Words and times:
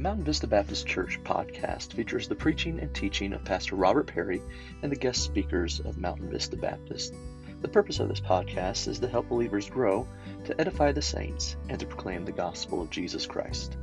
Mountain 0.00 0.24
Vista 0.24 0.46
Baptist 0.46 0.86
Church 0.86 1.22
podcast 1.24 1.92
features 1.92 2.26
the 2.26 2.34
preaching 2.34 2.80
and 2.80 2.94
teaching 2.94 3.34
of 3.34 3.44
Pastor 3.44 3.76
Robert 3.76 4.06
Perry 4.06 4.40
and 4.82 4.90
the 4.90 4.96
guest 4.96 5.22
speakers 5.22 5.78
of 5.80 5.98
Mountain 5.98 6.30
Vista 6.30 6.56
Baptist. 6.56 7.14
The 7.60 7.68
purpose 7.68 8.00
of 8.00 8.08
this 8.08 8.18
podcast 8.18 8.88
is 8.88 8.98
to 9.00 9.08
help 9.08 9.28
believers 9.28 9.68
grow, 9.68 10.08
to 10.46 10.58
edify 10.58 10.92
the 10.92 11.02
saints, 11.02 11.56
and 11.68 11.78
to 11.78 11.84
proclaim 11.84 12.24
the 12.24 12.32
gospel 12.32 12.80
of 12.80 12.88
Jesus 12.88 13.26
Christ. 13.26 13.76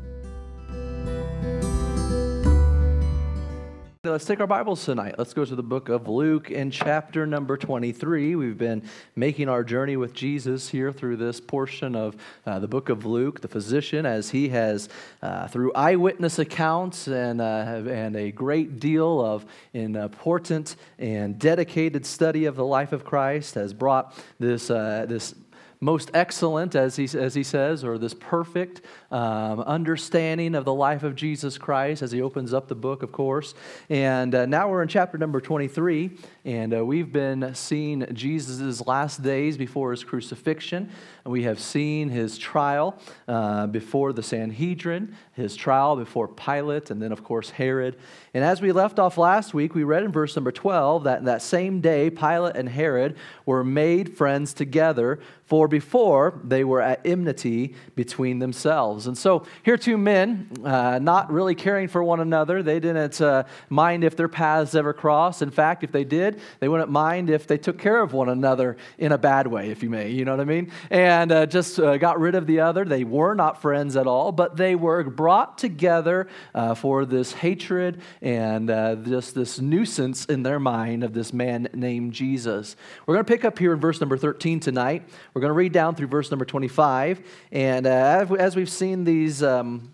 Let's 4.10 4.24
take 4.24 4.40
our 4.40 4.48
Bibles 4.48 4.86
tonight. 4.86 5.16
Let's 5.18 5.34
go 5.34 5.44
to 5.44 5.56
the 5.56 5.62
book 5.62 5.90
of 5.90 6.08
Luke 6.08 6.50
in 6.50 6.72
chapter 6.72 7.28
number 7.28 7.58
23. 7.58 8.36
We've 8.36 8.58
been 8.58 8.84
making 9.18 9.50
our 9.50 9.66
journey 9.66 9.98
with 9.98 10.14
Jesus 10.14 10.70
here 10.70 10.94
through 10.94 11.18
this 11.18 11.42
portion 11.42 11.94
of 11.94 12.16
uh, 12.46 12.60
the 12.60 12.70
book 12.70 12.88
of 12.88 13.06
Luke, 13.06 13.42
the 13.42 13.50
physician, 13.50 14.06
as 14.06 14.30
he 14.30 14.48
has, 14.50 14.88
uh, 15.22 15.50
through 15.50 15.74
eyewitness 15.74 16.40
accounts 16.40 17.08
and, 17.08 17.42
uh, 17.42 17.84
and 17.90 18.16
a 18.16 18.32
great 18.32 18.80
deal 18.80 19.20
of 19.20 19.46
important 19.74 20.78
and 20.98 21.38
dedicated 21.38 22.06
study 22.06 22.46
of 22.46 22.56
the 22.56 22.66
life 22.66 22.94
of 22.94 23.04
Christ, 23.04 23.56
has 23.56 23.74
brought 23.74 24.18
this, 24.40 24.72
uh, 24.72 25.06
this 25.10 25.36
most 25.80 26.12
excellent, 26.14 26.76
as 26.76 26.96
he, 26.96 27.06
as 27.18 27.36
he 27.36 27.44
says, 27.44 27.84
or 27.84 27.98
this 27.98 28.14
perfect 28.14 28.82
um, 29.12 29.60
understanding 29.62 30.56
of 30.56 30.66
the 30.66 30.74
life 30.74 31.04
of 31.04 31.16
Jesus 31.16 31.58
Christ 31.58 32.02
as 32.02 32.12
he 32.12 32.22
opens 32.22 32.54
up 32.54 32.68
the 32.68 32.76
book, 32.76 33.04
of 33.04 33.12
course. 33.12 33.54
And 33.90 34.34
uh, 34.34 34.46
now 34.46 34.70
we're 34.70 34.82
in 34.82 34.88
chapter 34.88 35.18
number 35.18 35.40
23, 35.40 36.12
and 36.48 36.74
uh, 36.74 36.86
we've 36.86 37.12
been 37.12 37.54
seeing 37.56 38.08
Jesus' 38.14 38.80
last 38.88 39.22
days 39.22 39.58
before 39.58 39.92
his 39.92 40.06
crucifixion. 40.06 40.90
We 41.26 41.44
have 41.44 41.60
seen 41.60 42.08
his 42.08 42.38
trial 42.38 42.98
uh, 43.28 43.68
before 43.68 44.14
the 44.14 44.24
Sanhedrin, 44.24 45.14
his 45.34 45.58
trial 45.58 45.98
before 45.98 46.30
Pilate, 46.30 46.90
and 46.90 47.02
then, 47.02 47.12
of 47.12 47.22
course, 47.22 47.50
Herod. 47.50 47.98
And 48.34 48.46
as 48.46 48.62
we 48.62 48.72
left 48.72 48.98
off 48.98 49.18
last 49.18 49.54
week, 49.54 49.76
we 49.76 49.84
read 49.84 50.04
in 50.04 50.12
verse 50.14 50.38
number 50.38 50.54
12 50.54 51.04
that 51.04 51.26
that 51.26 51.42
same 51.42 51.82
day, 51.82 52.10
Pilate 52.10 52.56
and 52.56 52.70
Herod 52.70 53.18
were 53.46 53.66
made 53.66 54.16
friends 54.16 54.54
together, 54.54 55.20
for 55.48 55.68
before 55.68 56.40
they 56.44 56.64
were 56.64 56.82
at 56.82 57.06
enmity 57.06 57.74
between 57.96 58.40
themselves. 58.40 59.08
And 59.08 59.18
so 59.18 59.46
here, 59.64 59.78
two 59.78 59.98
men, 59.98 60.50
uh, 60.64 61.00
not 61.02 61.32
really 61.32 61.56
caring 61.56 61.88
for 61.88 62.04
one 62.04 62.20
another. 62.20 62.62
They 62.62 62.82
didn't 62.82 63.22
uh, 63.22 63.44
mind 63.70 64.04
if 64.04 64.16
their 64.18 64.28
paths 64.28 64.76
ever 64.76 64.94
crossed. 64.94 65.42
In 65.42 65.50
fact, 65.50 65.84
if 65.86 65.92
they 65.92 66.04
did, 66.04 66.37
they 66.60 66.68
wouldn't 66.68 66.90
mind 66.90 67.30
if 67.30 67.48
they 67.48 67.58
took 67.58 67.78
care 67.78 68.02
of 68.02 68.14
one 68.14 68.30
another 68.30 68.78
in 68.98 69.12
a 69.12 69.18
bad 69.18 69.48
way, 69.48 69.70
if 69.70 69.84
you 69.84 69.90
may. 69.90 70.10
You 70.10 70.26
know 70.26 70.32
what 70.32 70.42
I 70.42 70.46
mean? 70.46 70.72
And 70.90 71.32
uh, 71.32 71.46
just 71.46 71.80
uh, 71.80 71.98
got 71.98 72.20
rid 72.20 72.36
of 72.36 72.48
the 72.48 72.62
other. 72.62 72.86
They 72.86 73.04
were 73.04 73.34
not 73.34 73.62
friends 73.62 73.96
at 73.96 74.08
all, 74.08 74.32
but 74.32 74.58
they 74.58 74.76
were 74.76 75.04
brought 75.04 75.58
together 75.58 76.28
uh, 76.54 76.76
for 76.76 77.06
this 77.06 77.34
hatred 77.34 78.02
and 78.22 78.70
uh, 78.70 78.96
just 78.96 79.36
this 79.36 79.60
nuisance 79.60 80.26
in 80.26 80.44
their 80.44 80.60
mind 80.60 81.04
of 81.04 81.14
this 81.14 81.34
man 81.34 81.68
named 81.74 82.14
Jesus. 82.14 82.76
We're 83.06 83.16
going 83.16 83.26
to 83.26 83.32
pick 83.32 83.46
up 83.46 83.60
here 83.60 83.74
in 83.74 83.80
verse 83.80 84.00
number 84.00 84.18
13 84.18 84.60
tonight. 84.60 85.08
We're 85.34 85.42
going 85.42 85.50
to 85.50 85.54
read 85.54 85.74
down 85.74 85.96
through 85.96 86.08
verse 86.08 86.32
number 86.32 86.46
25. 86.46 87.22
And 87.52 87.86
as 87.88 88.56
we've 88.56 88.70
seen 88.70 89.04
these, 89.04 89.44
um, 89.44 89.92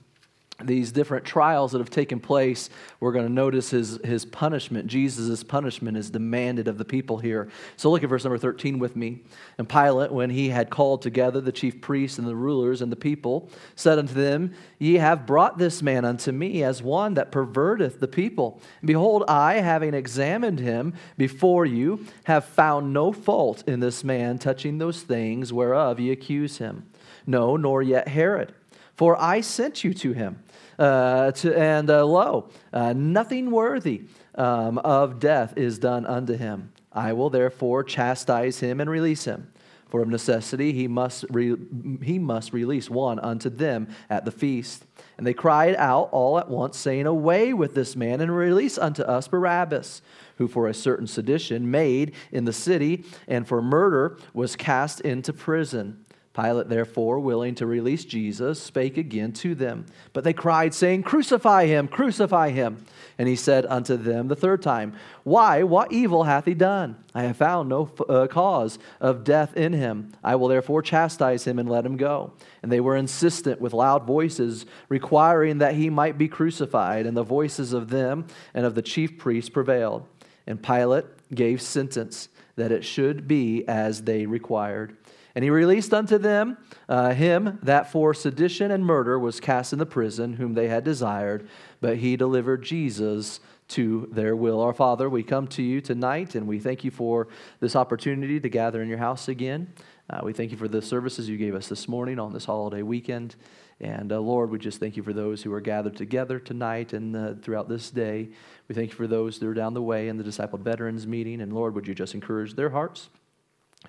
these 0.66 0.92
different 0.92 1.26
trials 1.26 1.72
that 1.72 1.80
have 1.80 1.90
taken 1.90 2.20
place, 2.20 2.70
we're 3.00 3.12
going 3.12 3.28
to 3.28 3.32
notice 3.32 3.70
his, 3.70 4.00
his 4.04 4.26
punishment. 4.26 4.88
Jesus' 4.88 5.44
punishment 5.44 5.98
is 5.98 6.10
demanded 6.10 6.68
of 6.68 6.78
the 6.78 6.86
people 6.86 7.18
here. 7.18 7.50
So 7.78 7.92
look 7.92 8.04
at 8.04 8.10
verse 8.10 8.24
number 8.24 8.38
13 8.38 8.80
with 8.80 8.96
me. 8.96 9.24
And 9.58 9.68
Pilate, 9.68 10.12
when 10.12 10.30
he 10.30 10.50
had 10.50 10.70
called 10.70 11.02
together 11.02 11.42
the 11.42 11.52
chief 11.52 11.82
priests 11.82 12.18
and 12.18 12.28
the 12.28 12.36
rulers 12.36 12.82
and 12.82 12.92
the 12.92 12.98
people, 12.98 13.50
said 13.76 14.00
unto 14.00 14.14
them, 14.14 14.54
Ye 14.80 14.96
have 14.96 15.26
brought 15.26 15.58
this 15.58 15.82
man 15.82 16.06
unto 16.06 16.32
me 16.32 16.64
as 16.64 16.82
one 16.82 17.14
that 17.16 17.32
perverteth 17.32 18.00
the 18.00 18.08
people. 18.08 18.62
Behold, 18.84 19.24
I, 19.28 19.56
having 19.56 19.94
examined 19.94 20.60
him 20.60 20.94
before 21.18 21.66
you, 21.66 22.06
have 22.26 22.46
found 22.46 22.94
no 22.94 23.12
fault 23.12 23.64
in 23.68 23.80
this 23.80 24.04
man 24.04 24.38
touching 24.38 24.78
those 24.78 25.02
things 25.02 25.54
whereof 25.54 26.00
ye 26.00 26.12
accuse 26.12 26.58
him. 26.58 26.90
No, 27.26 27.56
nor 27.56 27.82
yet 27.82 28.10
Herod 28.10 28.54
for 28.96 29.20
I 29.22 29.42
sent 29.42 29.84
you 29.84 29.94
to 29.96 30.14
him. 30.14 30.44
Uh, 30.80 31.32
to, 31.32 31.58
and 31.58 31.90
uh, 31.90 32.06
lo, 32.06 32.50
uh, 32.72 32.94
nothing 32.94 33.52
worthy 33.52 34.04
um, 34.36 34.78
of 34.80 35.20
death 35.20 35.54
is 35.56 35.78
done 35.78 36.06
unto 36.06 36.36
him. 36.36 36.72
I 36.92 37.14
will 37.14 37.30
therefore 37.30 37.84
chastise 37.84 38.60
him 38.60 38.80
and 38.80 38.90
release 38.90 39.26
him. 39.26 39.52
For 39.94 40.02
of 40.02 40.08
necessity 40.08 40.74
he 40.74 40.88
must, 40.88 41.24
re- 41.30 41.56
he 42.02 42.18
must 42.18 42.52
release 42.52 42.90
one 42.90 43.20
unto 43.20 43.52
them 43.52 43.90
at 44.10 44.26
the 44.26 44.32
feast. 44.32 44.86
And 45.20 45.28
they 45.28 45.36
cried 45.36 45.76
out 45.76 46.10
all 46.12 46.40
at 46.40 46.50
once, 46.50 46.78
saying, 46.78 47.06
Away 47.06 47.54
with 47.54 47.76
this 47.76 47.96
man, 47.96 48.20
and 48.20 48.36
release 48.36 48.80
unto 48.80 49.04
us 49.04 49.28
Barabbas, 49.28 50.02
who 50.38 50.48
for 50.48 50.68
a 50.68 50.74
certain 50.74 51.06
sedition 51.06 51.70
made 51.70 52.16
in 52.32 52.46
the 52.46 52.54
city, 52.54 53.04
and 53.28 53.48
for 53.48 53.62
murder 53.62 54.18
was 54.34 54.56
cast 54.56 55.00
into 55.02 55.32
prison. 55.32 56.03
Pilate, 56.34 56.68
therefore, 56.68 57.20
willing 57.20 57.54
to 57.56 57.68
release 57.68 58.06
Jesus, 58.06 58.60
spake 58.60 58.98
again 58.98 59.34
to 59.34 59.54
them. 59.54 59.86
But 60.14 60.24
they 60.24 60.34
cried, 60.34 60.74
saying, 60.74 61.04
Crucify 61.04 61.68
him, 61.68 61.88
crucify 61.88 62.50
him. 62.50 62.84
And 63.20 63.28
he 63.28 63.36
said 63.36 63.68
unto 63.68 63.98
them 63.98 64.28
the 64.28 64.36
third 64.36 64.64
time, 64.64 64.96
Why, 65.24 65.62
what 65.62 65.92
evil 65.92 66.24
hath 66.24 66.46
he 66.46 66.56
done? 66.56 66.96
I 67.14 67.24
have 67.24 67.38
found 67.38 67.70
no 67.70 67.92
uh, 68.10 68.26
cause 68.26 68.80
of 69.00 69.24
death 69.24 69.56
in 69.56 69.74
him. 69.74 70.12
I 70.24 70.36
will 70.36 70.48
therefore 70.48 70.82
chastise 70.82 71.46
him 71.46 71.60
and 71.60 71.70
let 71.70 71.86
him 71.86 71.98
go. 71.98 72.34
And 72.64 72.72
they 72.72 72.80
were 72.80 72.96
insistent 72.96 73.62
with 73.62 73.72
loud 73.74 74.08
voices, 74.08 74.66
requiring 74.90 75.60
that 75.60 75.76
he 75.76 75.92
might 75.92 76.18
be 76.18 76.28
crucified. 76.28 77.06
And 77.06 77.16
the 77.16 77.22
voices 77.22 77.74
of 77.74 77.92
them 77.92 78.26
and 78.56 78.66
of 78.66 78.74
the 78.74 78.82
chief 78.82 79.20
priests 79.20 79.52
prevailed. 79.52 80.08
And 80.48 80.62
Pilate 80.64 81.06
gave 81.34 81.62
sentence 81.62 82.30
that 82.56 82.72
it 82.72 82.84
should 82.84 83.28
be 83.28 83.68
as 83.68 84.02
they 84.02 84.26
required. 84.26 84.98
And 85.36 85.44
he 85.44 85.50
released 85.50 85.94
unto 85.94 86.18
them 86.18 86.58
uh, 86.88 87.14
him 87.14 87.60
that 87.64 87.92
for 87.92 88.14
sedition 88.14 88.70
and 88.70 88.86
murder 88.86 89.18
was 89.18 89.40
cast 89.40 89.74
in 89.74 89.80
the 89.80 89.86
prison, 89.86 90.34
whom 90.34 90.54
they 90.54 90.68
had 90.68 90.84
desired, 90.84 91.48
but 91.82 91.98
he 91.98 92.16
delivered 92.16 92.64
Jesus 92.64 93.40
to 93.70 94.08
their 94.12 94.36
will. 94.36 94.62
Our 94.62 94.74
Father, 94.74 95.10
we 95.10 95.24
come 95.24 95.48
to 95.48 95.64
you 95.64 95.82
tonight 95.82 96.36
and 96.36 96.48
we 96.48 96.60
thank 96.60 96.84
you 96.84 96.92
for 96.92 97.30
this 97.60 97.76
opportunity 97.76 98.40
to 98.40 98.50
gather 98.50 98.82
in 98.82 98.90
your 98.90 99.00
house 99.00 99.28
again. 99.28 99.74
Uh, 100.10 100.20
we 100.24 100.34
thank 100.34 100.52
you 100.52 100.58
for 100.58 100.68
the 100.68 100.82
services 100.82 101.28
you 101.30 101.38
gave 101.38 101.56
us 101.56 101.68
this 101.68 101.88
morning 101.88 102.20
on 102.20 102.34
this 102.34 102.46
holiday 102.46 102.84
weekend. 102.84 103.36
And 103.80 104.12
uh, 104.12 104.20
Lord, 104.20 104.52
we 104.52 104.60
just 104.60 104.80
thank 104.80 104.96
you 104.96 105.02
for 105.02 105.14
those 105.14 105.42
who 105.42 105.52
are 105.54 105.62
gathered 105.62 105.96
together 105.96 106.40
tonight 106.40 106.94
and 106.94 107.16
uh, 107.16 107.34
throughout 107.42 107.70
this 107.70 107.90
day. 107.90 108.30
We 108.68 108.76
thank 108.76 108.92
you 108.92 108.96
for 108.96 109.08
those 109.08 109.40
that 109.40 109.48
are 109.48 109.54
down 109.54 109.74
the 109.74 109.82
way 109.82 110.10
in 110.10 110.18
the 110.18 110.24
Disciple 110.24 110.60
Veterans 110.60 111.08
meeting. 111.08 111.42
And 111.42 111.54
Lord, 111.54 111.74
would 111.74 111.88
you 111.88 111.96
just 111.96 112.14
encourage 112.14 112.54
their 112.54 112.70
hearts? 112.70 113.10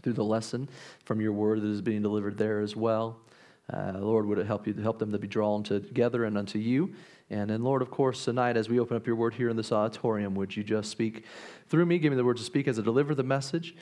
Through 0.02 0.14
the 0.14 0.24
lesson 0.24 0.68
from 1.04 1.20
your 1.20 1.32
word 1.32 1.62
that 1.62 1.68
is 1.68 1.80
being 1.80 2.02
delivered 2.02 2.38
there 2.38 2.60
as 2.60 2.76
well. 2.76 3.18
Uh, 3.72 3.92
Lord, 3.98 4.26
would 4.26 4.38
it 4.38 4.46
help 4.46 4.66
you 4.66 4.74
help 4.74 4.98
them 4.98 5.12
to 5.12 5.18
be 5.18 5.26
drawn 5.26 5.62
together 5.62 6.24
and 6.24 6.36
unto 6.36 6.58
you? 6.58 6.94
And 7.30 7.48
then, 7.48 7.62
Lord, 7.62 7.80
of 7.80 7.90
course, 7.90 8.24
tonight 8.24 8.56
as 8.56 8.68
we 8.68 8.78
open 8.78 8.96
up 8.96 9.06
your 9.06 9.16
word 9.16 9.34
here 9.34 9.48
in 9.48 9.56
this 9.56 9.72
auditorium, 9.72 10.34
would 10.34 10.54
you 10.54 10.62
just 10.62 10.90
speak 10.90 11.24
through 11.68 11.86
me? 11.86 11.98
Give 11.98 12.12
me 12.12 12.16
the 12.16 12.24
words 12.24 12.40
to 12.40 12.44
speak 12.44 12.68
as 12.68 12.78
I 12.78 12.82
deliver 12.82 13.14
the 13.14 13.22
message. 13.22 13.74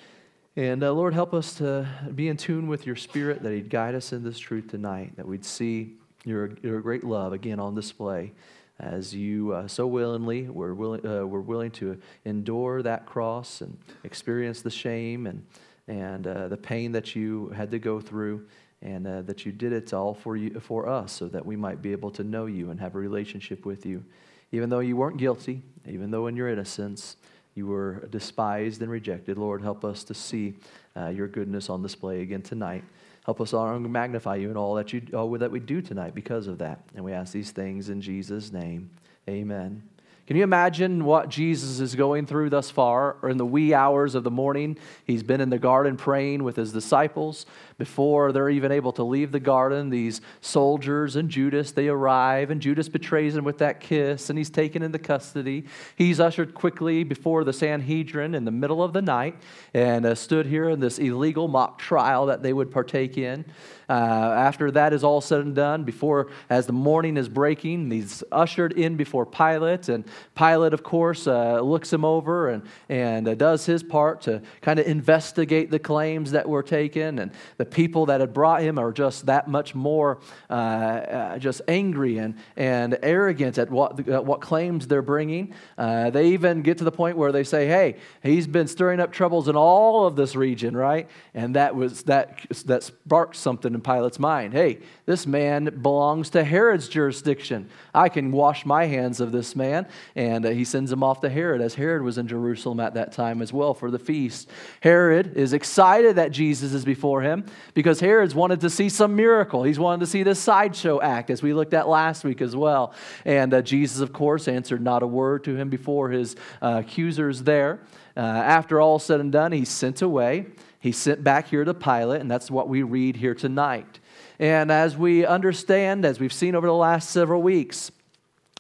And 0.55 0.85
uh, 0.85 0.93
Lord, 0.93 1.15
help 1.15 1.35
us 1.35 1.55
to 1.55 1.89
be 2.15 2.29
in 2.29 2.37
tune 2.37 2.69
with 2.69 2.87
your 2.87 2.95
spirit, 2.95 3.43
that 3.43 3.53
he'd 3.53 3.71
guide 3.71 3.95
us 3.95 4.13
in 4.13 4.23
this 4.23 4.39
truth 4.39 4.69
tonight, 4.69 5.17
that 5.17 5.27
we'd 5.27 5.45
see 5.45 5.95
your, 6.25 6.51
your 6.63 6.81
great 6.81 7.03
love 7.03 7.33
again 7.33 7.59
on 7.59 7.75
display 7.75 8.33
as 8.79 9.15
you 9.15 9.53
uh, 9.53 9.67
so 9.67 9.87
willingly 9.87 10.49
were 10.49 10.75
willing, 10.75 11.07
uh, 11.07 11.27
were 11.27 11.41
willing 11.41 11.71
to 11.71 11.99
endure 12.25 12.83
that 12.83 13.07
cross 13.07 13.61
and 13.61 13.79
experience 14.05 14.63
the 14.63 14.71
shame 14.71 15.27
and 15.27 15.45
and 15.89 16.27
uh, 16.27 16.49
the 16.49 16.57
pain 16.57 16.93
that 16.93 17.15
you 17.15 17.49
had 17.51 17.71
to 17.71 17.79
go 17.79 18.01
through, 18.01 18.47
and 18.83 19.07
uh, 19.07 19.23
that 19.23 19.47
you 19.47 19.53
did 19.53 19.73
it 19.73 19.93
all 19.93 20.13
for, 20.13 20.37
you, 20.37 20.59
for 20.61 20.89
us 20.89 21.13
so 21.13 21.29
that 21.29 21.45
we 21.47 21.57
might 21.57 21.81
be 21.81 21.93
able 21.93 22.11
to 22.11 22.25
know 22.25 22.47
you 22.47 22.71
and 22.71 22.81
have 22.81 22.95
a 22.95 22.99
relationship 22.99 23.65
with 23.65 23.87
you. 23.87 24.05
Even 24.51 24.69
though 24.69 24.81
you 24.81 24.97
weren't 24.97 25.17
guilty, 25.17 25.63
even 25.87 26.11
though 26.11 26.27
in 26.27 26.37
your 26.37 26.49
innocence 26.49 27.17
you 27.55 27.67
were 27.67 28.07
despised 28.11 28.83
and 28.83 28.91
rejected, 28.91 29.39
Lord, 29.39 29.63
help 29.63 29.85
us 29.85 30.05
to 30.05 30.15
see 30.15 30.55
uh, 30.97 31.09
your 31.09 31.29
goodness 31.29 31.71
on 31.71 31.83
display 31.83 32.23
again 32.23 32.43
tonight. 32.43 32.85
Help 33.25 33.41
us 33.41 33.53
and 33.53 33.89
magnify 33.91 34.37
you 34.37 34.51
in 34.51 34.57
all 34.57 34.75
that, 34.75 34.93
you, 34.93 35.01
all 35.15 35.31
that 35.31 35.51
we 35.51 35.61
do 35.61 35.81
tonight 35.81 36.15
because 36.15 36.49
of 36.49 36.59
that. 36.59 36.81
And 36.97 37.05
we 37.05 37.13
ask 37.13 37.33
these 37.33 37.53
things 37.53 37.89
in 37.89 38.01
Jesus' 38.01 38.53
name. 38.53 38.91
Amen. 39.29 39.83
Can 40.27 40.37
you 40.37 40.45
imagine 40.45 41.05
what 41.05 41.29
Jesus 41.29 41.81
is 41.81 41.97
going 41.97 42.27
through 42.27 42.51
thus 42.51 42.71
far, 42.71 43.17
or 43.23 43.29
in 43.29 43.39
the 43.39 43.47
wee 43.47 43.75
hours 43.75 44.15
of 44.15 44.23
the 44.23 44.31
morning? 44.31 44.79
He's 45.05 45.23
been 45.25 45.41
in 45.41 45.51
the 45.51 45.59
garden 45.59 45.97
praying 45.97 46.45
with 46.45 46.57
his 46.57 46.73
disciples 46.73 47.45
before 47.83 48.31
they're 48.31 48.49
even 48.49 48.71
able 48.71 48.93
to 48.93 49.03
leave 49.03 49.33
the 49.33 49.41
garden, 49.41 49.91
these 49.91 50.21
soldiers 50.41 51.17
and 51.17 51.29
Judas, 51.29 51.73
they 51.73 51.89
arrive, 51.89 52.53
and 52.53 52.61
Judas 52.61 52.89
betrays 52.89 53.35
him 53.35 53.43
with 53.43 53.59
that 53.59 53.81
kiss, 53.81 54.31
and 54.31 54.39
he's 54.39 54.51
taken 54.51 54.85
into 54.85 55.01
custody. 55.01 55.65
He's 55.97 56.21
ushered 56.21 56.55
quickly 56.55 57.03
before 57.03 57.43
the 57.43 57.53
Sanhedrin 57.53 58.37
in 58.37 58.45
the 58.45 58.53
middle 58.53 58.85
of 58.85 58.93
the 58.93 59.03
night 59.03 59.35
and 59.75 60.07
uh, 60.07 60.15
stood 60.15 60.47
here 60.47 60.71
in 60.71 60.79
this 60.79 61.01
illegal 61.01 61.49
mock 61.49 61.81
trial 61.81 62.27
that 62.27 62.45
they 62.45 62.53
would 62.53 62.71
partake 62.71 63.19
in. 63.19 63.45
Uh, 63.89 63.93
after 63.93 64.71
that 64.71 64.93
is 64.93 65.05
all 65.05 65.21
said 65.21 65.41
and 65.41 65.55
done, 65.55 65.85
before 65.85 66.31
as 66.49 66.67
the 66.67 66.73
morning 66.73 67.17
is 67.17 67.29
breaking, 67.29 67.91
he's 67.91 68.23
ushered 68.33 68.73
in 68.73 68.97
before 68.97 69.27
Pilate, 69.27 69.89
and 69.89 70.05
Pilate, 70.35 70.73
of 70.73 70.83
course, 70.83 71.27
uh, 71.27 71.61
looks 71.61 71.93
him 71.93 72.05
over 72.05 72.49
and 72.49 72.63
and 72.89 73.29
uh, 73.29 73.35
does 73.35 73.67
his 73.67 73.83
part 73.83 74.23
to 74.23 74.41
kind 74.63 74.79
of 74.79 74.87
investigate 74.87 75.71
the 75.71 75.79
claims 75.79 76.31
that 76.31 76.49
were 76.49 76.63
taken, 76.63 77.19
and 77.19 77.33
the 77.59 77.67
people 77.73 78.07
that 78.07 78.21
had 78.21 78.33
brought 78.33 78.63
him 78.63 78.79
are 78.79 78.93
just 78.93 79.27
that 79.27 79.49
much 79.49 79.75
more 79.75 80.21
uh, 80.51 80.53
uh, 80.53 81.39
just 81.39 81.63
angry 81.69 82.19
and 82.19 82.37
and 82.57 82.99
arrogant 83.03 83.59
at 83.59 83.71
what 83.71 84.07
what 84.25 84.41
claims 84.41 84.87
they're 84.87 85.03
bringing. 85.03 85.55
Uh, 85.77 86.11
they 86.11 86.29
even 86.29 86.63
get 86.63 86.79
to 86.79 86.85
the 86.85 86.93
point 86.93 87.17
where 87.17 87.33
they 87.33 87.45
say, 87.45 87.67
"Hey, 87.67 87.97
he's 88.23 88.47
been 88.47 88.69
stirring 88.69 89.01
up 89.01 89.13
troubles 89.13 89.49
in 89.49 89.57
all 89.57 90.07
of 90.07 90.17
this 90.17 90.37
region, 90.37 90.77
right?" 90.77 91.09
And 91.35 91.57
that 91.57 91.75
was 91.75 92.03
that 92.05 92.41
that 92.67 92.83
sparked 92.83 93.37
something 93.37 93.75
in 93.75 93.81
Pilate's 93.81 94.19
mind. 94.19 94.53
Hey, 94.53 94.81
this 95.07 95.27
man 95.27 95.81
belongs 95.83 96.31
to 96.31 96.45
Herod's 96.45 96.89
jurisdiction. 96.89 97.69
I 97.95 98.09
can 98.09 98.33
wash 98.33 98.65
my 98.65 98.87
hands 98.87 99.21
of 99.21 99.33
this 99.33 99.57
man. 99.57 99.87
And 100.15 100.45
uh, 100.47 100.51
he 100.51 100.65
sends 100.65 100.93
him 100.93 101.03
off 101.03 101.21
to 101.21 101.29
Herod, 101.29 101.61
as 101.61 101.75
Herod 101.75 102.03
was 102.03 102.19
in 102.19 102.29
Jerusalem 102.29 102.81
at 102.81 102.95
that 102.95 103.13
time 103.13 103.43
as 103.43 103.53
well 103.53 103.75
for 103.75 103.91
the 103.91 103.99
feast. 103.99 104.49
Herod 104.81 105.37
is 105.37 105.53
excited 105.53 106.17
that 106.17 106.31
Jesus 106.31 106.73
is 106.73 106.85
before 106.85 107.23
him 107.23 107.45
because 107.75 108.01
Herod's 108.01 108.35
wanted 108.35 108.61
to 108.61 108.71
see 108.71 108.89
some 108.89 109.17
miracle. 109.17 109.63
He's 109.63 109.79
wanted 109.79 110.01
to 110.01 110.07
see 110.07 110.23
this 110.23 110.39
sideshow 110.39 111.01
act, 111.01 111.31
as 111.31 111.43
we 111.43 111.55
looked 111.55 111.75
at 111.75 111.89
last 111.89 112.25
week 112.25 112.41
as 112.41 112.55
well. 112.55 112.95
And 113.25 113.53
uh, 113.55 113.63
Jesus, 113.63 114.01
of 114.01 114.13
course, 114.13 114.49
answered 114.49 114.83
not 114.83 115.03
a 115.03 115.07
word 115.07 115.45
to 115.45 115.57
him 115.57 115.69
before 115.71 116.11
his 116.11 116.37
uh, 116.61 116.83
accusers 116.85 117.43
there. 117.43 117.81
Uh, 118.17 118.21
after 118.21 118.81
all 118.81 118.99
said 118.99 119.21
and 119.21 119.33
done, 119.33 119.53
he's 119.53 119.71
sent 119.71 120.03
away. 120.03 120.47
He's 120.81 120.97
sent 120.97 121.23
back 121.23 121.49
here 121.49 121.65
to 121.65 121.75
Pilate, 121.75 122.21
and 122.21 122.31
that's 122.31 122.51
what 122.51 122.69
we 122.69 122.83
read 122.83 123.17
here 123.17 123.35
tonight. 123.35 124.01
And 124.39 124.73
as 124.73 124.97
we 124.97 125.25
understand, 125.25 126.05
as 126.05 126.19
we've 126.19 126.33
seen 126.33 126.55
over 126.55 126.67
the 126.67 126.75
last 126.75 127.11
several 127.11 127.41
weeks, 127.41 127.93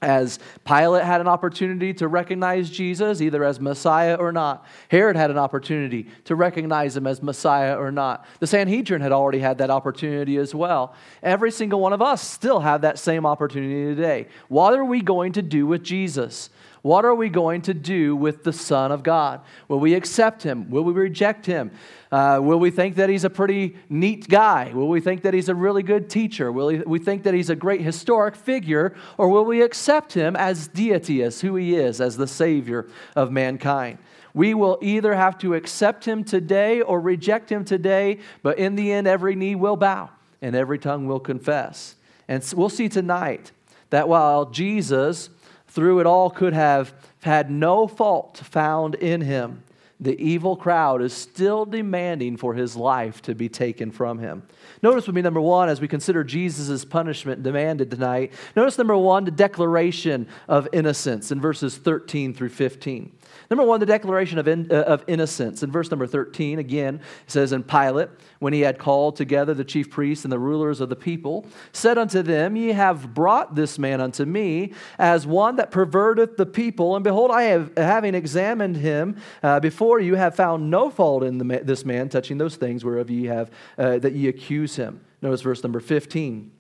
as 0.03 0.41
Pilate 0.65 1.05
had 1.05 1.21
an 1.21 1.29
opportunity 1.29 1.95
to 1.95 2.09
recognize 2.09 2.69
Jesus, 2.69 3.21
either 3.21 3.45
as 3.45 3.61
Messiah 3.61 4.17
or 4.17 4.33
not, 4.33 4.67
Herod 4.89 5.17
had 5.17 5.31
an 5.31 5.39
opportunity 5.39 6.09
to 6.25 6.35
recognize 6.35 6.97
him 6.97 7.07
as 7.07 7.23
Messiah 7.23 7.77
or 7.77 7.93
not. 7.93 8.27
The 8.41 8.47
Sanhedrin 8.49 9.01
had 9.01 9.13
already 9.13 9.39
had 9.39 9.59
that 9.59 9.71
opportunity 9.71 10.37
as 10.37 10.55
well. 10.55 10.95
Every 11.23 11.53
single 11.53 11.81
one 11.81 11.93
of 11.93 12.03
us 12.03 12.21
still 12.21 12.61
have 12.61 12.83
that 12.83 12.99
same 12.99 13.25
opportunity 13.25 13.95
today. 13.95 14.27
What 14.49 14.75
are 14.75 14.85
we 14.85 15.01
going 15.01 15.33
to 15.35 15.43
do 15.43 15.67
with 15.67 15.85
Jesus? 15.85 16.51
What 16.83 17.05
are 17.05 17.15
we 17.15 17.29
going 17.29 17.63
to 17.63 17.75
do 17.75 18.17
with 18.17 18.43
the 18.43 18.53
Son 18.53 18.91
of 18.91 19.05
God? 19.05 19.41
Will 19.69 19.79
we 19.79 19.95
accept 19.95 20.43
him? 20.43 20.69
Will 20.69 20.83
we 20.83 20.93
reject 20.93 21.47
him? 21.47 21.71
Uh, 22.11 22.41
will 22.43 22.59
we 22.59 22.73
think 22.73 22.97
that 22.97 23.09
he's 23.09 23.23
a 23.23 23.31
pretty 23.31 23.77
neat 23.89 24.29
guy? 24.29 24.73
Will 24.75 24.89
we 24.89 25.01
think 25.01 25.23
that 25.23 25.33
he's 25.33 25.49
a 25.49 25.55
really 25.55 25.85
good 25.85 26.11
teacher? 26.11 26.51
Will 26.51 26.83
we 26.85 26.99
think 26.99 27.23
that 27.23 27.35
he's 27.35 27.51
a 27.51 27.57
great 27.57 27.83
historic 27.83 28.35
figure? 28.35 28.97
Or 29.17 29.29
will 29.29 29.45
we 29.45 29.63
accept 29.63 30.13
him 30.13 30.35
as 30.35 30.67
deity, 30.67 31.23
as 31.23 31.41
who 31.41 31.55
he 31.55 31.77
is, 31.77 32.01
as 32.01 32.17
the 32.17 32.27
Savior 32.27 32.89
of 33.15 33.31
mankind? 33.31 33.99
We 34.35 34.53
will 34.53 34.79
either 34.83 35.15
have 35.15 35.39
to 35.39 35.55
accept 35.55 36.05
him 36.05 36.25
today 36.25 36.81
or 36.81 37.01
reject 37.01 37.53
him 37.53 37.65
today, 37.65 38.19
but 38.43 38.59
in 38.59 38.75
the 38.75 38.91
end, 38.91 39.07
every 39.07 39.37
knee 39.37 39.55
will 39.55 39.77
bow 39.77 40.11
and 40.41 40.57
every 40.57 40.79
tongue 40.79 41.07
will 41.07 41.21
confess. 41.21 41.95
And 42.27 42.45
we'll 42.57 42.69
see 42.71 42.89
tonight 42.89 43.53
that 43.91 44.09
while 44.09 44.47
Jesus 44.47 45.29
through 45.73 46.01
it 46.01 46.07
all 46.07 46.29
could 46.29 46.53
have 46.53 46.93
had 47.23 47.51
no 47.51 47.87
fault 47.87 48.39
found 48.39 48.95
in 48.97 49.23
him, 49.23 49.63
the 49.99 50.21
evil 50.21 50.57
crowd 50.57 51.01
is 51.01 51.15
still 51.15 51.65
demanding 51.65 52.37
for 52.37 52.55
his 52.55 52.77
life 52.77 53.23
to 53.23 53.35
be 53.35 53.49
taken 53.49 53.91
from 53.91 54.19
him. 54.19 54.43
Notice 54.83 55.07
with 55.07 55.15
me, 55.15 55.23
number 55.23 55.41
one, 55.41 55.69
as 55.69 55.81
we 55.81 55.87
consider 55.87 56.25
Jesus' 56.25 56.85
punishment 56.85 57.43
demanded 57.43 57.91
tonight, 57.91 58.33
notice 58.57 58.77
number 58.77 58.97
one, 58.97 59.25
the 59.25 59.31
declaration 59.31 60.27
of 60.49 60.69
innocence 60.73 61.31
in 61.31 61.41
verses 61.41 61.79
13 61.79 62.35
through 62.35 62.49
15. 62.49 63.13
Number 63.51 63.65
one, 63.65 63.81
the 63.81 63.87
declaration 63.87 64.39
of, 64.39 64.49
in, 64.49 64.71
uh, 64.71 64.83
of 64.83 65.05
innocence. 65.07 65.63
In 65.63 65.71
verse 65.71 65.91
number 65.91 66.07
13, 66.07 66.59
again, 66.59 66.97
it 66.97 67.31
says, 67.31 67.53
And 67.53 67.67
Pilate, 67.67 68.09
when 68.39 68.53
he 68.53 68.61
had 68.61 68.79
called 68.79 69.17
together 69.17 69.55
the 69.55 69.65
chief 69.65 69.91
priests 69.91 70.25
and 70.25 70.33
the 70.33 70.39
rulers 70.39 70.81
of 70.81 70.89
the 70.89 70.97
people, 70.97 71.47
said 71.73 71.99
unto 71.99 72.23
them, 72.23 72.57
Ye 72.57 72.69
have 72.69 73.15
brought 73.15 73.55
this 73.55 73.79
man 73.79 74.01
unto 74.01 74.25
me 74.25 74.73
as 74.99 75.27
one 75.27 75.57
that 75.57 75.71
perverteth 75.71 76.37
the 76.37 76.47
people. 76.47 76.95
And 76.97 77.05
behold, 77.05 77.31
I 77.31 77.43
have, 77.45 77.73
having 77.77 78.15
examined 78.15 78.77
him 78.77 79.17
uh, 79.43 79.61
before 79.61 80.01
you, 80.01 80.15
have 80.15 80.35
found 80.35 80.71
no 80.71 80.91
fault 80.91 81.23
in 81.23 81.39
the, 81.39 81.61
this 81.63 81.85
man 81.85 82.09
touching 82.09 82.39
those 82.39 82.57
things 82.57 82.85
whereof 82.85 83.11
ye 83.11 83.25
have, 83.27 83.51
uh, 83.79 83.99
that 83.99 84.13
ye 84.13 84.29
accuse 84.29 84.77
him. 84.77 85.01
Notice 85.21 85.43
verse 85.43 85.63
number 85.63 85.81
15. 85.81 86.51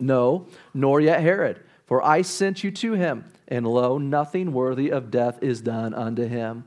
No, 0.00 0.46
nor 0.74 1.00
yet 1.00 1.20
Herod, 1.20 1.60
for 1.88 2.04
I 2.04 2.22
sent 2.22 2.62
you 2.62 2.70
to 2.70 2.92
him 2.92 3.24
and 3.48 3.66
lo, 3.66 3.98
nothing 3.98 4.52
worthy 4.52 4.90
of 4.90 5.10
death 5.10 5.42
is 5.42 5.60
done 5.60 5.94
unto 5.94 6.26
him. 6.26 6.64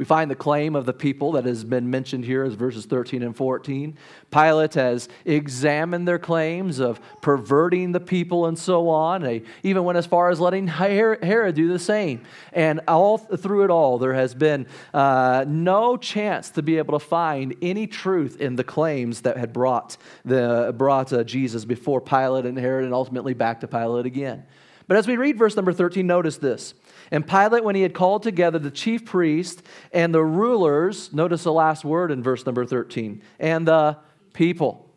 We 0.00 0.06
find 0.06 0.30
the 0.30 0.34
claim 0.34 0.76
of 0.76 0.86
the 0.86 0.94
people 0.94 1.32
that 1.32 1.44
has 1.44 1.62
been 1.62 1.90
mentioned 1.90 2.24
here 2.24 2.42
as 2.42 2.54
verses 2.54 2.86
13 2.86 3.22
and 3.22 3.36
14. 3.36 3.98
Pilate 4.30 4.72
has 4.72 5.10
examined 5.26 6.08
their 6.08 6.18
claims 6.18 6.78
of 6.78 6.98
perverting 7.20 7.92
the 7.92 8.00
people 8.00 8.46
and 8.46 8.58
so 8.58 8.88
on. 8.88 9.20
They 9.20 9.42
even 9.62 9.84
went 9.84 9.98
as 9.98 10.06
far 10.06 10.30
as 10.30 10.40
letting 10.40 10.68
Herod 10.68 11.54
do 11.54 11.68
the 11.68 11.78
same. 11.78 12.22
And 12.54 12.80
all 12.88 13.18
through 13.18 13.64
it 13.64 13.70
all, 13.70 13.98
there 13.98 14.14
has 14.14 14.32
been 14.32 14.66
uh, 14.94 15.44
no 15.46 15.98
chance 15.98 16.48
to 16.52 16.62
be 16.62 16.78
able 16.78 16.98
to 16.98 17.04
find 17.04 17.54
any 17.60 17.86
truth 17.86 18.40
in 18.40 18.56
the 18.56 18.64
claims 18.64 19.20
that 19.20 19.36
had 19.36 19.52
brought, 19.52 19.98
the, 20.24 20.74
brought 20.78 21.12
uh, 21.12 21.24
Jesus 21.24 21.66
before 21.66 22.00
Pilate 22.00 22.46
and 22.46 22.56
Herod 22.56 22.86
and 22.86 22.94
ultimately 22.94 23.34
back 23.34 23.60
to 23.60 23.68
Pilate 23.68 24.06
again. 24.06 24.46
But 24.90 24.96
as 24.96 25.06
we 25.06 25.16
read 25.16 25.38
verse 25.38 25.54
number 25.54 25.72
13, 25.72 26.04
notice 26.04 26.38
this. 26.38 26.74
And 27.12 27.24
Pilate, 27.24 27.62
when 27.62 27.76
he 27.76 27.82
had 27.82 27.94
called 27.94 28.24
together 28.24 28.58
the 28.58 28.72
chief 28.72 29.04
priest 29.04 29.62
and 29.92 30.12
the 30.12 30.24
rulers, 30.24 31.12
notice 31.12 31.44
the 31.44 31.52
last 31.52 31.84
word 31.84 32.10
in 32.10 32.24
verse 32.24 32.44
number 32.44 32.66
13, 32.66 33.22
and 33.38 33.68
the 33.68 33.98
people. 34.32 34.90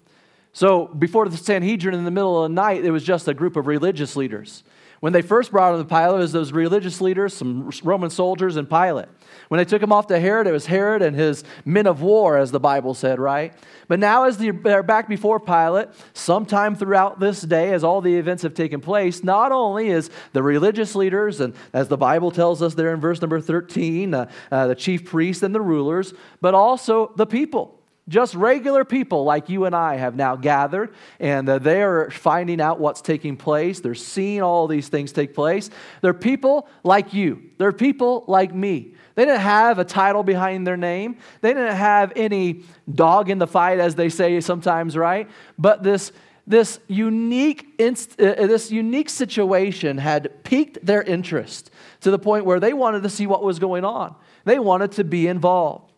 So 0.51 0.87
before 0.87 1.29
the 1.29 1.37
Sanhedrin 1.37 1.93
in 1.93 2.05
the 2.05 2.09
middle 2.09 2.43
of 2.43 2.49
the 2.49 2.55
night, 2.55 2.83
it 2.83 2.89
was 2.89 3.03
just 3.03 3.27
a 3.27 3.35
group 3.35 3.55
of 3.55 3.67
religious 3.67 4.15
leaders. 4.15 4.63
When 5.03 5.11
they 5.11 5.21
first 5.21 5.51
brought 5.51 5.73
him 5.73 5.81
to 5.81 5.85
Pilate, 5.85 6.15
it 6.15 6.19
was 6.19 6.31
those 6.31 6.53
religious 6.53 7.01
leaders, 7.01 7.33
some 7.33 7.69
Roman 7.83 8.09
soldiers, 8.09 8.55
and 8.55 8.69
Pilate. 8.69 9.09
When 9.49 9.57
they 9.57 9.65
took 9.65 9.83
him 9.83 9.91
off 9.91 10.07
to 10.07 10.17
Herod, 10.17 10.47
it 10.47 10.53
was 10.53 10.65
Herod 10.65 11.01
and 11.01 11.13
his 11.13 11.43
men 11.65 11.87
of 11.87 12.01
war, 12.01 12.37
as 12.37 12.51
the 12.51 12.59
Bible 12.61 12.93
said, 12.93 13.19
right? 13.19 13.53
But 13.89 13.99
now, 13.99 14.23
as 14.23 14.37
they're 14.37 14.81
back 14.81 15.09
before 15.09 15.41
Pilate, 15.41 15.89
sometime 16.13 16.77
throughout 16.77 17.19
this 17.19 17.41
day, 17.41 17.73
as 17.73 17.83
all 17.83 17.99
the 17.99 18.15
events 18.15 18.43
have 18.43 18.53
taken 18.53 18.79
place, 18.79 19.25
not 19.25 19.51
only 19.51 19.89
is 19.89 20.09
the 20.31 20.41
religious 20.41 20.95
leaders, 20.95 21.41
and 21.41 21.53
as 21.73 21.89
the 21.89 21.97
Bible 21.97 22.31
tells 22.31 22.61
us 22.61 22.73
there 22.73 22.93
in 22.93 23.01
verse 23.01 23.19
number 23.19 23.41
13, 23.41 24.13
uh, 24.13 24.31
uh, 24.53 24.67
the 24.67 24.75
chief 24.75 25.03
priests 25.03 25.43
and 25.43 25.53
the 25.53 25.59
rulers, 25.59 26.13
but 26.39 26.53
also 26.53 27.11
the 27.17 27.25
people. 27.25 27.82
Just 28.09 28.35
regular 28.35 28.83
people 28.83 29.23
like 29.23 29.47
you 29.47 29.63
and 29.63 29.73
I 29.73 29.95
have 29.95 30.15
now 30.15 30.35
gathered, 30.35 30.93
and 31.21 31.47
uh, 31.47 31.59
they 31.59 31.81
are 31.81 32.11
finding 32.11 32.59
out 32.59 32.77
what's 32.77 33.01
taking 33.01 33.37
place. 33.37 33.79
They're 33.79 33.95
seeing 33.95 34.41
all 34.41 34.67
these 34.67 34.89
things 34.89 35.13
take 35.13 35.33
place. 35.33 35.69
They're 36.01 36.13
people 36.13 36.67
like 36.83 37.13
you, 37.13 37.43
they're 37.57 37.71
people 37.71 38.25
like 38.27 38.53
me. 38.53 38.93
They 39.15 39.25
didn't 39.25 39.41
have 39.41 39.79
a 39.79 39.85
title 39.85 40.23
behind 40.23 40.67
their 40.67 40.75
name, 40.75 41.17
they 41.39 41.53
didn't 41.53 41.77
have 41.77 42.11
any 42.17 42.63
dog 42.93 43.29
in 43.29 43.37
the 43.37 43.47
fight, 43.47 43.79
as 43.79 43.95
they 43.95 44.09
say 44.09 44.41
sometimes, 44.41 44.97
right? 44.97 45.29
But 45.57 45.83
this 45.83 46.11
this 46.45 46.79
unique, 46.87 47.73
inst- 47.79 48.19
uh, 48.19 48.47
this 48.47 48.69
unique 48.69 49.09
situation 49.09 49.97
had 49.97 50.43
piqued 50.43 50.85
their 50.85 51.01
interest 51.01 51.71
to 52.01 52.11
the 52.11 52.19
point 52.19 52.43
where 52.43 52.59
they 52.59 52.73
wanted 52.73 53.03
to 53.03 53.09
see 53.09 53.27
what 53.27 53.43
was 53.43 53.59
going 53.59 53.85
on. 53.85 54.13
They 54.43 54.59
wanted 54.59 54.91
to 54.93 55.05
be 55.05 55.27
involved. 55.27 55.92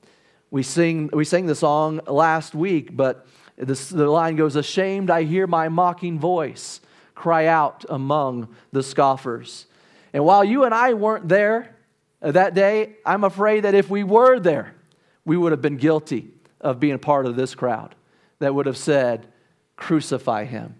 We, 0.55 0.63
sing, 0.63 1.09
we 1.11 1.25
sang 1.25 1.47
the 1.47 1.53
song 1.53 1.99
last 2.07 2.55
week, 2.55 2.95
but 2.95 3.27
this, 3.57 3.89
the 3.89 4.07
line 4.07 4.37
goes 4.37 4.55
Ashamed, 4.55 5.09
I 5.09 5.23
hear 5.23 5.47
my 5.47 5.67
mocking 5.67 6.17
voice 6.17 6.79
cry 7.13 7.47
out 7.47 7.83
among 7.89 8.55
the 8.71 8.81
scoffers. 8.81 9.65
And 10.13 10.23
while 10.23 10.45
you 10.45 10.63
and 10.63 10.73
I 10.73 10.93
weren't 10.93 11.27
there 11.27 11.75
uh, 12.21 12.31
that 12.31 12.53
day, 12.53 12.95
I'm 13.05 13.25
afraid 13.25 13.65
that 13.65 13.73
if 13.73 13.89
we 13.89 14.05
were 14.05 14.39
there, 14.39 14.73
we 15.25 15.35
would 15.35 15.51
have 15.51 15.61
been 15.61 15.75
guilty 15.75 16.29
of 16.61 16.79
being 16.79 16.99
part 16.99 17.25
of 17.25 17.35
this 17.35 17.53
crowd 17.53 17.93
that 18.39 18.55
would 18.55 18.65
have 18.65 18.77
said, 18.77 19.27
Crucify 19.75 20.45
him 20.45 20.75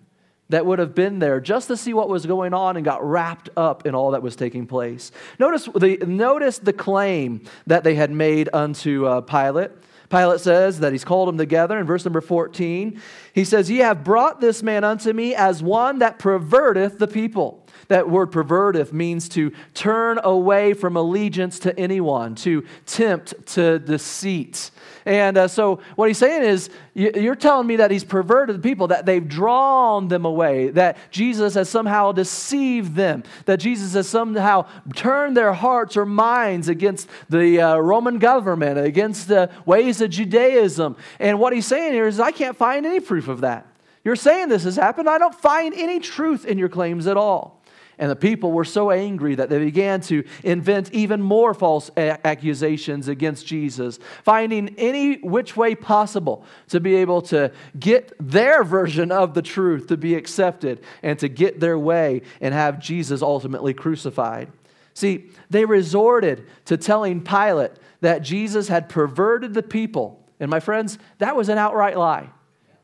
that 0.50 0.66
would 0.66 0.80
have 0.80 0.94
been 0.94 1.20
there 1.20 1.40
just 1.40 1.68
to 1.68 1.78
see 1.78 1.94
what 1.94 2.10
was 2.10 2.26
going 2.26 2.54
on 2.54 2.76
and 2.76 2.86
got 2.86 3.04
wrapped 3.04 3.50
up 3.58 3.86
in 3.86 3.96
all 3.96 4.12
that 4.12 4.22
was 4.22 4.36
taking 4.36 4.68
place. 4.68 5.12
Notice 5.40 5.66
the, 5.66 5.98
notice 6.06 6.60
the 6.60 6.74
claim 6.74 7.42
that 7.66 7.84
they 7.84 7.96
had 7.96 8.12
made 8.12 8.50
unto 8.54 9.06
uh, 9.06 9.22
Pilate. 9.22 9.72
Pilate 10.10 10.40
says 10.40 10.80
that 10.82 10.92
he's 10.92 11.04
called 11.04 11.28
them 11.28 11.38
together 11.38 11.80
in 11.80 11.86
verse 11.86 12.06
number 12.06 12.22
14. 12.22 13.02
He 13.34 13.44
says, 13.44 13.72
Ye 13.72 13.78
have 13.80 14.04
brought 14.04 14.40
this 14.40 14.62
man 14.62 14.84
unto 14.84 15.12
me 15.14 15.34
as 15.34 15.64
one 15.64 16.00
that 16.00 16.20
perverteth 16.20 17.00
the 17.00 17.08
people. 17.08 17.65
That 17.88 18.10
word 18.10 18.32
perverteth 18.32 18.94
means 18.94 19.30
to 19.30 19.52
turn 19.74 20.20
away 20.24 20.74
from 20.74 20.96
allegiance 20.96 21.60
to 21.60 21.80
anyone, 21.80 22.36
to 22.36 22.66
tempt 22.86 23.46
to 23.54 23.80
deceit. 23.80 24.72
And 25.06 25.38
uh, 25.38 25.48
so, 25.48 25.82
what 25.96 26.08
he's 26.08 26.18
saying 26.18 26.44
is, 26.44 26.70
you're 26.96 27.36
telling 27.36 27.68
me 27.68 27.76
that 27.76 27.92
he's 27.92 28.04
perverted 28.04 28.56
the 28.56 28.62
people, 28.62 28.88
that 28.88 29.06
they've 29.06 29.28
drawn 29.28 30.08
them 30.08 30.26
away, 30.26 30.70
that 30.70 30.98
Jesus 31.12 31.54
has 31.54 31.70
somehow 31.70 32.12
deceived 32.12 32.96
them, 32.96 33.24
that 33.46 33.60
Jesus 33.60 33.94
has 33.94 34.10
somehow 34.10 34.66
turned 34.96 35.38
their 35.38 35.54
hearts 35.54 35.96
or 35.96 36.06
minds 36.06 36.70
against 36.70 37.08
the 37.30 37.62
uh, 37.62 37.78
Roman 37.78 38.18
government, 38.18 38.80
against 38.80 39.28
the 39.28 39.52
ways 39.66 40.02
of 40.02 40.10
Judaism. 40.10 40.96
And 41.20 41.40
what 41.40 41.54
he's 41.54 41.68
saying 41.68 41.94
here 41.94 42.08
is, 42.08 42.20
I 42.20 42.32
can't 42.32 42.58
find 42.58 42.86
any 42.86 43.00
proof 43.00 43.28
of 43.28 43.42
that. 43.42 43.68
You're 44.04 44.16
saying 44.16 44.50
this 44.50 44.64
has 44.64 44.76
happened. 44.76 45.10
I 45.10 45.18
don't 45.18 45.36
find 45.36 45.74
any 45.74 46.00
truth 46.00 46.46
in 46.46 46.58
your 46.58 46.70
claims 46.70 47.06
at 47.06 47.18
all. 47.18 47.55
And 47.98 48.12
the 48.12 48.16
people 48.16 48.52
were 48.52 48.66
so 48.66 48.92
angry 48.92 49.36
that 49.36 49.50
they 49.50 49.60
began 49.60 50.02
to 50.02 50.24
invent 50.44 50.94
even 50.94 51.22
more 51.22 51.54
false 51.54 51.90
accusations 51.98 53.08
against 53.08 53.48
Jesus, 53.48 54.00
finding 54.24 54.76
any 54.78 55.18
which 55.18 55.56
way 55.56 55.76
possible 55.76 56.44
to 56.70 56.80
be 56.80 56.96
able 56.96 57.22
to 57.24 57.52
get 57.80 58.12
their 58.20 58.64
version 58.64 59.12
of 59.12 59.34
the 59.34 59.42
truth 59.42 59.88
to 59.88 59.98
be 59.98 60.16
accepted 60.16 60.84
and 61.04 61.18
to 61.20 61.30
get 61.30 61.60
their 61.60 61.80
way 61.80 62.22
and 62.42 62.54
have 62.54 62.80
Jesus 62.80 63.22
ultimately 63.22 63.74
crucified. 63.74 64.52
See, 64.94 65.30
they 65.50 65.66
resorted 65.66 66.46
to 66.66 66.78
telling 66.78 67.22
Pilate 67.22 67.72
that 68.02 68.20
Jesus 68.20 68.68
had 68.68 68.88
perverted 68.90 69.54
the 69.54 69.64
people. 69.64 70.22
And 70.40 70.50
my 70.50 70.60
friends, 70.60 70.98
that 71.18 71.36
was 71.36 71.50
an 71.50 71.58
outright 71.58 71.98
lie. 71.98 72.30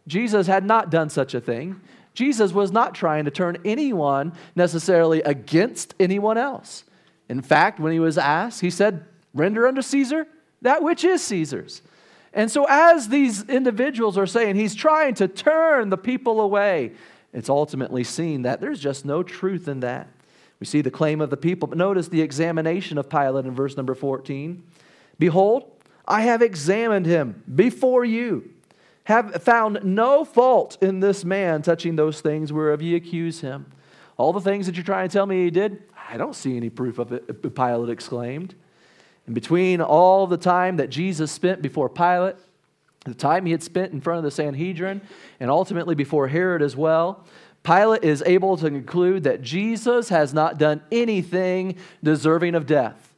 Jesus 0.08 0.48
had 0.48 0.66
not 0.66 0.90
done 0.90 1.10
such 1.10 1.34
a 1.34 1.42
thing. 1.42 1.80
Jesus 2.14 2.52
was 2.52 2.72
not 2.72 2.94
trying 2.94 3.26
to 3.26 3.32
turn 3.32 3.58
anyone 3.64 4.34
necessarily 4.56 5.22
against 5.22 5.96
anyone 6.00 6.38
else. 6.38 6.84
In 7.30 7.42
fact, 7.42 7.80
when 7.80 7.94
he 7.94 8.00
was 8.00 8.18
asked, 8.18 8.62
he 8.62 8.70
said, 8.70 9.06
Render 9.34 9.68
unto 9.68 9.82
Caesar 9.82 10.28
that 10.62 10.84
which 10.84 11.04
is 11.04 11.22
Caesar's. 11.24 11.82
And 12.34 12.50
so, 12.50 12.66
as 12.70 13.10
these 13.10 13.44
individuals 13.50 14.18
are 14.18 14.28
saying, 14.28 14.56
he's 14.56 14.76
trying 14.76 15.16
to 15.16 15.28
turn 15.28 15.90
the 15.90 15.98
people 15.98 16.40
away, 16.40 16.94
it's 17.34 17.50
ultimately 17.50 18.04
seen 18.04 18.44
that 18.44 18.62
there's 18.62 18.80
just 18.80 19.06
no 19.06 19.24
truth 19.24 19.68
in 19.68 19.82
that. 19.82 20.08
We 20.60 20.66
see 20.66 20.82
the 20.82 20.92
claim 20.92 21.22
of 21.22 21.30
the 21.30 21.38
people, 21.38 21.68
but 21.68 21.78
notice 21.78 22.08
the 22.08 22.22
examination 22.22 22.98
of 22.98 23.10
Pilate 23.10 23.46
in 23.46 23.56
verse 23.56 23.76
number 23.76 23.96
14. 23.96 24.64
Behold, 25.18 25.72
I 26.08 26.22
have 26.22 26.42
examined 26.42 27.06
him 27.06 27.44
before 27.54 28.06
you 28.06 28.50
have 29.06 29.44
found 29.44 29.80
no 29.84 30.24
fault 30.24 30.78
in 30.82 31.00
this 31.00 31.26
man 31.26 31.62
touching 31.62 31.96
those 31.96 32.22
things 32.22 32.54
whereof 32.54 32.82
ye 32.82 32.96
accuse 32.96 33.42
him. 33.42 33.66
All 34.18 34.34
the 34.34 34.42
things 34.42 34.68
that 34.68 34.76
you're 34.76 34.84
trying 34.84 35.10
to 35.10 35.14
tell 35.14 35.26
me 35.26 35.44
he 35.44 35.50
did, 35.50 35.82
I 36.10 36.18
don't 36.18 36.36
see 36.36 36.56
any 36.56 36.70
proof 36.70 37.00
of 37.00 37.12
it, 37.12 37.24
uh, 37.30 37.50
Pilate 37.50 37.90
exclaimed. 37.90 38.56
And 39.26 39.36
between 39.36 39.82
all 39.82 40.28
the 40.28 40.38
time 40.38 40.78
that 40.78 40.90
Jesus 40.90 41.32
spent 41.32 41.62
before 41.62 41.90
Pilate, 41.90 42.36
the 43.06 43.14
time 43.14 43.46
he 43.46 43.52
had 43.52 43.64
spent 43.64 43.94
in 43.94 44.02
front 44.02 44.20
of 44.20 44.24
the 44.24 44.32
Sanhedrin, 44.32 45.02
and 45.40 45.50
ultimately 45.50 45.96
before 45.96 46.28
Herod 46.28 46.62
as 46.62 46.76
well, 46.76 47.26
Pilate 47.64 48.04
is 48.04 48.24
able 48.26 48.58
to 48.58 48.70
conclude 48.70 49.24
that 49.24 49.42
Jesus 49.42 50.10
has 50.10 50.34
not 50.34 50.58
done 50.58 50.82
anything 50.92 51.78
deserving 52.04 52.56
of 52.56 52.66
death. 52.66 53.11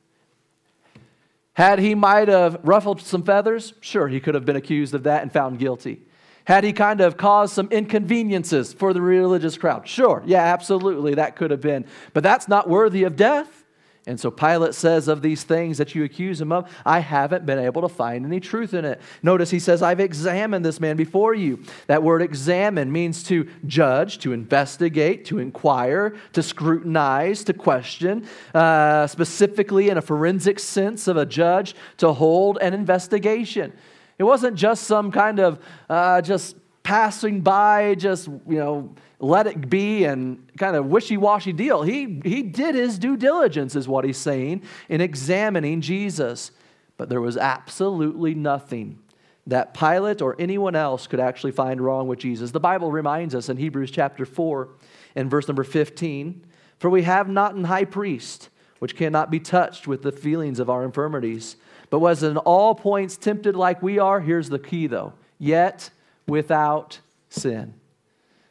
Had 1.54 1.80
he 1.80 1.94
might 1.94 2.28
have 2.28 2.60
ruffled 2.64 3.02
some 3.02 3.24
feathers, 3.24 3.74
sure, 3.80 4.08
he 4.08 4.20
could 4.20 4.36
have 4.36 4.46
been 4.46 4.56
accused 4.56 4.94
of 4.94 5.04
that 5.04 5.22
and 5.22 5.32
found 5.32 5.60
guilty. 5.60 6.02
Had 6.46 6.64
he 6.64 6.74
kind 6.74 7.00
of 7.00 7.16
caused 7.16 7.54
some 7.54 7.70
inconveniences 7.72 8.74
for 8.74 8.92
the 8.92 9.02
religious 9.02 9.58
crowd? 9.58 9.88
Sure, 9.88 10.24
yeah, 10.26 10.42
absolutely, 10.42 11.14
that 11.16 11.36
could 11.36 11.52
have 11.52 11.62
been. 11.62 11.86
But 12.14 12.24
that's 12.24 12.48
not 12.48 12.68
worthy 12.68 13.04
of 13.04 13.16
death. 13.16 13.63
And 14.06 14.20
so 14.20 14.30
Pilate 14.30 14.76
says 14.76 15.08
of 15.08 15.22
these 15.22 15.44
things 15.44 15.78
that 15.78 15.96
you 15.96 16.04
accuse 16.04 16.42
him 16.42 16.52
of, 16.52 16.70
I 16.86 17.00
haven't 17.00 17.46
been 17.46 17.60
able 17.60 17.84
to 17.84 17.88
find 17.88 18.26
any 18.26 18.42
truth 18.42 18.74
in 18.74 18.84
it. 18.84 19.00
Notice 19.22 19.50
he 19.50 19.60
says, 19.60 19.82
I've 19.82 20.02
examined 20.02 20.66
this 20.66 20.82
man 20.82 20.98
before 20.98 21.34
you. 21.34 21.64
That 21.88 22.04
word 22.04 22.22
examine 22.22 22.92
means 22.92 23.24
to 23.26 23.50
judge, 23.66 24.18
to 24.20 24.34
investigate, 24.34 25.24
to 25.26 25.40
inquire, 25.40 26.18
to 26.34 26.44
scrutinize, 26.44 27.46
to 27.46 27.54
question, 27.54 28.28
uh, 28.54 29.08
specifically 29.08 29.88
in 29.88 29.98
a 29.98 30.02
forensic 30.02 30.60
sense 30.60 31.08
of 31.08 31.16
a 31.16 31.26
judge, 31.26 31.74
to 31.98 32.12
hold 32.12 32.58
an 32.58 32.74
investigation. 32.74 33.72
It 34.20 34.26
wasn't 34.26 34.58
just 34.58 34.84
some 34.84 35.12
kind 35.12 35.40
of 35.40 35.60
uh, 35.90 36.22
just 36.22 36.58
passing 36.84 37.42
by, 37.42 37.96
just, 37.96 38.28
you 38.28 38.58
know, 38.58 38.94
let 39.20 39.48
it 39.48 39.70
be 39.70 40.04
and 40.04 40.46
kind 40.58 40.76
of 40.76 40.88
wishy-washy 40.88 41.54
deal. 41.54 41.82
He, 41.82 42.22
he 42.26 42.44
did 42.44 42.76
his 42.76 43.00
due 43.00 43.16
diligence, 43.16 43.76
is 43.76 43.88
what 43.88 44.06
he's 44.06 44.18
saying, 44.18 44.64
in 44.90 45.00
examining 45.00 45.82
Jesus. 45.82 46.52
But 46.98 47.10
there 47.10 47.22
was 47.22 47.38
absolutely 47.38 48.36
nothing 48.36 49.00
that 49.48 49.74
Pilate 49.74 50.22
or 50.22 50.36
anyone 50.40 50.76
else 50.76 51.08
could 51.08 51.20
actually 51.20 51.52
find 51.52 51.82
wrong 51.82 52.08
with 52.08 52.20
Jesus. 52.20 52.52
The 52.52 52.60
Bible 52.60 52.92
reminds 52.92 53.34
us 53.36 53.50
in 53.50 53.58
Hebrews 53.58 53.92
chapter 53.92 54.26
4 54.26 54.70
and 55.16 55.30
verse 55.30 55.48
number 55.48 55.64
15, 55.64 56.46
For 56.80 56.90
we 56.90 57.04
have 57.04 57.28
not 57.30 57.56
an 57.56 57.66
high 57.66 57.86
priest 57.86 58.50
which 58.80 58.96
cannot 58.96 59.32
be 59.32 59.40
touched 59.40 59.88
with 59.88 60.02
the 60.02 60.12
feelings 60.12 60.60
of 60.60 60.70
our 60.70 60.84
infirmities, 60.84 61.56
but 61.90 62.00
was 62.00 62.24
in 62.24 62.36
all 62.38 62.76
points 62.76 63.16
tempted 63.16 63.56
like 63.56 63.82
we 63.82 63.98
are. 64.00 64.20
Here's 64.20 64.50
the 64.50 64.60
key 64.60 64.88
though, 64.88 65.14
yet 65.40 65.90
without 66.28 67.00
sin. 67.30 67.74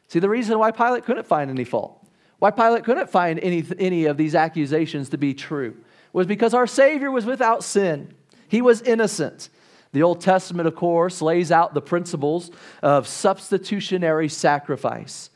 See, 0.09 0.19
the 0.19 0.29
reason 0.29 0.59
why 0.59 0.71
Pilate 0.71 1.05
couldn't 1.05 1.27
find 1.27 1.51
any 1.51 1.65
fault, 1.65 2.05
why 2.39 2.51
Pilate 2.51 2.85
couldn't 2.85 3.09
find 3.09 3.39
any, 3.41 3.65
any 3.79 4.05
of 4.07 4.17
these 4.17 4.35
accusations 4.35 5.09
to 5.11 5.19
be 5.19 5.33
true, 5.33 5.77
was 6.13 6.27
because 6.27 6.53
our 6.53 6.67
Savior 6.67 7.11
was 7.11 7.25
without 7.25 7.65
sin. 7.65 8.13
He 8.49 8.61
was 8.61 8.83
innocent. 8.83 9.49
The 9.93 10.03
Old 10.03 10.21
Testament, 10.21 10.67
of 10.67 10.75
course, 10.75 11.23
lays 11.23 11.51
out 11.53 11.75
the 11.75 11.81
principles 11.81 12.51
of 12.83 13.07
substitutionary 13.07 14.29
sacrifice. 14.29 15.31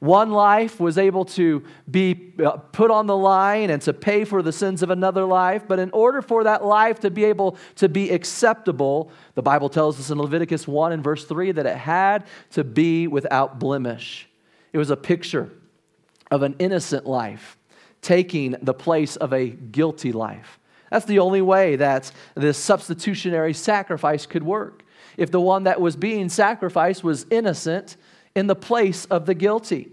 One 0.00 0.30
life 0.30 0.78
was 0.78 0.96
able 0.96 1.24
to 1.24 1.64
be 1.90 2.32
uh, 2.44 2.52
put 2.52 2.90
on 2.90 3.06
the 3.06 3.16
line 3.16 3.70
and 3.70 3.82
to 3.82 3.92
pay 3.92 4.24
for 4.24 4.42
the 4.42 4.52
sins 4.52 4.82
of 4.82 4.90
another 4.90 5.24
life, 5.24 5.64
but 5.66 5.80
in 5.80 5.90
order 5.90 6.22
for 6.22 6.44
that 6.44 6.64
life 6.64 7.00
to 7.00 7.10
be 7.10 7.24
able 7.24 7.56
to 7.76 7.88
be 7.88 8.10
acceptable, 8.10 9.10
the 9.34 9.42
Bible 9.42 9.68
tells 9.68 9.98
us 9.98 10.10
in 10.10 10.18
Leviticus 10.18 10.68
1 10.68 10.92
and 10.92 11.02
verse 11.02 11.24
3 11.24 11.52
that 11.52 11.66
it 11.66 11.76
had 11.76 12.26
to 12.52 12.62
be 12.62 13.08
without 13.08 13.58
blemish. 13.58 14.28
It 14.72 14.78
was 14.78 14.90
a 14.90 14.96
picture 14.96 15.50
of 16.30 16.42
an 16.42 16.54
innocent 16.60 17.04
life 17.04 17.56
taking 18.00 18.54
the 18.62 18.74
place 18.74 19.16
of 19.16 19.32
a 19.32 19.48
guilty 19.48 20.12
life. 20.12 20.60
That's 20.90 21.06
the 21.06 21.18
only 21.18 21.42
way 21.42 21.76
that 21.76 22.12
this 22.34 22.56
substitutionary 22.56 23.52
sacrifice 23.52 24.26
could 24.26 24.42
work. 24.42 24.84
If 25.16 25.32
the 25.32 25.40
one 25.40 25.64
that 25.64 25.80
was 25.80 25.96
being 25.96 26.28
sacrificed 26.28 27.02
was 27.02 27.26
innocent, 27.30 27.96
in 28.38 28.46
the 28.46 28.54
place 28.54 29.04
of 29.06 29.26
the 29.26 29.34
guilty. 29.34 29.90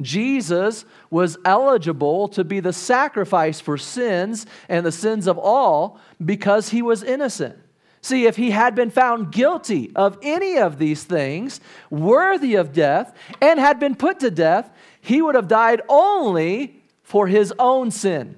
Jesus 0.00 0.84
was 1.08 1.38
eligible 1.44 2.28
to 2.28 2.42
be 2.42 2.60
the 2.60 2.72
sacrifice 2.72 3.60
for 3.60 3.78
sins 3.78 4.44
and 4.68 4.84
the 4.84 4.92
sins 4.92 5.26
of 5.26 5.38
all 5.38 5.98
because 6.22 6.68
he 6.70 6.82
was 6.82 7.02
innocent. 7.04 7.56
See, 8.02 8.26
if 8.26 8.36
he 8.36 8.50
had 8.50 8.74
been 8.74 8.90
found 8.90 9.32
guilty 9.32 9.92
of 9.94 10.18
any 10.20 10.58
of 10.58 10.78
these 10.78 11.04
things, 11.04 11.60
worthy 11.90 12.56
of 12.56 12.72
death, 12.72 13.16
and 13.40 13.58
had 13.58 13.80
been 13.80 13.94
put 13.94 14.20
to 14.20 14.30
death, 14.30 14.70
he 15.00 15.22
would 15.22 15.34
have 15.36 15.48
died 15.48 15.80
only 15.88 16.82
for 17.02 17.28
his 17.28 17.54
own 17.58 17.90
sin. 17.90 18.36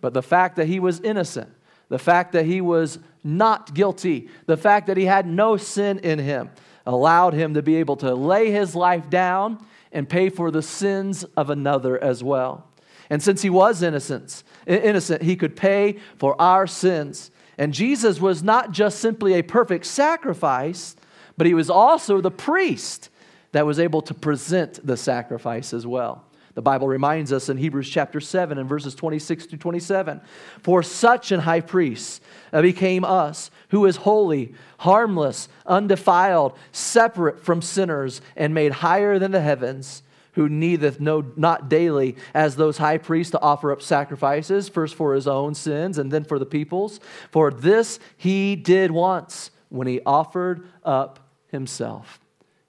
But 0.00 0.14
the 0.14 0.22
fact 0.22 0.56
that 0.56 0.66
he 0.66 0.80
was 0.80 1.00
innocent, 1.00 1.50
the 1.90 1.98
fact 1.98 2.32
that 2.32 2.46
he 2.46 2.60
was 2.60 2.98
not 3.22 3.74
guilty, 3.74 4.28
the 4.46 4.56
fact 4.56 4.86
that 4.86 4.96
he 4.96 5.04
had 5.04 5.26
no 5.26 5.56
sin 5.56 5.98
in 6.00 6.18
him, 6.18 6.50
allowed 6.88 7.34
him 7.34 7.52
to 7.54 7.62
be 7.62 7.76
able 7.76 7.96
to 7.96 8.14
lay 8.14 8.50
his 8.50 8.74
life 8.74 9.10
down 9.10 9.64
and 9.92 10.08
pay 10.08 10.30
for 10.30 10.50
the 10.50 10.62
sins 10.62 11.22
of 11.36 11.50
another 11.50 12.02
as 12.02 12.24
well. 12.24 12.66
And 13.10 13.22
since 13.22 13.42
he 13.42 13.50
was 13.50 13.82
innocent, 13.82 14.42
innocent, 14.66 15.22
he 15.22 15.36
could 15.36 15.54
pay 15.54 15.98
for 16.16 16.40
our 16.40 16.66
sins. 16.66 17.30
And 17.58 17.74
Jesus 17.74 18.20
was 18.20 18.42
not 18.42 18.72
just 18.72 19.00
simply 19.00 19.34
a 19.34 19.42
perfect 19.42 19.84
sacrifice, 19.84 20.96
but 21.36 21.46
he 21.46 21.54
was 21.54 21.68
also 21.68 22.20
the 22.20 22.30
priest 22.30 23.10
that 23.52 23.66
was 23.66 23.78
able 23.78 24.02
to 24.02 24.14
present 24.14 24.84
the 24.86 24.96
sacrifice 24.96 25.74
as 25.74 25.86
well. 25.86 26.24
The 26.58 26.62
Bible 26.62 26.88
reminds 26.88 27.32
us 27.32 27.48
in 27.48 27.56
Hebrews 27.56 27.88
chapter 27.88 28.18
7 28.20 28.58
and 28.58 28.68
verses 28.68 28.96
26 28.96 29.46
to 29.46 29.56
27 29.56 30.20
For 30.60 30.82
such 30.82 31.30
an 31.30 31.38
high 31.38 31.60
priest 31.60 32.20
uh, 32.52 32.62
became 32.62 33.04
us, 33.04 33.52
who 33.68 33.86
is 33.86 33.98
holy, 33.98 34.52
harmless, 34.78 35.48
undefiled, 35.66 36.58
separate 36.72 37.38
from 37.38 37.62
sinners, 37.62 38.20
and 38.34 38.54
made 38.54 38.72
higher 38.72 39.20
than 39.20 39.30
the 39.30 39.40
heavens 39.40 40.02
who 40.32 40.48
needeth 40.48 40.98
no 40.98 41.24
not 41.36 41.68
daily 41.68 42.16
as 42.34 42.56
those 42.56 42.78
high 42.78 42.98
priests 42.98 43.30
to 43.30 43.40
offer 43.40 43.70
up 43.70 43.80
sacrifices 43.80 44.68
first 44.68 44.96
for 44.96 45.14
his 45.14 45.28
own 45.28 45.54
sins 45.54 45.96
and 45.96 46.10
then 46.10 46.24
for 46.24 46.40
the 46.40 46.44
people's 46.44 46.98
for 47.30 47.52
this 47.52 48.00
he 48.16 48.56
did 48.56 48.90
once 48.90 49.52
when 49.68 49.86
he 49.86 50.00
offered 50.04 50.66
up 50.82 51.20
himself. 51.52 52.18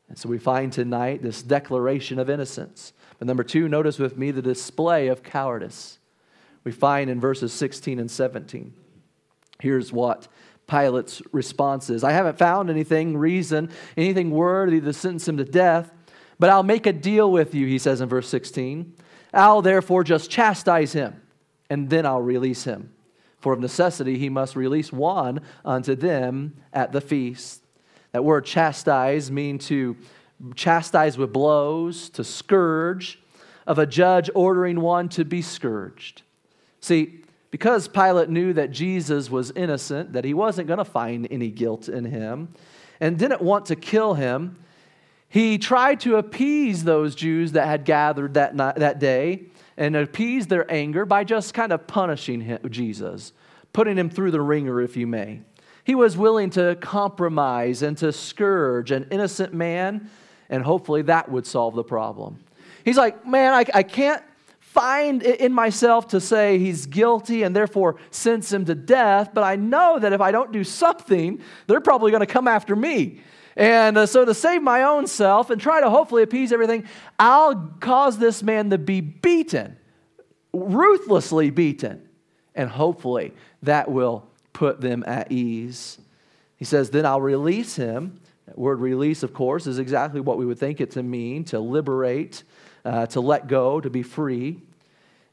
And 0.10 0.16
so 0.16 0.30
we 0.30 0.38
find 0.38 0.72
tonight 0.72 1.24
this 1.24 1.42
declaration 1.42 2.20
of 2.20 2.30
innocence. 2.30 2.94
But 3.20 3.28
number 3.28 3.44
two, 3.44 3.68
notice 3.68 4.00
with 4.00 4.18
me 4.18 4.32
the 4.32 4.42
display 4.42 5.08
of 5.10 5.22
cowardice. 5.22 6.00
We 6.64 6.72
find 6.72 7.10
in 7.10 7.20
verses 7.20 7.54
16 7.54 8.00
and 8.00 8.10
17. 8.10 8.74
Here's 9.62 9.92
what 9.92 10.28
Pilate's 10.68 11.22
response 11.32 11.90
is 11.90 12.04
I 12.04 12.12
haven't 12.12 12.38
found 12.38 12.70
anything, 12.70 13.18
reason, 13.18 13.70
anything 13.98 14.32
worthy 14.32 14.80
to 14.80 14.94
sentence 14.94 15.28
him 15.28 15.38
to 15.38 15.46
death, 15.46 15.92
but 16.38 16.50
I'll 16.50 16.64
make 16.64 16.86
a 16.86 16.94
deal 16.94 17.32
with 17.32 17.54
you, 17.54 17.68
he 17.68 17.78
says 17.78 18.02
in 18.02 18.08
verse 18.08 18.30
16. 18.30 18.96
I'll 19.34 19.62
therefore 19.62 20.04
just 20.04 20.30
chastise 20.30 20.94
him, 20.94 21.22
and 21.70 21.90
then 21.90 22.06
I'll 22.06 22.22
release 22.22 22.64
him. 22.64 22.94
For 23.40 23.54
of 23.54 23.60
necessity 23.60 24.18
he 24.18 24.30
must 24.30 24.56
release 24.56 24.92
one 24.92 25.42
unto 25.64 25.96
them 25.96 26.56
at 26.74 26.92
the 26.92 27.02
feast. 27.02 27.64
That 28.12 28.24
word 28.24 28.46
chastise 28.46 29.30
mean 29.30 29.60
to 29.60 29.96
chastise 30.56 31.18
with 31.18 31.34
blows, 31.34 32.10
to 32.12 32.24
scourge, 32.24 33.20
of 33.68 33.78
a 33.78 33.86
judge 33.86 34.30
ordering 34.34 34.82
one 34.82 35.10
to 35.10 35.26
be 35.26 35.42
scourged. 35.42 36.24
See, 36.82 37.22
because 37.52 37.88
Pilate 37.88 38.30
knew 38.30 38.54
that 38.54 38.72
Jesus 38.72 39.30
was 39.30 39.52
innocent, 39.52 40.14
that 40.14 40.26
he 40.26 40.34
wasn't 40.34 40.68
going 40.68 40.78
to 40.78 40.86
find 40.86 41.28
any 41.32 41.50
guilt 41.50 41.90
in 41.90 42.06
him, 42.06 42.50
and 43.00 43.18
didn't 43.18 43.42
want 43.42 43.68
to 43.68 43.76
kill 43.76 44.14
him, 44.14 44.58
he 45.30 45.60
tried 45.60 46.00
to 46.02 46.18
appease 46.18 46.84
those 46.84 47.14
Jews 47.14 47.52
that 47.52 47.68
had 47.68 47.86
gathered 47.86 48.34
that, 48.34 48.56
night, 48.56 48.78
that 48.78 49.00
day 49.00 49.46
and 49.78 49.96
appease 49.96 50.48
their 50.48 50.70
anger 50.72 51.06
by 51.06 51.24
just 51.24 51.54
kind 51.54 51.72
of 51.72 51.88
punishing 51.88 52.42
him, 52.42 52.60
Jesus, 52.70 53.32
putting 53.72 53.98
him 53.98 54.10
through 54.10 54.32
the 54.32 54.42
ringer, 54.42 54.82
if 54.82 54.98
you 54.98 55.06
may. 55.08 55.42
He 55.84 55.96
was 55.96 56.18
willing 56.18 56.50
to 56.52 56.76
compromise 56.82 57.82
and 57.82 57.98
to 58.00 58.12
scourge 58.12 58.92
an 58.92 59.08
innocent 59.12 59.54
man, 59.54 60.10
and 60.50 60.64
hopefully 60.64 61.04
that 61.04 61.30
would 61.30 61.46
solve 61.46 61.76
the 61.76 61.84
problem. 61.84 62.40
He's 62.84 62.98
like, 62.98 63.26
Man, 63.26 63.54
I, 63.54 63.66
I 63.74 63.84
can't 63.84 64.24
find 64.60 65.24
in 65.24 65.52
myself 65.52 66.10
to 66.10 66.22
say 66.22 66.60
he's 66.60 66.86
guilty 66.86 67.44
and 67.44 67.56
therefore 67.56 67.96
sentence 68.12 68.54
him 68.54 68.66
to 68.66 68.76
death, 68.76 69.32
but 69.34 69.44
I 69.44 69.56
know 69.56 69.98
that 70.00 70.14
if 70.14 70.22
I 70.22 70.32
don't 70.32 70.52
do 70.52 70.64
something, 70.64 71.42
they're 71.68 71.82
probably 71.82 72.12
going 72.12 72.22
to 72.22 72.32
come 72.32 72.48
after 72.48 72.76
me. 72.76 73.22
And 73.56 73.98
uh, 73.98 74.06
so, 74.06 74.24
to 74.24 74.34
save 74.34 74.62
my 74.62 74.84
own 74.84 75.08
self 75.08 75.50
and 75.50 75.60
try 75.60 75.82
to 75.82 75.90
hopefully 75.90 76.24
appease 76.24 76.54
everything, 76.54 76.86
I'll 77.20 77.74
cause 77.80 78.18
this 78.18 78.42
man 78.42 78.70
to 78.70 78.78
be 78.78 79.02
beaten, 79.02 79.76
ruthlessly 80.54 81.50
beaten. 81.50 82.08
And 82.56 82.70
hopefully 82.70 83.34
that 83.64 83.92
will 83.92 84.28
put 84.54 84.82
them 84.82 85.04
at 85.06 85.32
ease. 85.32 85.98
He 86.58 86.66
says, 86.66 86.90
Then 86.90 87.06
I'll 87.06 87.22
release 87.22 87.76
him. 87.76 88.22
Word 88.56 88.80
release, 88.80 89.24
of 89.24 89.34
course, 89.34 89.68
is 89.68 89.80
exactly 89.80 90.22
what 90.22 90.38
we 90.38 90.46
would 90.46 90.60
think 90.60 90.82
it 90.82 90.92
to 90.92 91.04
mean 91.04 91.44
to 91.46 91.60
liberate, 91.60 92.44
uh, 92.86 93.06
to 93.08 93.22
let 93.22 93.48
go, 93.48 93.80
to 93.80 93.90
be 93.90 94.04
free. 94.04 94.60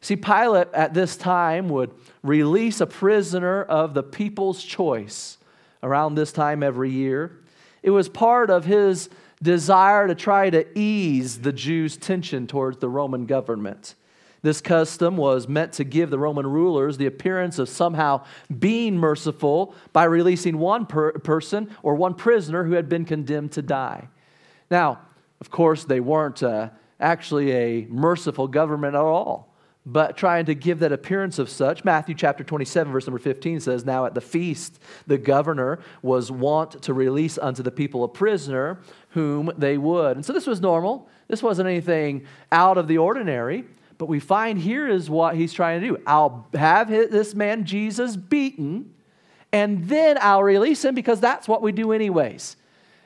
See, 0.01 0.17
Pilate 0.17 0.69
at 0.73 0.95
this 0.95 1.17
time 1.17 1.69
would 1.71 1.91
release 2.23 2.81
a 2.81 2.87
prisoner 2.87 3.63
of 3.63 3.95
the 3.95 4.03
people's 4.03 4.63
choice 4.63 5.39
around 5.83 6.15
this 6.15 6.33
time 6.33 6.63
every 6.63 6.91
year. 6.91 7.39
It 7.83 7.91
was 7.91 8.09
part 8.09 8.51
of 8.51 8.65
his 8.65 9.09
desire 9.43 10.07
to 10.07 10.15
try 10.15 10.51
to 10.51 10.67
ease 10.79 11.41
the 11.41 11.53
Jews' 11.53 11.97
tension 11.97 12.47
towards 12.47 12.79
the 12.79 12.89
Roman 12.89 13.27
government. 13.27 13.95
This 14.43 14.61
custom 14.61 15.17
was 15.17 15.49
meant 15.49 15.73
to 15.75 15.85
give 15.85 16.11
the 16.11 16.19
Roman 16.19 16.47
rulers 16.47 16.97
the 16.97 17.07
appearance 17.07 17.59
of 17.59 17.69
somehow 17.69 18.25
being 18.59 18.97
merciful 18.97 19.75
by 19.93 20.05
releasing 20.05 20.59
one 20.59 20.87
per- 20.87 21.13
person 21.13 21.75
or 21.83 21.95
one 21.95 22.15
prisoner 22.15 22.65
who 22.65 22.73
had 22.73 22.89
been 22.89 23.05
condemned 23.05 23.53
to 23.53 23.63
die. 23.63 24.09
Now, 24.71 25.01
of 25.41 25.51
course, 25.51 25.85
they 25.85 26.01
weren't 26.01 26.43
uh, 26.43 26.71
actually 27.01 27.53
a 27.53 27.87
merciful 27.87 28.49
government 28.49 28.95
at 28.95 29.03
all 29.03 29.57
but 29.87 30.17
trying 30.17 30.45
to 30.47 30.55
give 30.55 30.81
that 30.81 30.91
appearance 30.91 31.39
of 31.39 31.49
such. 31.49 31.85
Matthew 31.85 32.15
chapter 32.17 32.43
27, 32.43 32.93
verse 32.93 33.07
number 33.07 33.21
15 33.21 33.61
says, 33.61 33.85
Now 33.85 34.05
at 34.05 34.15
the 34.15 34.21
feast, 34.21 34.81
the 35.07 35.17
governor 35.17 35.79
was 36.03 36.31
wont 36.31 36.83
to 36.83 36.93
release 36.93 37.39
unto 37.39 37.63
the 37.63 37.71
people 37.71 38.03
a 38.03 38.09
prisoner 38.09 38.81
whom 39.11 39.53
they 39.57 39.79
would. 39.79 40.17
And 40.17 40.27
so 40.27 40.33
this 40.33 40.47
was 40.47 40.61
normal. 40.61 41.09
This 41.29 41.41
wasn't 41.41 41.69
anything 41.69 42.27
out 42.51 42.79
of 42.79 42.89
the 42.89 42.99
ordinary. 42.99 43.65
But 43.99 44.07
we 44.07 44.21
find 44.21 44.59
here 44.59 44.89
is 44.89 45.09
what 45.09 45.37
he's 45.37 45.53
trying 45.53 45.81
to 45.81 45.87
do. 45.87 45.99
I'll 46.07 46.47
have 46.55 46.89
this 46.89 47.35
man 47.35 47.65
Jesus 47.65 48.17
beaten, 48.17 48.95
and 49.53 49.89
then 49.89 50.19
I'll 50.21 50.43
release 50.43 50.85
him 50.85 50.95
because 50.95 51.21
that's 51.21 51.49
what 51.49 51.63
we 51.63 51.73
do, 51.73 51.93
anyways. 51.93 52.57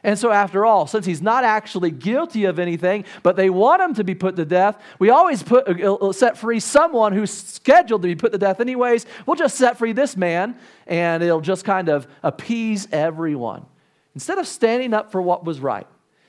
And 0.03 0.18
so, 0.18 0.31
after 0.31 0.64
all, 0.64 0.87
since 0.87 1.05
he's 1.05 1.20
not 1.20 1.44
actually 1.44 1.90
guilty 1.90 2.46
of 2.46 2.59
anything, 2.59 3.05
but 3.22 3.37
they 3.37 3.50
want 3.50 3.83
him 3.83 3.94
to 3.94 4.05
be 4.05 4.14
put 4.14 4.35
to 4.37 4.46
death, 4.46 4.81
we 4.98 5.11
always 5.11 5.42
put, 5.42 5.68
uh, 5.68 5.94
uh, 5.94 6.12
set 6.12 6.38
free 6.38 6.59
someone 6.59 7.12
who's 7.12 7.31
scheduled 7.31 8.00
to 8.03 8.09
be 8.09 8.16
put 8.16 8.33
to 8.33 8.38
death, 8.38 8.61
anyways. 8.61 9.05
We'll 9.26 9.37
just 9.37 9.59
set 9.59 9.76
free 9.76 9.92
this 9.92 10.16
man, 10.16 10.57
and 10.87 11.22
it'll 11.22 11.42
just 11.42 11.66
kind 11.66 11.90
of 11.90 12.09
appease 12.22 12.88
everyone. 12.92 13.66
Instead 14.14 14.38
of 14.38 14.46
standing 14.46 14.94
up 14.94 15.12
for 15.12 15.20
what 15.20 15.44
was 15.44 15.61
right, 15.61 15.87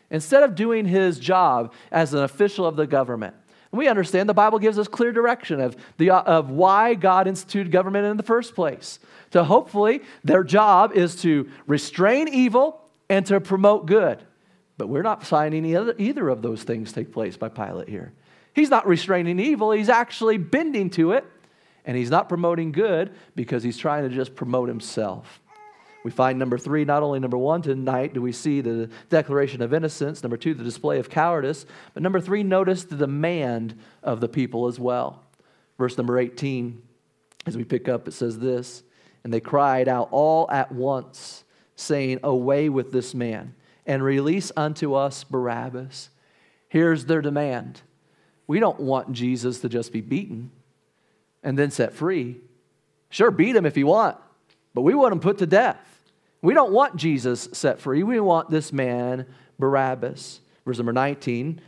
instead 0.10 0.44
of 0.44 0.54
doing 0.54 0.86
his 0.86 1.18
job 1.18 1.74
as 1.92 2.14
an 2.14 2.24
official 2.24 2.66
of 2.66 2.76
the 2.76 2.86
government, 2.86 3.36
and 3.72 3.80
we 3.80 3.88
understand 3.88 4.28
the 4.28 4.34
Bible 4.34 4.60
gives 4.60 4.78
us 4.78 4.88
clear 4.88 5.12
direction 5.12 5.62
of, 5.62 5.76
the, 5.98 6.12
uh, 6.12 6.22
of 6.22 6.50
why 6.50 6.94
God 6.94 7.28
instituted 7.28 7.72
government 7.72 8.06
in 8.06 8.18
the 8.18 8.24
first 8.24 8.54
place. 8.54 9.00
So, 9.32 9.44
hopefully, 9.44 10.02
their 10.24 10.44
job 10.44 10.92
is 10.94 11.16
to 11.22 11.50
restrain 11.68 12.28
evil 12.28 12.82
and 13.10 13.26
to 13.28 13.40
promote 13.40 13.86
good. 13.86 14.22
But 14.78 14.88
we're 14.88 15.04
not 15.04 15.24
finding 15.24 15.66
either 15.66 16.30
of 16.30 16.42
those 16.42 16.64
things 16.64 16.92
take 16.92 17.14
place 17.14 17.38
by 17.38 17.50
Pilate 17.50 17.88
here. 17.88 18.14
He's 18.54 18.70
not 18.70 18.88
restraining 18.88 19.40
evil, 19.40 19.72
he's 19.72 19.90
actually 19.90 20.38
bending 20.38 20.90
to 20.92 21.14
it, 21.14 21.26
and 21.86 21.96
he's 21.96 22.10
not 22.10 22.28
promoting 22.28 22.72
good 22.72 23.14
because 23.36 23.64
he's 23.64 23.78
trying 23.78 24.10
to 24.10 24.14
just 24.14 24.36
promote 24.36 24.68
himself. 24.68 25.40
We 26.04 26.12
find 26.12 26.40
number 26.40 26.58
three, 26.58 26.84
not 26.84 27.04
only 27.04 27.20
number 27.20 27.38
one 27.38 27.62
tonight 27.62 28.14
do 28.14 28.22
we 28.22 28.32
see 28.32 28.62
the 28.62 28.90
declaration 29.10 29.62
of 29.62 29.74
innocence, 29.74 30.24
number 30.24 30.38
two, 30.38 30.54
the 30.54 30.64
display 30.64 30.98
of 30.98 31.10
cowardice, 31.10 31.66
but 31.94 32.02
number 32.02 32.20
three, 32.20 32.44
notice 32.44 32.84
the 32.84 32.96
demand 32.96 33.78
of 34.02 34.20
the 34.20 34.28
people 34.28 34.68
as 34.68 34.80
well. 34.80 35.24
Verse 35.78 35.98
number 35.98 36.18
18, 36.18 36.82
as 37.46 37.58
we 37.58 37.64
pick 37.64 37.88
up, 37.88 38.08
it 38.08 38.14
says 38.14 38.40
this 38.40 38.84
And 39.24 39.34
they 39.34 39.40
cried 39.40 39.88
out 39.88 40.10
all 40.12 40.50
at 40.50 40.72
once 40.72 41.44
saying, 41.76 42.20
Away 42.24 42.70
with 42.70 42.92
this 42.92 43.14
man, 43.14 43.56
and 43.86 44.04
release 44.04 44.52
unto 44.56 44.94
us 44.94 45.24
Barabbas. 45.24 46.10
Here's 46.68 47.06
their 47.06 47.22
demand. 47.22 47.82
We 48.48 48.60
don't 48.60 48.80
want 48.80 49.12
Jesus 49.12 49.60
to 49.62 49.70
just 49.70 49.92
be 49.92 50.02
beaten 50.02 50.52
and 51.44 51.58
then 51.58 51.72
set 51.72 51.94
free. 51.94 52.38
Sure, 53.10 53.32
beat 53.32 53.56
him 53.56 53.66
if 53.66 53.76
you 53.76 53.88
want, 53.88 54.18
but 54.74 54.82
we 54.82 54.94
want 54.94 55.12
him 55.12 55.20
put 55.20 55.38
to 55.40 55.46
death. 55.46 55.91
We 56.42 56.54
don't 56.54 56.72
want 56.72 56.96
Jesus 56.96 57.50
set 57.54 57.80
free. 57.80 58.04
We 58.04 58.20
want 58.20 58.50
this 58.50 58.74
man, 58.74 59.26
Barabbas. 59.60 60.42
Verse 60.66 60.78
number 60.78 60.94
19 60.94 61.62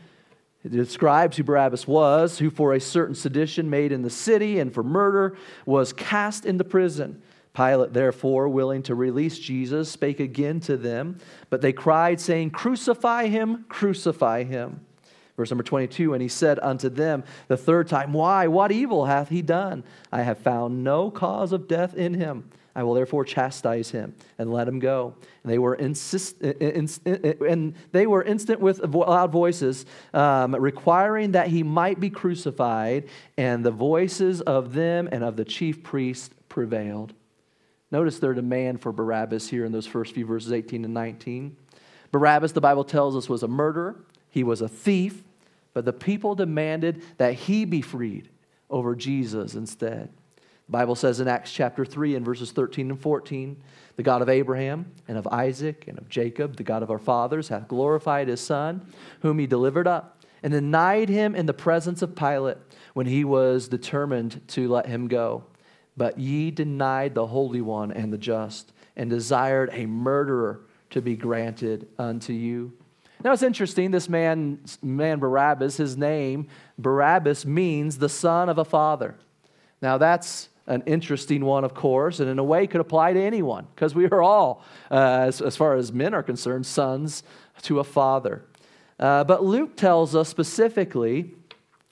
it 0.64 0.72
describes 0.72 1.36
who 1.36 1.44
Barabbas 1.44 1.86
was, 1.88 2.40
who 2.40 2.50
for 2.50 2.74
a 2.74 2.80
certain 2.80 3.16
sedition 3.16 3.70
made 3.70 3.92
in 3.92 4.02
the 4.02 4.10
city 4.10 4.60
and 4.60 4.74
for 4.74 4.82
murder 4.82 5.36
was 5.66 5.92
cast 5.92 6.46
into 6.46 6.64
prison. 6.64 7.22
Pilate, 7.54 7.94
therefore, 7.94 8.48
willing 8.48 8.82
to 8.84 8.96
release 8.96 9.38
Jesus, 9.38 9.90
spake 9.90 10.20
again 10.20 10.60
to 10.62 10.78
them, 10.78 11.20
but 11.50 11.62
they 11.62 11.74
cried, 11.74 12.20
saying, 12.20 12.50
Crucify 12.50 13.28
him, 13.28 13.66
crucify 13.70 14.44
him. 14.44 14.80
Verse 15.36 15.52
number 15.52 15.64
22 15.64 16.14
And 16.14 16.22
he 16.22 16.30
said 16.30 16.58
unto 16.60 16.90
them 16.90 17.24
the 17.48 17.58
third 17.58 17.88
time, 17.90 18.14
Why? 18.14 18.48
What 18.48 18.72
evil 18.72 19.06
hath 19.06 19.30
he 19.30 19.42
done? 19.42 19.84
I 20.12 20.24
have 20.24 20.40
found 20.40 20.84
no 20.84 21.12
cause 21.12 21.52
of 21.52 21.68
death 21.68 21.94
in 21.94 22.14
him. 22.14 22.50
I 22.76 22.84
will 22.84 22.94
therefore 22.96 23.24
chastise 23.24 23.92
him 23.92 24.16
and 24.38 24.52
let 24.52 24.68
him 24.68 24.80
go. 24.80 25.16
And 25.44 25.52
they 25.52 25.60
were, 25.60 25.76
insist, 25.76 26.42
and 26.42 27.76
they 27.92 28.08
were 28.08 28.24
instant 28.24 28.60
with 28.60 28.80
loud 28.80 29.32
voices, 29.32 29.86
um, 30.14 30.56
requiring 30.56 31.34
that 31.34 31.48
he 31.48 31.62
might 31.62 32.00
be 32.00 32.10
crucified. 32.10 33.10
And 33.38 33.64
the 33.64 33.72
voices 33.72 34.42
of 34.42 34.74
them 34.74 35.08
and 35.12 35.24
of 35.24 35.36
the 35.36 35.46
chief 35.46 35.84
priests 35.84 36.32
prevailed. 36.50 37.14
Notice 37.92 38.18
their 38.18 38.34
demand 38.34 38.82
for 38.82 38.92
Barabbas 38.92 39.50
here 39.50 39.66
in 39.66 39.72
those 39.72 39.86
first 39.86 40.16
few 40.16 40.26
verses 40.26 40.52
18 40.52 40.84
and 40.84 40.96
19. 40.96 41.56
Barabbas, 42.12 42.54
the 42.54 42.62
Bible 42.62 42.84
tells 42.84 43.16
us, 43.16 43.30
was 43.30 43.44
a 43.44 43.48
murderer, 43.48 43.96
he 44.30 44.44
was 44.44 44.62
a 44.62 44.68
thief, 44.68 45.24
but 45.74 45.86
the 45.86 45.94
people 45.94 46.34
demanded 46.34 47.04
that 47.18 47.34
he 47.34 47.66
be 47.66 47.82
freed 47.82 48.30
over 48.70 48.96
Jesus 48.96 49.54
instead. 49.54 50.10
Bible 50.70 50.96
says 50.96 51.20
in 51.20 51.28
Acts 51.28 51.52
chapter 51.52 51.86
3 51.86 52.16
and 52.16 52.26
verses 52.26 52.52
13 52.52 52.92
and 52.92 53.00
14 53.00 53.62
the 53.96 54.04
God 54.04 54.22
of 54.22 54.30
Abraham 54.30 54.92
and 55.08 55.18
of 55.18 55.28
Isaac 55.28 55.86
and 55.88 55.98
of 55.98 56.10
Jacob, 56.10 56.56
the 56.56 56.64
God 56.64 56.84
of 56.84 56.90
our 56.90 57.00
fathers, 57.00 57.50
hath 57.50 57.68
glorified 57.68 58.28
his 58.28 58.42
Son, 58.42 58.86
whom 59.22 59.40
he 59.40 59.46
delivered 59.46 59.88
up, 59.88 60.24
and 60.42 60.52
denied 60.52 61.10
him 61.10 61.36
in 61.36 61.46
the 61.46 61.54
presence 61.54 62.02
of 62.02 62.16
Pilate 62.16 62.58
when 62.94 63.06
he 63.06 63.24
was 63.24 63.68
determined 63.68 64.42
to 64.50 64.68
let 64.68 64.88
him 64.88 65.08
go. 65.08 65.44
But 65.96 66.18
ye 66.18 66.50
denied 66.50 67.14
the 67.14 67.28
Holy 67.28 67.62
One 67.62 67.92
and 67.92 68.12
the 68.12 68.18
just, 68.18 68.72
and 68.96 69.10
desired 69.10 69.70
a 69.74 69.86
murderer 69.86 70.62
to 70.90 71.02
be 71.02 71.16
granted 71.16 71.88
unto 71.98 72.34
you. 72.34 72.74
Now 73.24 73.32
it's 73.32 73.44
interesting, 73.44 73.92
this 73.92 74.10
man, 74.10 74.60
man 74.82 75.20
Barabbas, 75.20 75.78
his 75.78 75.96
name, 75.96 76.48
Barabbas, 76.78 77.46
means 77.46 77.98
the 77.98 78.10
son 78.10 78.50
of 78.50 78.58
a 78.58 78.66
father. 78.66 79.16
Now 79.82 79.98
that's 79.98 80.50
an 80.68 80.84
interesting 80.86 81.44
one, 81.44 81.64
of 81.64 81.74
course, 81.74 82.20
and 82.20 82.30
in 82.30 82.40
a 82.40 82.44
way 82.44 82.68
could 82.68 82.82
apply 82.82 83.14
to 83.14 83.22
anyone, 83.22 83.68
because 83.76 83.94
we 83.94 84.06
are 84.06 84.22
all, 84.22 84.64
uh, 84.90 85.26
as, 85.28 85.42
as 85.42 85.58
far 85.58 85.76
as 85.76 85.92
men 85.92 86.14
are 86.14 86.24
concerned, 86.24 86.66
sons 86.66 87.24
to 87.64 87.80
a 87.80 87.84
father. 87.84 88.44
Uh, 89.00 89.24
but 89.24 89.44
Luke 89.44 89.76
tells 89.76 90.16
us 90.16 90.30
specifically 90.30 91.32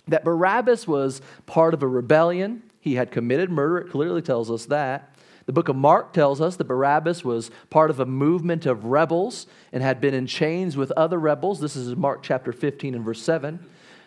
that 0.07 0.23
Barabbas 0.23 0.87
was 0.87 1.21
part 1.45 1.73
of 1.73 1.83
a 1.83 1.87
rebellion. 1.87 2.63
He 2.79 2.95
had 2.95 3.11
committed 3.11 3.49
murder, 3.49 3.79
it 3.79 3.91
clearly 3.91 4.21
tells 4.21 4.49
us 4.49 4.65
that. 4.67 5.07
The 5.47 5.53
book 5.53 5.69
of 5.69 5.75
Mark 5.75 6.13
tells 6.13 6.39
us 6.39 6.55
that 6.57 6.65
Barabbas 6.65 7.25
was 7.25 7.51
part 7.69 7.89
of 7.89 7.99
a 7.99 8.05
movement 8.05 8.65
of 8.65 8.85
rebels 8.85 9.47
and 9.73 9.81
had 9.81 9.99
been 9.99 10.13
in 10.13 10.27
chains 10.27 10.77
with 10.77 10.91
other 10.91 11.19
rebels. 11.19 11.59
This 11.59 11.75
is 11.75 11.95
Mark 11.95 12.21
chapter 12.21 12.53
15 12.53 12.95
and 12.95 13.03
verse 13.03 13.21
7. 13.21 13.59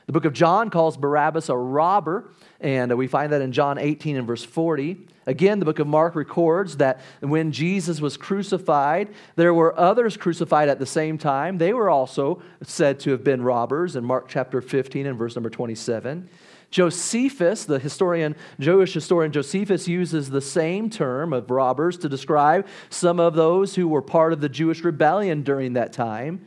The 0.06 0.12
book 0.12 0.26
of 0.26 0.34
John 0.34 0.68
calls 0.68 0.96
Barabbas 0.96 1.48
a 1.48 1.56
robber, 1.56 2.30
and 2.60 2.92
uh, 2.92 2.96
we 2.96 3.06
find 3.06 3.32
that 3.32 3.40
in 3.40 3.52
John 3.52 3.78
18 3.78 4.16
and 4.16 4.26
verse 4.26 4.44
40. 4.44 5.06
Again, 5.26 5.58
the 5.58 5.64
book 5.64 5.78
of 5.78 5.86
Mark 5.86 6.14
records 6.14 6.76
that 6.76 7.00
when 7.20 7.52
Jesus 7.52 8.00
was 8.00 8.18
crucified, 8.18 9.08
there 9.36 9.54
were 9.54 9.78
others 9.78 10.18
crucified 10.18 10.68
at 10.68 10.78
the 10.78 10.86
same 10.86 11.16
time. 11.16 11.56
They 11.56 11.72
were 11.72 11.88
also 11.88 12.42
said 12.62 13.00
to 13.00 13.12
have 13.12 13.24
been 13.24 13.42
robbers 13.42 13.96
in 13.96 14.04
Mark 14.04 14.28
chapter 14.28 14.60
15 14.60 15.06
and 15.06 15.18
verse 15.18 15.34
number 15.36 15.48
27. 15.48 16.28
Josephus, 16.70 17.64
the 17.64 17.78
historian, 17.78 18.34
Jewish 18.58 18.92
historian 18.92 19.32
Josephus, 19.32 19.88
uses 19.88 20.28
the 20.28 20.40
same 20.40 20.90
term 20.90 21.32
of 21.32 21.50
robbers 21.50 21.96
to 21.98 22.08
describe 22.08 22.66
some 22.90 23.20
of 23.20 23.34
those 23.34 23.76
who 23.76 23.88
were 23.88 24.02
part 24.02 24.32
of 24.32 24.40
the 24.40 24.48
Jewish 24.48 24.82
rebellion 24.82 25.42
during 25.42 25.74
that 25.74 25.92
time. 25.92 26.44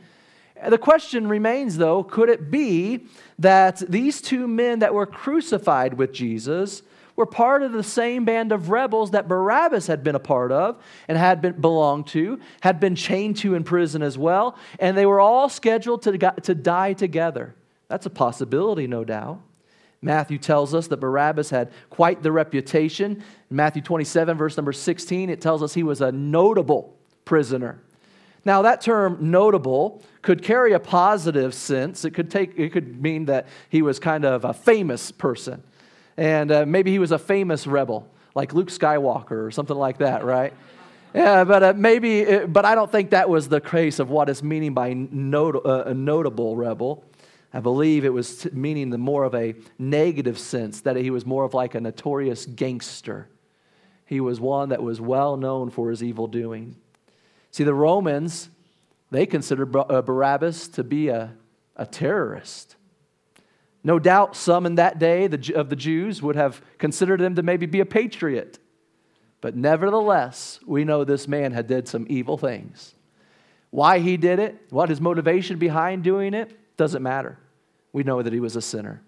The 0.66 0.78
question 0.78 1.28
remains, 1.28 1.76
though, 1.76 2.02
could 2.02 2.28
it 2.28 2.50
be 2.50 3.06
that 3.38 3.78
these 3.88 4.20
two 4.20 4.48
men 4.48 4.80
that 4.80 4.94
were 4.94 5.06
crucified 5.06 5.94
with 5.94 6.12
Jesus 6.12 6.82
were 7.14 7.26
part 7.26 7.62
of 7.62 7.72
the 7.72 7.82
same 7.82 8.24
band 8.24 8.52
of 8.52 8.70
rebels 8.70 9.10
that 9.10 9.26
Barabbas 9.26 9.88
had 9.88 10.04
been 10.04 10.14
a 10.14 10.20
part 10.20 10.52
of 10.52 10.80
and 11.08 11.18
had 11.18 11.42
been 11.42 11.60
belonged 11.60 12.06
to, 12.08 12.38
had 12.60 12.78
been 12.78 12.94
chained 12.94 13.36
to 13.38 13.54
in 13.54 13.64
prison 13.64 14.02
as 14.02 14.16
well, 14.16 14.56
and 14.78 14.96
they 14.96 15.06
were 15.06 15.20
all 15.20 15.48
scheduled 15.48 16.02
to, 16.02 16.16
to 16.16 16.54
die 16.54 16.92
together? 16.92 17.54
That's 17.88 18.06
a 18.06 18.10
possibility, 18.10 18.86
no 18.86 19.04
doubt. 19.04 19.40
Matthew 20.00 20.38
tells 20.38 20.74
us 20.74 20.86
that 20.88 20.98
Barabbas 20.98 21.50
had 21.50 21.72
quite 21.90 22.22
the 22.22 22.30
reputation. 22.30 23.22
In 23.50 23.56
Matthew 23.56 23.82
27, 23.82 24.38
verse 24.38 24.56
number 24.56 24.72
16, 24.72 25.28
it 25.28 25.40
tells 25.40 25.62
us 25.62 25.74
he 25.74 25.82
was 25.82 26.00
a 26.00 26.12
notable 26.12 26.96
prisoner. 27.24 27.82
Now, 28.44 28.62
that 28.62 28.80
term 28.80 29.30
notable 29.30 30.02
could 30.22 30.42
carry 30.42 30.72
a 30.72 30.78
positive 30.78 31.54
sense. 31.54 32.04
It 32.04 32.12
could, 32.12 32.30
take, 32.30 32.58
it 32.58 32.72
could 32.72 33.02
mean 33.02 33.26
that 33.26 33.46
he 33.68 33.82
was 33.82 33.98
kind 33.98 34.24
of 34.24 34.44
a 34.44 34.54
famous 34.54 35.10
person. 35.10 35.62
And 36.16 36.50
uh, 36.50 36.66
maybe 36.66 36.90
he 36.90 36.98
was 36.98 37.12
a 37.12 37.18
famous 37.18 37.66
rebel, 37.66 38.08
like 38.34 38.52
Luke 38.52 38.68
Skywalker 38.68 39.46
or 39.46 39.50
something 39.50 39.76
like 39.76 39.98
that, 39.98 40.24
right? 40.24 40.52
Yeah, 41.14 41.44
but 41.44 41.62
uh, 41.62 41.72
maybe, 41.76 42.20
it, 42.20 42.42
uh, 42.44 42.46
but 42.46 42.64
I 42.64 42.74
don't 42.74 42.90
think 42.90 43.10
that 43.10 43.28
was 43.28 43.48
the 43.48 43.60
case 43.60 43.98
of 43.98 44.10
what 44.10 44.28
is 44.28 44.42
meaning 44.42 44.74
by 44.74 44.92
not, 44.92 45.54
uh, 45.64 45.84
a 45.86 45.94
notable 45.94 46.56
rebel. 46.56 47.04
I 47.52 47.60
believe 47.60 48.04
it 48.04 48.12
was 48.12 48.46
meaning 48.52 48.90
the 48.90 48.98
more 48.98 49.24
of 49.24 49.34
a 49.34 49.54
negative 49.78 50.38
sense, 50.38 50.82
that 50.82 50.96
he 50.96 51.10
was 51.10 51.24
more 51.24 51.44
of 51.44 51.54
like 51.54 51.74
a 51.74 51.80
notorious 51.80 52.44
gangster. 52.44 53.28
He 54.04 54.20
was 54.20 54.38
one 54.38 54.68
that 54.68 54.82
was 54.82 55.00
well 55.00 55.36
known 55.36 55.70
for 55.70 55.90
his 55.90 56.02
evil 56.02 56.26
doing. 56.26 56.76
See, 57.50 57.64
the 57.64 57.74
Romans, 57.74 58.50
they 59.10 59.26
considered 59.26 59.74
uh, 59.74 60.02
Barabbas 60.02 60.68
to 60.68 60.84
be 60.84 61.08
a, 61.08 61.34
a 61.76 61.86
terrorist. 61.86 62.76
No 63.84 63.98
doubt 63.98 64.36
some 64.36 64.66
in 64.66 64.74
that 64.74 64.98
day 64.98 65.24
of 65.54 65.70
the 65.70 65.76
Jews 65.76 66.20
would 66.22 66.36
have 66.36 66.60
considered 66.78 67.20
him 67.20 67.36
to 67.36 67.42
maybe 67.42 67.66
be 67.66 67.80
a 67.80 67.86
patriot. 67.86 68.58
But 69.40 69.56
nevertheless, 69.56 70.58
we 70.66 70.84
know 70.84 71.04
this 71.04 71.28
man 71.28 71.52
had 71.52 71.66
did 71.68 71.88
some 71.88 72.06
evil 72.08 72.36
things. 72.36 72.94
Why 73.70 73.98
he 73.98 74.16
did 74.16 74.38
it, 74.38 74.56
what 74.70 74.88
his 74.88 75.00
motivation 75.00 75.58
behind 75.58 76.02
doing 76.02 76.34
it, 76.34 76.58
doesn't 76.76 77.02
matter. 77.02 77.38
We 77.92 78.02
know 78.02 78.22
that 78.22 78.32
he 78.32 78.40
was 78.40 78.56
a 78.56 78.62
sinner. 78.62 79.02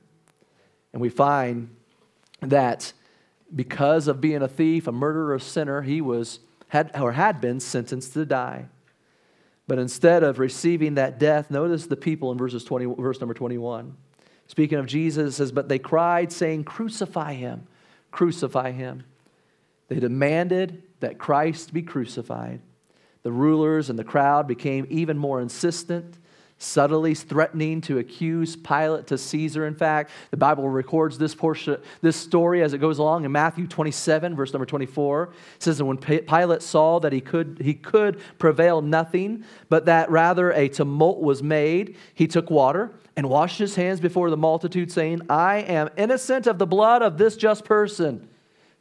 And 0.92 1.02
we 1.02 1.08
find 1.08 1.74
that 2.40 2.92
because 3.54 4.06
of 4.08 4.20
being 4.20 4.42
a 4.42 4.48
thief, 4.48 4.86
a 4.86 4.92
murderer, 4.92 5.34
a 5.34 5.40
sinner, 5.40 5.82
he 5.82 6.00
was 6.00 6.40
had 6.70 6.90
or 6.98 7.12
had 7.12 7.40
been 7.40 7.60
sentenced 7.60 8.14
to 8.14 8.24
die. 8.24 8.66
But 9.66 9.78
instead 9.78 10.22
of 10.22 10.38
receiving 10.38 10.94
that 10.94 11.18
death, 11.18 11.50
notice 11.50 11.86
the 11.86 11.96
people 11.96 12.32
in 12.32 12.38
verses 12.38 12.64
20, 12.64 12.86
verse 12.98 13.20
number 13.20 13.34
21. 13.34 13.96
Speaking 14.46 14.78
of 14.78 14.86
Jesus, 14.86 15.36
says, 15.36 15.52
But 15.52 15.68
they 15.68 15.78
cried, 15.78 16.32
saying, 16.32 16.64
Crucify 16.64 17.34
him, 17.34 17.66
crucify 18.10 18.70
him. 18.70 19.04
They 19.88 19.98
demanded 19.98 20.82
that 21.00 21.18
Christ 21.18 21.72
be 21.72 21.82
crucified. 21.82 22.60
The 23.22 23.32
rulers 23.32 23.90
and 23.90 23.98
the 23.98 24.04
crowd 24.04 24.46
became 24.46 24.86
even 24.90 25.18
more 25.18 25.40
insistent 25.40 26.18
subtly 26.62 27.14
threatening 27.14 27.80
to 27.80 27.98
accuse 27.98 28.54
Pilate 28.54 29.06
to 29.06 29.16
Caesar. 29.16 29.66
In 29.66 29.74
fact, 29.74 30.10
the 30.30 30.36
Bible 30.36 30.68
records 30.68 31.16
this 31.16 31.34
portion, 31.34 31.78
this 32.02 32.16
story 32.16 32.62
as 32.62 32.74
it 32.74 32.78
goes 32.78 32.98
along 32.98 33.24
in 33.24 33.32
Matthew 33.32 33.66
27, 33.66 34.36
verse 34.36 34.52
number 34.52 34.66
24. 34.66 35.22
It 35.24 35.62
says, 35.62 35.80
And 35.80 35.88
when 35.88 35.96
Pilate 35.96 36.62
saw 36.62 37.00
that 37.00 37.14
he 37.14 37.22
could, 37.22 37.62
he 37.64 37.72
could 37.72 38.20
prevail 38.38 38.82
nothing, 38.82 39.44
but 39.70 39.86
that 39.86 40.10
rather 40.10 40.52
a 40.52 40.68
tumult 40.68 41.20
was 41.20 41.42
made, 41.42 41.96
he 42.12 42.26
took 42.26 42.50
water 42.50 42.92
and 43.16 43.30
washed 43.30 43.58
his 43.58 43.74
hands 43.74 43.98
before 43.98 44.28
the 44.28 44.36
multitude, 44.36 44.92
saying, 44.92 45.22
I 45.30 45.60
am 45.60 45.88
innocent 45.96 46.46
of 46.46 46.58
the 46.58 46.66
blood 46.66 47.00
of 47.00 47.16
this 47.16 47.36
just 47.36 47.64
person. 47.64 48.28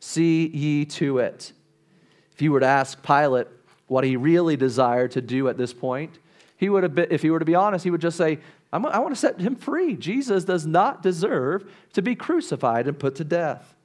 See 0.01 0.47
ye 0.47 0.83
to 0.85 1.19
it. 1.19 1.53
If 2.33 2.41
you 2.41 2.51
were 2.51 2.59
to 2.59 2.65
ask 2.65 3.01
Pilate 3.01 3.47
what 3.87 4.03
he 4.03 4.17
really 4.17 4.57
desired 4.57 5.11
to 5.11 5.21
do 5.21 5.47
at 5.47 5.57
this 5.57 5.73
point, 5.73 6.19
he 6.59 6.67
would 6.67 6.83
have 6.83 6.93
been, 6.93 7.07
if 7.09 7.21
he 7.21 7.31
were 7.31 7.39
to 7.39 7.45
be 7.45 7.55
honest, 7.55 7.85
he 7.85 7.89
would 7.89 8.01
just 8.01 8.17
say, 8.17 8.39
i 8.73 8.77
want 8.77 9.15
to 9.15 9.19
set 9.19 9.39
him 9.39 9.55
free. 9.55 9.95
Jesus 9.95 10.43
does 10.43 10.65
not 10.65 11.01
deserve 11.01 11.71
to 11.93 12.01
be 12.01 12.15
crucified 12.15 12.85
and 12.85 12.99
put 12.99 13.15
to 13.15 13.23
death. 13.23 13.77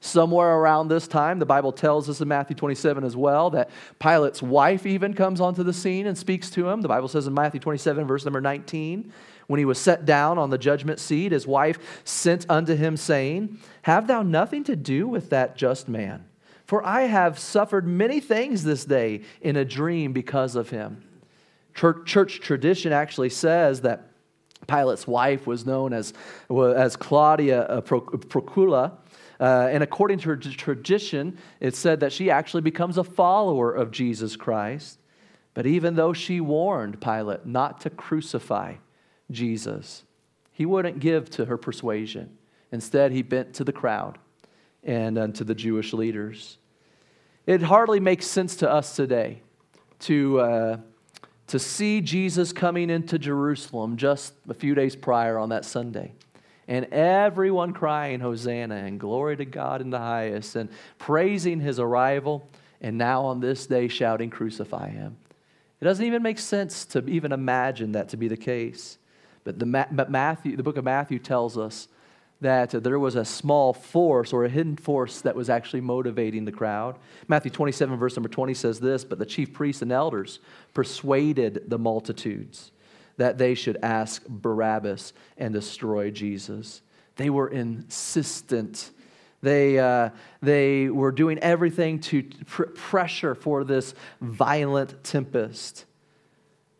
Somewhere 0.00 0.56
around 0.56 0.88
this 0.88 1.08
time, 1.08 1.38
the 1.38 1.46
Bible 1.46 1.72
tells 1.72 2.10
us 2.10 2.20
in 2.20 2.28
Matthew 2.28 2.54
27 2.54 3.04
as 3.04 3.16
well 3.16 3.48
that 3.50 3.70
Pilate's 3.98 4.42
wife 4.42 4.84
even 4.84 5.14
comes 5.14 5.40
onto 5.40 5.62
the 5.62 5.72
scene 5.72 6.06
and 6.06 6.16
speaks 6.16 6.50
to 6.50 6.68
him. 6.68 6.82
The 6.82 6.88
Bible 6.88 7.08
says 7.08 7.26
in 7.26 7.32
Matthew 7.32 7.58
27, 7.58 8.06
verse 8.06 8.26
number 8.26 8.42
19, 8.42 9.10
when 9.46 9.58
he 9.58 9.64
was 9.64 9.78
set 9.78 10.04
down 10.04 10.36
on 10.36 10.50
the 10.50 10.58
judgment 10.58 11.00
seat, 11.00 11.32
his 11.32 11.46
wife 11.46 12.02
sent 12.04 12.44
unto 12.50 12.76
him, 12.76 12.98
saying, 12.98 13.58
Have 13.82 14.08
thou 14.08 14.22
nothing 14.22 14.62
to 14.64 14.76
do 14.76 15.08
with 15.08 15.30
that 15.30 15.56
just 15.56 15.88
man? 15.88 16.26
For 16.66 16.84
I 16.84 17.02
have 17.02 17.38
suffered 17.38 17.86
many 17.86 18.20
things 18.20 18.62
this 18.62 18.84
day 18.84 19.22
in 19.40 19.56
a 19.56 19.64
dream 19.64 20.12
because 20.12 20.54
of 20.54 20.68
him. 20.68 21.02
Church 21.74 22.40
tradition 22.40 22.92
actually 22.92 23.30
says 23.30 23.82
that 23.82 24.10
Pilate's 24.66 25.06
wife 25.06 25.46
was 25.46 25.66
known 25.66 25.92
as, 25.92 26.12
as 26.50 26.96
Claudia 26.96 27.62
uh, 27.62 27.80
Procula. 27.80 28.92
Uh, 29.38 29.68
and 29.70 29.82
according 29.82 30.18
to 30.18 30.28
her 30.28 30.36
tradition, 30.36 31.38
it 31.60 31.74
said 31.74 32.00
that 32.00 32.12
she 32.12 32.30
actually 32.30 32.60
becomes 32.60 32.98
a 32.98 33.04
follower 33.04 33.72
of 33.72 33.90
Jesus 33.90 34.36
Christ. 34.36 34.98
But 35.54 35.66
even 35.66 35.96
though 35.96 36.12
she 36.12 36.40
warned 36.40 37.00
Pilate 37.00 37.46
not 37.46 37.80
to 37.80 37.90
crucify 37.90 38.74
Jesus, 39.30 40.04
he 40.52 40.66
wouldn't 40.66 41.00
give 41.00 41.30
to 41.30 41.46
her 41.46 41.56
persuasion. 41.56 42.36
Instead, 42.70 43.12
he 43.12 43.22
bent 43.22 43.54
to 43.54 43.64
the 43.64 43.72
crowd 43.72 44.18
and 44.84 45.18
uh, 45.18 45.28
to 45.28 45.44
the 45.44 45.54
Jewish 45.54 45.92
leaders. 45.92 46.58
It 47.46 47.62
hardly 47.62 47.98
makes 47.98 48.26
sense 48.26 48.56
to 48.56 48.70
us 48.70 48.94
today 48.94 49.42
to, 50.00 50.40
uh, 50.40 50.76
to 51.50 51.58
see 51.58 52.00
Jesus 52.00 52.52
coming 52.52 52.90
into 52.90 53.18
Jerusalem 53.18 53.96
just 53.96 54.34
a 54.48 54.54
few 54.54 54.76
days 54.76 54.94
prior 54.94 55.36
on 55.36 55.48
that 55.48 55.64
Sunday. 55.64 56.12
And 56.68 56.84
everyone 56.86 57.72
crying, 57.72 58.20
Hosanna, 58.20 58.76
and 58.76 59.00
glory 59.00 59.36
to 59.36 59.44
God 59.44 59.80
in 59.80 59.90
the 59.90 59.98
highest, 59.98 60.54
and 60.54 60.68
praising 60.98 61.58
his 61.58 61.80
arrival, 61.80 62.48
and 62.80 62.96
now 62.96 63.24
on 63.24 63.40
this 63.40 63.66
day 63.66 63.88
shouting, 63.88 64.30
Crucify 64.30 64.90
him. 64.90 65.16
It 65.80 65.84
doesn't 65.84 66.04
even 66.04 66.22
make 66.22 66.38
sense 66.38 66.84
to 66.86 67.04
even 67.08 67.32
imagine 67.32 67.92
that 67.92 68.10
to 68.10 68.16
be 68.16 68.28
the 68.28 68.36
case. 68.36 68.98
But, 69.42 69.58
the, 69.58 69.86
but 69.90 70.08
Matthew, 70.08 70.56
the 70.56 70.62
book 70.62 70.76
of 70.76 70.84
Matthew 70.84 71.18
tells 71.18 71.58
us 71.58 71.88
that 72.40 72.70
there 72.70 72.98
was 72.98 73.16
a 73.16 73.24
small 73.24 73.72
force 73.72 74.32
or 74.32 74.44
a 74.44 74.48
hidden 74.48 74.76
force 74.76 75.20
that 75.20 75.36
was 75.36 75.50
actually 75.50 75.82
motivating 75.82 76.44
the 76.44 76.52
crowd. 76.52 76.98
Matthew 77.28 77.50
27, 77.50 77.98
verse 77.98 78.16
number 78.16 78.28
20 78.28 78.54
says 78.54 78.80
this 78.80 79.04
But 79.04 79.18
the 79.18 79.26
chief 79.26 79.52
priests 79.52 79.82
and 79.82 79.92
elders 79.92 80.38
persuaded 80.72 81.64
the 81.68 81.78
multitudes 81.78 82.72
that 83.18 83.36
they 83.36 83.54
should 83.54 83.76
ask 83.82 84.26
Barabbas 84.26 85.12
and 85.36 85.52
destroy 85.52 86.10
Jesus. 86.10 86.80
They 87.16 87.28
were 87.28 87.48
insistent 87.48 88.90
They, 89.42 89.78
uh, 89.78 90.10
they 90.42 90.88
were 90.88 91.12
doing 91.12 91.38
everything 91.38 92.00
to 92.00 92.22
pr- 92.46 92.64
pressure 92.64 93.34
for 93.34 93.64
this 93.64 93.94
violent 94.20 95.02
tempest. 95.02 95.86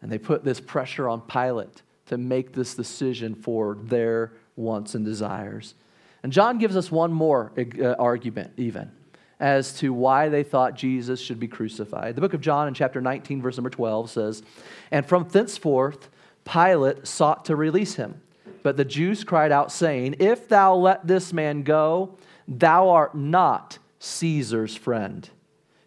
And 0.03 0.11
they 0.11 0.19
put 0.19 0.45
this 0.45 0.61
pressure 0.61 1.09
on 1.09 1.23
Pilate 1.23 1.83
to 2.07 2.19
make 2.19 2.53
this 2.53 2.75
decision 2.75 3.35
for 3.35 3.77
their 3.83 4.33
wants 4.61 4.95
and 4.95 5.05
desires. 5.05 5.75
And 6.23 6.33
John 6.33 6.59
gives 6.59 6.77
us 6.77 6.91
one 6.91 7.13
more 7.13 7.53
uh, 7.57 7.95
argument, 7.99 8.53
even, 8.57 8.91
as 9.39 9.73
to 9.79 9.93
why 9.93 10.29
they 10.29 10.43
thought 10.43 10.75
Jesus 10.75 11.21
should 11.21 11.41
be 11.41 11.49
crucified. 11.49 12.15
The 12.15 12.21
book 12.21 12.35
of 12.35 12.41
John, 12.41 12.69
in 12.69 12.75
chapter 12.75 13.01
19, 13.01 13.41
verse 13.41 13.57
number 13.57 13.71
12, 13.71 14.11
says, 14.11 14.43
And 14.91 15.07
from 15.07 15.27
thenceforth, 15.29 16.11
Pilate 16.45 17.07
sought 17.07 17.47
to 17.47 17.57
release 17.57 17.95
him. 17.95 18.21
But 18.63 18.77
the 18.77 18.85
Jews 18.85 19.25
cried 19.25 19.53
out, 19.53 19.73
saying, 19.73 20.17
If 20.19 20.49
thou 20.49 20.75
let 20.75 21.07
this 21.07 21.33
man 21.33 21.63
go, 21.63 22.17
thou 22.47 22.91
art 22.91 23.15
not 23.15 23.79
Caesar's 23.99 24.77
friend. 24.77 25.29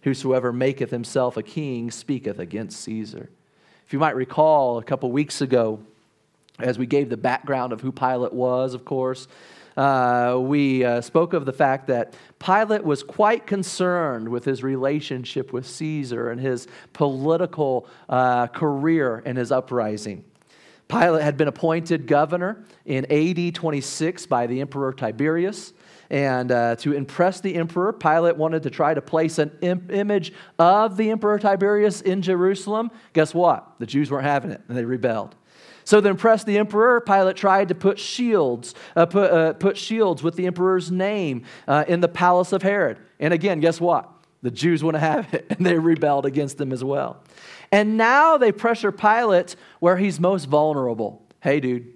Whosoever 0.01 0.51
maketh 0.51 0.89
himself 0.89 1.37
a 1.37 1.43
king 1.43 1.91
speaketh 1.91 2.39
against 2.39 2.81
Caesar. 2.81 3.29
If 3.85 3.93
you 3.93 3.99
might 3.99 4.15
recall, 4.15 4.79
a 4.79 4.83
couple 4.83 5.11
weeks 5.11 5.41
ago, 5.41 5.79
as 6.59 6.77
we 6.77 6.85
gave 6.85 7.09
the 7.09 7.17
background 7.17 7.73
of 7.73 7.81
who 7.81 7.91
Pilate 7.91 8.33
was, 8.33 8.73
of 8.73 8.85
course, 8.85 9.27
uh, 9.75 10.37
we 10.39 10.83
uh, 10.83 11.01
spoke 11.01 11.33
of 11.33 11.45
the 11.45 11.53
fact 11.53 11.87
that 11.87 12.15
Pilate 12.39 12.83
was 12.83 13.01
quite 13.01 13.47
concerned 13.47 14.29
with 14.29 14.45
his 14.45 14.61
relationship 14.61 15.51
with 15.51 15.67
Caesar 15.67 16.29
and 16.29 16.39
his 16.39 16.67
political 16.93 17.87
uh, 18.07 18.47
career 18.47 19.23
and 19.25 19.37
his 19.37 19.51
uprising. 19.51 20.23
Pilate 20.87 21.23
had 21.23 21.37
been 21.37 21.47
appointed 21.47 22.05
governor 22.05 22.63
in 22.85 23.05
AD 23.11 23.55
26 23.55 24.25
by 24.27 24.45
the 24.45 24.61
Emperor 24.61 24.93
Tiberius. 24.93 25.73
And 26.09 26.51
uh, 26.51 26.75
to 26.77 26.93
impress 26.93 27.41
the 27.41 27.55
emperor, 27.55 27.91
Pilate 27.91 28.37
wanted 28.37 28.61
to 28.63 28.69
try 28.69 28.93
to 28.93 29.01
place 29.01 29.39
an 29.39 29.51
Im- 29.61 29.87
image 29.89 30.33
of 30.59 30.97
the 30.97 31.09
Emperor 31.09 31.39
Tiberius 31.39 32.01
in 32.01 32.21
Jerusalem. 32.21 32.91
Guess 33.13 33.33
what? 33.33 33.67
The 33.79 33.87
Jews 33.87 34.11
weren't 34.11 34.25
having 34.25 34.51
it, 34.51 34.61
and 34.67 34.77
they 34.77 34.85
rebelled. 34.85 35.35
So 35.85 35.99
to 36.01 36.09
impress 36.09 36.43
the 36.43 36.57
emperor, 36.57 37.01
Pilate 37.01 37.35
tried 37.35 37.69
to 37.69 37.75
put 37.75 37.99
shields, 37.99 38.73
uh, 38.95 39.05
put, 39.05 39.31
uh, 39.31 39.53
put 39.53 39.77
shields 39.77 40.23
with 40.23 40.35
the 40.35 40.45
emperor's 40.45 40.91
name 40.91 41.43
uh, 41.67 41.85
in 41.87 41.99
the 41.99 42.07
palace 42.07 42.53
of 42.53 42.61
Herod. 42.61 42.97
And 43.19 43.33
again, 43.33 43.59
guess 43.59 43.81
what? 43.81 44.09
The 44.41 44.51
Jews 44.51 44.83
want 44.83 44.95
to 44.95 44.99
have 44.99 45.33
it, 45.33 45.45
and 45.49 45.65
they 45.65 45.77
rebelled 45.77 46.25
against 46.25 46.57
them 46.57 46.71
as 46.71 46.83
well. 46.83 47.23
And 47.71 47.97
now 47.97 48.37
they 48.37 48.51
pressure 48.51 48.91
Pilate 48.91 49.55
where 49.79 49.97
he's 49.97 50.19
most 50.19 50.45
vulnerable. 50.45 51.21
Hey, 51.41 51.59
dude, 51.59 51.91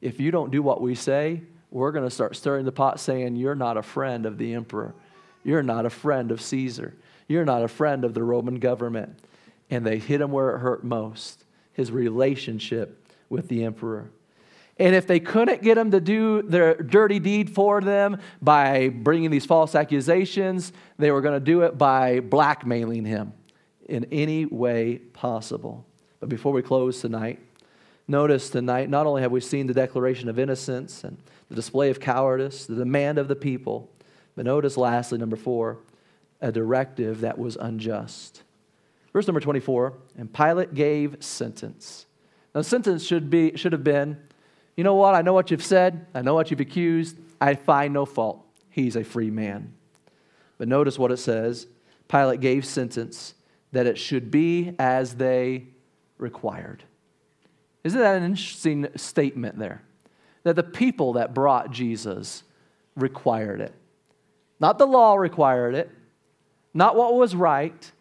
if 0.00 0.20
you 0.20 0.30
don't 0.30 0.50
do 0.50 0.62
what 0.62 0.80
we 0.80 0.94
say, 0.94 1.42
we're 1.70 1.92
going 1.92 2.04
to 2.04 2.10
start 2.10 2.36
stirring 2.36 2.64
the 2.64 2.72
pot 2.72 3.00
saying, 3.00 3.36
You're 3.36 3.54
not 3.54 3.76
a 3.76 3.82
friend 3.82 4.26
of 4.26 4.38
the 4.38 4.54
emperor. 4.54 4.94
You're 5.42 5.62
not 5.62 5.86
a 5.86 5.90
friend 5.90 6.30
of 6.30 6.40
Caesar. 6.40 6.94
You're 7.28 7.44
not 7.44 7.62
a 7.62 7.68
friend 7.68 8.04
of 8.04 8.14
the 8.14 8.22
Roman 8.22 8.58
government. 8.58 9.18
And 9.70 9.84
they 9.84 9.98
hit 9.98 10.20
him 10.20 10.32
where 10.32 10.54
it 10.54 10.58
hurt 10.58 10.84
most 10.84 11.44
his 11.72 11.90
relationship 11.90 13.05
with 13.28 13.48
the 13.48 13.64
emperor. 13.64 14.10
And 14.78 14.94
if 14.94 15.06
they 15.06 15.20
couldn't 15.20 15.62
get 15.62 15.78
him 15.78 15.90
to 15.92 16.00
do 16.00 16.42
their 16.42 16.74
dirty 16.74 17.18
deed 17.18 17.50
for 17.50 17.80
them 17.80 18.20
by 18.42 18.88
bringing 18.88 19.30
these 19.30 19.46
false 19.46 19.74
accusations, 19.74 20.72
they 20.98 21.10
were 21.10 21.22
going 21.22 21.38
to 21.38 21.44
do 21.44 21.62
it 21.62 21.78
by 21.78 22.20
blackmailing 22.20 23.06
him 23.06 23.32
in 23.88 24.04
any 24.12 24.44
way 24.44 24.98
possible. 25.14 25.86
But 26.20 26.28
before 26.28 26.52
we 26.52 26.60
close 26.60 27.00
tonight, 27.00 27.38
notice 28.06 28.50
tonight 28.50 28.90
not 28.90 29.06
only 29.06 29.22
have 29.22 29.32
we 29.32 29.40
seen 29.40 29.66
the 29.66 29.74
declaration 29.74 30.28
of 30.28 30.38
innocence 30.38 31.04
and 31.04 31.16
the 31.48 31.54
display 31.54 31.88
of 31.88 31.98
cowardice, 31.98 32.66
the 32.66 32.74
demand 32.74 33.18
of 33.18 33.28
the 33.28 33.36
people, 33.36 33.90
but 34.34 34.44
notice 34.44 34.76
lastly, 34.76 35.16
number 35.16 35.36
four, 35.36 35.78
a 36.40 36.52
directive 36.52 37.20
that 37.20 37.38
was 37.38 37.56
unjust. 37.56 38.42
Verse 39.12 39.26
number 39.26 39.40
24, 39.40 39.94
and 40.18 40.32
Pilate 40.32 40.74
gave 40.74 41.16
sentence. 41.20 42.05
Now, 42.56 42.62
sentence 42.62 43.04
should, 43.04 43.28
be, 43.28 43.54
should 43.54 43.72
have 43.72 43.84
been, 43.84 44.16
you 44.78 44.82
know 44.82 44.94
what? 44.94 45.14
I 45.14 45.20
know 45.20 45.34
what 45.34 45.50
you've 45.50 45.62
said. 45.62 46.06
I 46.14 46.22
know 46.22 46.32
what 46.32 46.50
you've 46.50 46.60
accused. 46.60 47.18
I 47.38 47.54
find 47.54 47.92
no 47.92 48.06
fault. 48.06 48.46
He's 48.70 48.96
a 48.96 49.04
free 49.04 49.30
man. 49.30 49.74
But 50.56 50.66
notice 50.66 50.98
what 50.98 51.12
it 51.12 51.18
says 51.18 51.66
Pilate 52.08 52.40
gave 52.40 52.64
sentence 52.64 53.34
that 53.72 53.86
it 53.86 53.98
should 53.98 54.30
be 54.30 54.74
as 54.78 55.16
they 55.16 55.66
required. 56.16 56.82
Isn't 57.84 58.00
that 58.00 58.16
an 58.16 58.22
interesting 58.22 58.88
statement 58.96 59.58
there? 59.58 59.82
That 60.44 60.56
the 60.56 60.62
people 60.62 61.12
that 61.12 61.34
brought 61.34 61.70
Jesus 61.70 62.42
required 62.94 63.60
it. 63.60 63.74
Not 64.60 64.78
the 64.78 64.86
law 64.86 65.16
required 65.16 65.74
it, 65.74 65.90
not 66.72 66.96
what 66.96 67.14
was 67.16 67.36
right, 67.36 67.92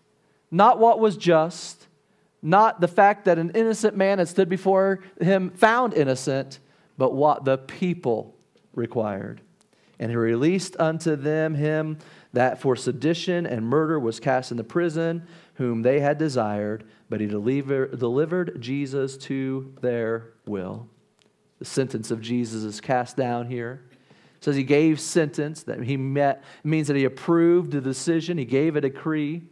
not 0.50 0.80
what 0.80 1.02
was 1.02 1.18
just, 1.18 1.85
not 2.46 2.80
the 2.80 2.88
fact 2.88 3.26
that 3.26 3.40
an 3.40 3.50
innocent 3.56 3.98
man 3.98 4.20
had 4.20 4.28
stood 4.28 4.48
before 4.48 5.00
him 5.20 5.50
found 5.50 5.96
innocent, 5.96 6.60
but 6.96 7.14
what 7.14 7.44
the 7.44 7.58
people 7.58 8.36
required. 8.76 9.42
And 10.00 10.12
he 10.12 10.16
released 10.16 10.76
unto 10.80 11.16
them 11.16 11.56
him 11.56 11.98
that 12.34 12.62
for 12.62 12.76
sedition 12.76 13.48
and 13.48 13.66
murder 13.66 14.00
was 14.00 14.20
cast 14.20 14.52
into 14.52 14.64
prison, 14.64 15.26
whom 15.56 15.82
they 15.82 16.02
had 16.02 16.20
desired, 16.20 16.84
but 17.10 17.20
he 17.20 17.26
deliver, 17.26 17.88
delivered 17.88 18.62
Jesus 18.62 19.18
to 19.18 19.74
their 19.82 20.34
will. 20.46 20.88
The 21.58 21.66
sentence 21.66 22.12
of 22.12 22.22
Jesus 22.22 22.64
is 22.64 22.80
cast 22.80 23.18
down 23.18 23.48
here. 23.48 23.86
It 24.38 24.44
says 24.44 24.56
he 24.56 24.64
gave 24.64 25.00
sentence, 25.00 25.64
that 25.64 25.82
he 25.82 25.98
met, 25.98 26.44
means 26.64 26.90
that 26.90 26.98
he 26.98 27.06
approved 27.06 27.72
the 27.72 27.82
decision, 27.82 28.38
he 28.38 28.46
gave 28.46 28.76
a 28.76 28.82
decree. 28.82 29.44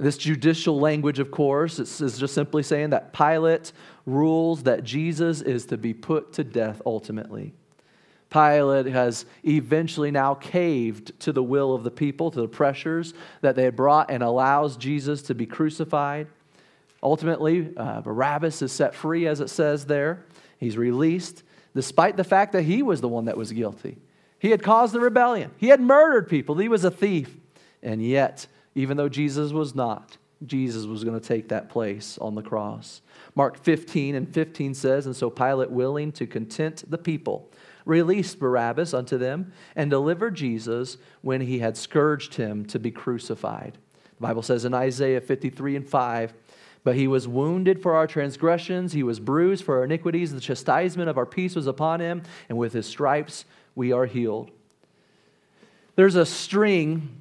This 0.00 0.16
judicial 0.16 0.80
language, 0.80 1.18
of 1.18 1.30
course, 1.30 1.78
is 1.78 2.18
just 2.18 2.34
simply 2.34 2.62
saying 2.62 2.90
that 2.90 3.12
Pilate 3.12 3.72
rules 4.06 4.62
that 4.62 4.82
Jesus 4.82 5.42
is 5.42 5.66
to 5.66 5.76
be 5.76 5.92
put 5.92 6.32
to 6.34 6.44
death 6.44 6.80
ultimately. 6.86 7.52
Pilate 8.30 8.86
has 8.86 9.26
eventually 9.44 10.10
now 10.10 10.34
caved 10.34 11.18
to 11.20 11.32
the 11.32 11.42
will 11.42 11.74
of 11.74 11.84
the 11.84 11.90
people, 11.90 12.30
to 12.30 12.40
the 12.40 12.48
pressures 12.48 13.12
that 13.42 13.56
they 13.56 13.64
had 13.64 13.76
brought, 13.76 14.10
and 14.10 14.22
allows 14.22 14.76
Jesus 14.76 15.20
to 15.22 15.34
be 15.34 15.46
crucified. 15.46 16.28
Ultimately, 17.02 17.70
uh, 17.76 18.00
Barabbas 18.00 18.62
is 18.62 18.72
set 18.72 18.94
free, 18.94 19.26
as 19.26 19.40
it 19.40 19.50
says 19.50 19.84
there. 19.84 20.24
He's 20.58 20.78
released, 20.78 21.42
despite 21.74 22.16
the 22.16 22.24
fact 22.24 22.52
that 22.52 22.62
he 22.62 22.82
was 22.82 23.00
the 23.00 23.08
one 23.08 23.26
that 23.26 23.36
was 23.36 23.52
guilty. 23.52 23.98
He 24.38 24.50
had 24.50 24.62
caused 24.62 24.94
the 24.94 25.00
rebellion, 25.00 25.50
he 25.58 25.68
had 25.68 25.80
murdered 25.80 26.28
people, 26.28 26.56
he 26.56 26.68
was 26.68 26.84
a 26.84 26.90
thief. 26.90 27.36
And 27.82 28.02
yet, 28.04 28.46
even 28.80 28.96
though 28.96 29.08
Jesus 29.08 29.52
was 29.52 29.74
not. 29.74 30.16
Jesus 30.46 30.86
was 30.86 31.04
going 31.04 31.20
to 31.20 31.26
take 31.26 31.48
that 31.48 31.68
place 31.68 32.16
on 32.18 32.34
the 32.34 32.42
cross. 32.42 33.02
Mark 33.34 33.62
15 33.62 34.14
and 34.14 34.32
15 34.32 34.72
says, 34.72 35.04
And 35.04 35.14
so 35.14 35.28
Pilate, 35.28 35.70
willing 35.70 36.12
to 36.12 36.26
content 36.26 36.82
the 36.88 36.96
people, 36.96 37.50
released 37.84 38.38
Barabbas 38.38 38.94
unto 38.94 39.18
them 39.18 39.52
and 39.76 39.90
delivered 39.90 40.34
Jesus 40.34 40.96
when 41.20 41.42
he 41.42 41.58
had 41.58 41.76
scourged 41.76 42.34
him 42.34 42.64
to 42.66 42.78
be 42.78 42.90
crucified. 42.90 43.76
The 44.18 44.26
Bible 44.26 44.42
says 44.42 44.64
in 44.64 44.72
Isaiah 44.72 45.20
53 45.20 45.76
and 45.76 45.88
5, 45.88 46.32
But 46.84 46.96
he 46.96 47.06
was 47.06 47.28
wounded 47.28 47.82
for 47.82 47.94
our 47.94 48.06
transgressions, 48.06 48.94
he 48.94 49.02
was 49.02 49.20
bruised 49.20 49.64
for 49.64 49.76
our 49.76 49.84
iniquities, 49.84 50.32
the 50.32 50.40
chastisement 50.40 51.10
of 51.10 51.18
our 51.18 51.26
peace 51.26 51.54
was 51.54 51.66
upon 51.66 52.00
him, 52.00 52.22
and 52.48 52.56
with 52.56 52.72
his 52.72 52.86
stripes 52.86 53.44
we 53.74 53.92
are 53.92 54.06
healed. 54.06 54.50
There's 55.96 56.16
a 56.16 56.24
string 56.24 57.19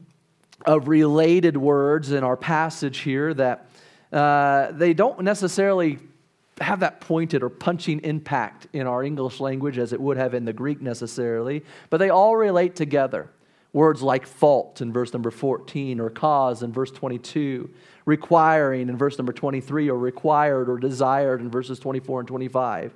of 0.66 0.88
related 0.88 1.58
words 1.58 2.12
in 2.12 2.24
our 2.24 2.38
passage 2.38 3.00
here 3.00 3.34
that 3.34 3.70
uh, 4.12 4.72
they 4.72 4.94
don't 4.94 5.22
necessarily 5.22 6.00
have 6.62 6.82
that 6.82 7.00
pointed 7.00 7.44
or 7.44 7.50
punching 7.50 8.02
impact 8.04 8.68
in 8.74 8.88
our 8.88 9.04
English 9.04 9.40
language 9.40 9.78
as 9.78 9.94
it 9.94 10.02
would 10.02 10.18
have 10.18 10.34
in 10.34 10.46
the 10.46 10.54
Greek 10.54 10.82
necessarily, 10.82 11.64
but 11.90 11.98
they 11.98 12.10
all 12.10 12.36
relate 12.36 12.76
together. 12.76 13.30
Words 13.72 14.02
like 14.02 14.26
fault 14.26 14.82
in 14.82 14.92
verse 14.92 15.14
number 15.14 15.30
14, 15.30 16.00
or 16.00 16.10
cause 16.10 16.64
in 16.64 16.74
verse 16.74 16.90
22, 16.90 17.70
requiring 18.06 18.90
in 18.90 18.98
verse 18.98 19.18
number 19.18 19.32
23, 19.32 19.90
or 19.90 19.98
required 19.98 20.70
or 20.70 20.78
desired 20.80 21.40
in 21.40 21.52
verses 21.52 21.78
24 21.80 22.22
and 22.22 22.28
25. 22.28 22.94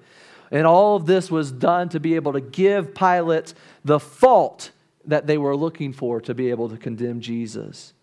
And 0.51 0.65
all 0.65 0.95
of 0.95 1.05
this 1.05 1.29
was 1.29 1.51
done 1.51 1.89
to 1.89 1.99
be 1.99 2.15
able 2.15 2.33
to 2.33 2.41
give 2.41 2.95
Pilate 2.95 3.53
the 3.85 3.99
fault 3.99 4.71
that 5.05 5.27
they 5.27 5.37
were 5.37 5.55
looking 5.55 5.93
for 5.93 6.21
to 6.21 6.33
be 6.33 6.49
able 6.49 6.69
to 6.69 6.77
condemn 6.77 7.19
Jesus. 7.19 7.93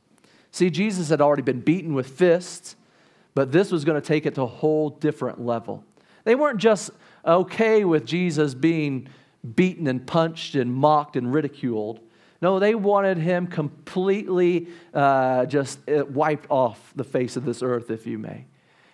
See, 0.52 0.70
Jesus 0.70 1.08
had 1.08 1.20
already 1.20 1.42
been 1.42 1.60
beaten 1.60 1.94
with 1.94 2.08
fists, 2.08 2.76
but 3.34 3.52
this 3.52 3.70
was 3.70 3.84
going 3.84 4.00
to 4.00 4.06
take 4.06 4.26
it 4.26 4.34
to 4.34 4.42
a 4.42 4.46
whole 4.46 4.90
different 4.90 5.40
level. 5.40 5.84
They 6.24 6.34
weren't 6.34 6.58
just 6.58 6.90
okay 7.24 7.84
with 7.84 8.04
Jesus 8.04 8.54
being 8.54 9.08
beaten 9.54 9.86
and 9.86 10.06
punched 10.06 10.54
and 10.54 10.74
mocked 10.74 11.16
and 11.16 11.32
ridiculed. 11.32 12.00
No, 12.42 12.58
they 12.58 12.74
wanted 12.74 13.18
him 13.18 13.46
completely 13.46 14.68
uh, 14.94 15.46
just 15.46 15.78
uh, 15.88 16.04
wiped 16.06 16.50
off 16.50 16.92
the 16.96 17.04
face 17.04 17.36
of 17.36 17.44
this 17.44 17.62
earth, 17.62 17.90
if 17.90 18.06
you 18.06 18.18
may. 18.18 18.46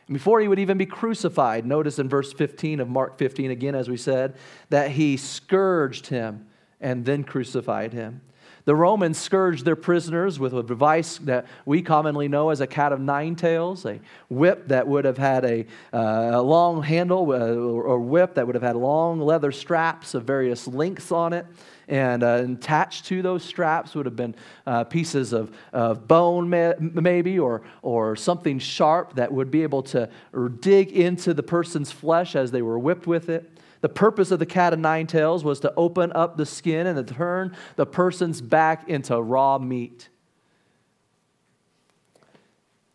Before 0.09 0.41
he 0.41 0.47
would 0.47 0.59
even 0.59 0.79
be 0.79 0.87
crucified, 0.87 1.67
notice 1.67 1.99
in 1.99 2.09
verse 2.09 2.33
15 2.33 2.81
of 2.81 2.89
Mark 2.89 3.19
15, 3.19 3.51
again, 3.51 3.75
as 3.75 3.89
we 3.89 3.97
said, 3.97 4.37
that 4.71 4.93
he 4.93 5.17
scourged 5.17 6.09
him 6.09 6.47
and 6.81 7.05
then 7.05 7.25
crucified 7.25 7.93
him. 7.93 8.21
The 8.67 8.75
Romans 8.75 9.17
scourged 9.17 9.65
their 9.65 9.77
prisoners 9.77 10.41
with 10.41 10.53
a 10.53 10.61
device 10.61 11.19
that 11.19 11.47
we 11.65 11.83
commonly 11.83 12.27
know 12.27 12.51
as 12.51 12.61
a 12.61 12.67
cat 12.67 12.93
of 12.93 12.99
nine 12.99 13.37
tails, 13.37 13.87
a 13.87 14.01
whip 14.29 14.67
that 14.69 14.89
would 14.89 15.05
have 15.05 15.19
had 15.19 15.45
a, 15.45 15.67
uh, 15.93 16.31
a 16.33 16.43
long 16.43 16.83
handle, 16.83 17.31
uh, 17.31 17.55
or 17.55 18.01
whip 18.01 18.35
that 18.35 18.45
would 18.45 18.57
have 18.57 18.65
had 18.65 18.75
long 18.75 19.21
leather 19.21 19.53
straps 19.53 20.15
of 20.15 20.25
various 20.25 20.67
lengths 20.67 21.13
on 21.13 21.33
it. 21.33 21.47
And 21.87 22.25
uh, 22.25 22.45
attached 22.45 23.05
to 23.07 23.23
those 23.23 23.45
straps 23.45 23.95
would 23.95 24.07
have 24.07 24.17
been 24.17 24.35
uh, 24.67 24.83
pieces 24.83 25.33
of, 25.33 25.57
of 25.73 26.09
bone, 26.09 26.51
maybe, 26.51 27.39
or, 27.39 27.63
or 27.83 28.17
something 28.17 28.59
sharp 28.59 29.15
that 29.15 29.31
would 29.31 29.53
be 29.53 29.63
able 29.63 29.85
to 29.85 30.11
dig 30.59 30.91
into 30.91 31.35
the 31.35 31.45
person's 31.45 31.93
flesh 31.93 32.35
as 32.35 32.51
they 32.51 32.63
were 32.63 32.81
whipped 32.81 33.07
with 33.07 33.29
it. 33.29 33.56
The 33.81 33.89
purpose 33.89 34.31
of 34.31 34.39
the 34.39 34.47
cat 34.47 34.73
of 34.73 34.79
nine 34.79 35.07
tails 35.07 35.45
was 35.45 35.61
to 35.61 35.73
open 35.77 36.13
up 36.15 36.37
the 36.37 36.47
skin 36.47 36.87
and 36.87 37.07
to 37.07 37.15
turn 37.15 37.57
the 37.77 37.87
person's 37.87 38.41
back 38.41 38.89
into 38.89 39.21
raw 39.21 39.59
meat. 39.59 40.09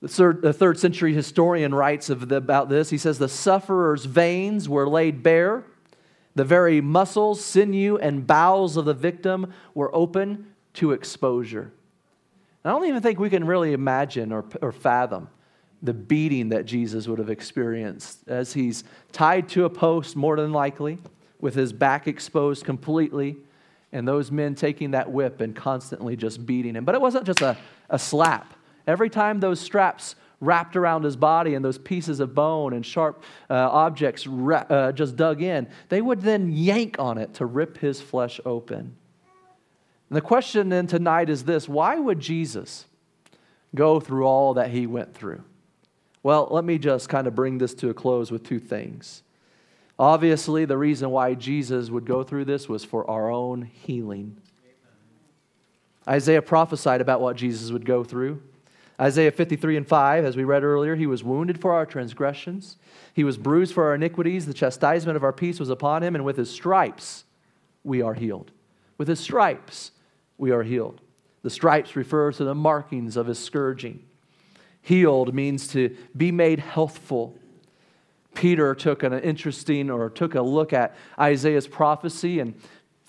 The 0.01 0.07
third, 0.07 0.41
the 0.41 0.53
third 0.53 0.79
century 0.79 1.13
historian 1.13 1.75
writes 1.75 2.07
the, 2.07 2.35
about 2.35 2.69
this. 2.69 2.89
He 2.89 2.97
says, 2.97 3.19
The 3.19 3.29
sufferer's 3.29 4.05
veins 4.05 4.67
were 4.67 4.89
laid 4.89 5.21
bare, 5.21 5.63
the 6.33 6.43
very 6.43 6.81
muscles, 6.81 7.43
sinew, 7.43 7.97
and 7.97 8.25
bowels 8.25 8.77
of 8.77 8.85
the 8.85 8.93
victim 8.93 9.53
were 9.75 9.93
open 9.93 10.53
to 10.75 10.91
exposure. 10.91 11.71
I 12.65 12.69
don't 12.69 12.85
even 12.85 13.01
think 13.01 13.19
we 13.19 13.29
can 13.29 13.45
really 13.45 13.73
imagine 13.73 14.31
or, 14.31 14.45
or 14.61 14.71
fathom 14.71 15.29
the 15.81 15.93
beating 15.93 16.49
that 16.49 16.65
Jesus 16.65 17.07
would 17.07 17.19
have 17.19 17.29
experienced 17.29 18.27
as 18.27 18.53
he's 18.53 18.83
tied 19.11 19.49
to 19.49 19.65
a 19.65 19.69
post, 19.69 20.15
more 20.15 20.35
than 20.35 20.51
likely, 20.51 20.99
with 21.39 21.55
his 21.55 21.73
back 21.73 22.07
exposed 22.07 22.65
completely, 22.65 23.37
and 23.91 24.07
those 24.07 24.31
men 24.31 24.55
taking 24.55 24.91
that 24.91 25.11
whip 25.11 25.41
and 25.41 25.55
constantly 25.55 26.15
just 26.15 26.45
beating 26.45 26.75
him. 26.75 26.85
But 26.85 26.95
it 26.95 27.01
wasn't 27.01 27.25
just 27.25 27.41
a, 27.41 27.57
a 27.89 27.97
slap. 27.97 28.53
Every 28.85 29.09
time 29.09 29.39
those 29.39 29.59
straps 29.59 30.15
wrapped 30.39 30.75
around 30.75 31.03
his 31.03 31.15
body 31.15 31.55
and 31.55 31.63
those 31.63 31.77
pieces 31.77 32.19
of 32.19 32.33
bone 32.33 32.73
and 32.73 32.85
sharp 32.85 33.23
uh, 33.49 33.53
objects 33.53 34.25
ra- 34.25 34.65
uh, 34.69 34.91
just 34.91 35.15
dug 35.15 35.41
in, 35.41 35.67
they 35.89 36.01
would 36.01 36.21
then 36.21 36.51
yank 36.51 36.97
on 36.99 37.17
it 37.17 37.33
to 37.35 37.45
rip 37.45 37.77
his 37.77 38.01
flesh 38.01 38.39
open. 38.45 38.95
And 40.09 40.17
the 40.17 40.21
question 40.21 40.69
then 40.69 40.87
tonight 40.87 41.29
is 41.29 41.43
this 41.43 41.67
why 41.69 41.97
would 41.97 42.19
Jesus 42.19 42.85
go 43.73 43.99
through 43.99 44.25
all 44.25 44.55
that 44.55 44.71
he 44.71 44.85
went 44.85 45.13
through? 45.13 45.43
Well, 46.23 46.47
let 46.51 46.63
me 46.63 46.77
just 46.77 47.09
kind 47.09 47.27
of 47.27 47.35
bring 47.35 47.57
this 47.57 47.73
to 47.75 47.89
a 47.89 47.93
close 47.93 48.31
with 48.31 48.43
two 48.43 48.59
things. 48.59 49.23
Obviously, 49.97 50.65
the 50.65 50.77
reason 50.77 51.09
why 51.09 51.33
Jesus 51.33 51.89
would 51.89 52.05
go 52.05 52.23
through 52.23 52.45
this 52.45 52.67
was 52.67 52.83
for 52.83 53.09
our 53.09 53.29
own 53.29 53.63
healing. 53.63 54.37
Isaiah 56.07 56.41
prophesied 56.41 57.01
about 57.01 57.21
what 57.21 57.35
Jesus 57.35 57.71
would 57.71 57.85
go 57.85 58.03
through. 58.03 58.41
Isaiah 58.99 59.31
53 59.31 59.77
and 59.77 59.87
5, 59.87 60.25
as 60.25 60.35
we 60.35 60.43
read 60.43 60.63
earlier, 60.63 60.95
he 60.95 61.07
was 61.07 61.23
wounded 61.23 61.59
for 61.59 61.73
our 61.73 61.87
transgressions, 61.87 62.77
he 63.13 63.23
was 63.23 63.37
bruised 63.37 63.73
for 63.73 63.85
our 63.85 63.95
iniquities, 63.95 64.45
the 64.45 64.53
chastisement 64.53 65.15
of 65.15 65.23
our 65.23 65.33
peace 65.33 65.59
was 65.59 65.69
upon 65.69 66.03
him, 66.03 66.13
and 66.13 66.23
with 66.23 66.37
his 66.37 66.51
stripes 66.51 67.23
we 67.83 68.01
are 68.01 68.13
healed. 68.13 68.51
With 68.99 69.07
his 69.07 69.19
stripes 69.19 69.91
we 70.37 70.51
are 70.51 70.61
healed. 70.61 71.01
The 71.41 71.49
stripes 71.49 71.95
refer 71.95 72.31
to 72.33 72.43
the 72.43 72.53
markings 72.53 73.17
of 73.17 73.25
his 73.25 73.39
scourging. 73.39 74.03
Healed 74.81 75.33
means 75.33 75.67
to 75.69 75.95
be 76.15 76.31
made 76.31 76.59
healthful. 76.59 77.37
Peter 78.33 78.73
took 78.73 79.03
an 79.03 79.13
interesting 79.13 79.89
or 79.89 80.09
took 80.09 80.35
a 80.35 80.41
look 80.41 80.73
at 80.73 80.95
Isaiah's 81.19 81.67
prophecy 81.67 82.39
and 82.39 82.55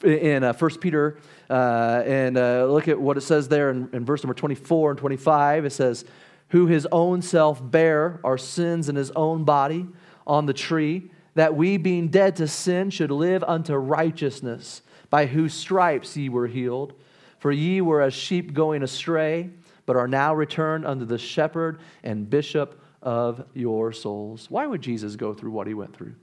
in 0.03 0.43
uh, 0.43 0.53
1 0.53 0.79
Peter 0.79 1.19
uh, 1.49 2.03
and 2.05 2.37
uh, 2.37 2.67
look 2.67 2.89
at 2.89 3.01
what 3.01 3.17
it 3.17 3.21
says 3.21 3.49
there 3.49 3.71
in, 3.71 3.89
in 3.93 4.05
verse 4.05 4.23
number 4.23 4.35
24 4.35 4.91
and 4.91 4.99
25. 4.99 5.65
It 5.65 5.71
says, 5.71 6.05
Who 6.49 6.67
his 6.67 6.87
own 6.91 7.23
self 7.23 7.61
bare 7.63 8.21
our 8.25 8.39
sins 8.39 8.89
in 8.89 8.97
his 8.97 9.11
own 9.13 9.45
body 9.45 9.87
on 10.27 10.47
the 10.47 10.53
tree, 10.53 11.11
that 11.35 11.55
we, 11.55 11.77
being 11.77 12.09
dead 12.09 12.37
to 12.37 12.49
sin, 12.49 12.91
should 12.91 13.11
live 13.11 13.43
unto 13.45 13.75
righteousness, 13.75 14.83
by 15.09 15.27
whose 15.27 15.55
stripes 15.55 16.17
ye 16.17 16.29
were 16.29 16.47
healed. 16.47 16.95
For 17.39 17.51
ye 17.51 17.81
were 17.81 18.03
as 18.03 18.15
sheep 18.15 18.55
going 18.55 18.83
astray 18.83 19.51
but 19.87 19.97
are 19.97 20.09
now 20.09 20.35
returned 20.35 20.87
unto 20.87 21.05
the 21.05 21.19
shepherd 21.19 21.81
and 22.03 22.29
bishop 22.29 22.81
of 23.03 23.45
your 23.55 23.93
souls. 23.93 24.47
Why 24.49 24.67
would 24.67 24.83
Jesus 24.83 25.17
go 25.17 25.35
through 25.35 25.51
what 25.51 25.67
he 25.67 25.75
went 25.75 25.95
through? 25.95 26.15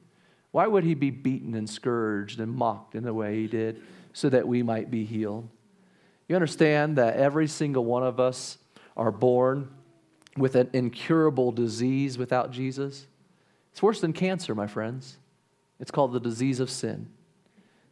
Why 0.51 0.65
would 0.65 0.83
he 0.83 0.95
be 0.95 1.11
beaten 1.11 1.53
and 1.53 1.69
scourged 1.69 2.39
and 2.39 2.53
mocked 2.53 2.95
in 2.95 3.03
the 3.03 3.13
way 3.13 3.35
he 3.41 3.47
did 3.47 3.81
so 4.13 4.29
that 4.29 4.47
we 4.47 4.63
might 4.63 4.89
be 4.89 5.05
healed? 5.05 5.49
You 6.27 6.35
understand 6.35 6.97
that 6.97 7.17
every 7.17 7.47
single 7.47 7.85
one 7.85 8.03
of 8.03 8.19
us 8.19 8.57
are 8.95 9.11
born 9.11 9.69
with 10.37 10.55
an 10.55 10.69
incurable 10.73 11.51
disease 11.51 12.17
without 12.17 12.51
Jesus? 12.51 13.07
It's 13.71 13.83
worse 13.83 14.01
than 14.01 14.13
cancer, 14.13 14.55
my 14.55 14.67
friends. 14.67 15.17
It's 15.79 15.91
called 15.91 16.13
the 16.13 16.19
disease 16.19 16.59
of 16.59 16.69
sin. 16.69 17.09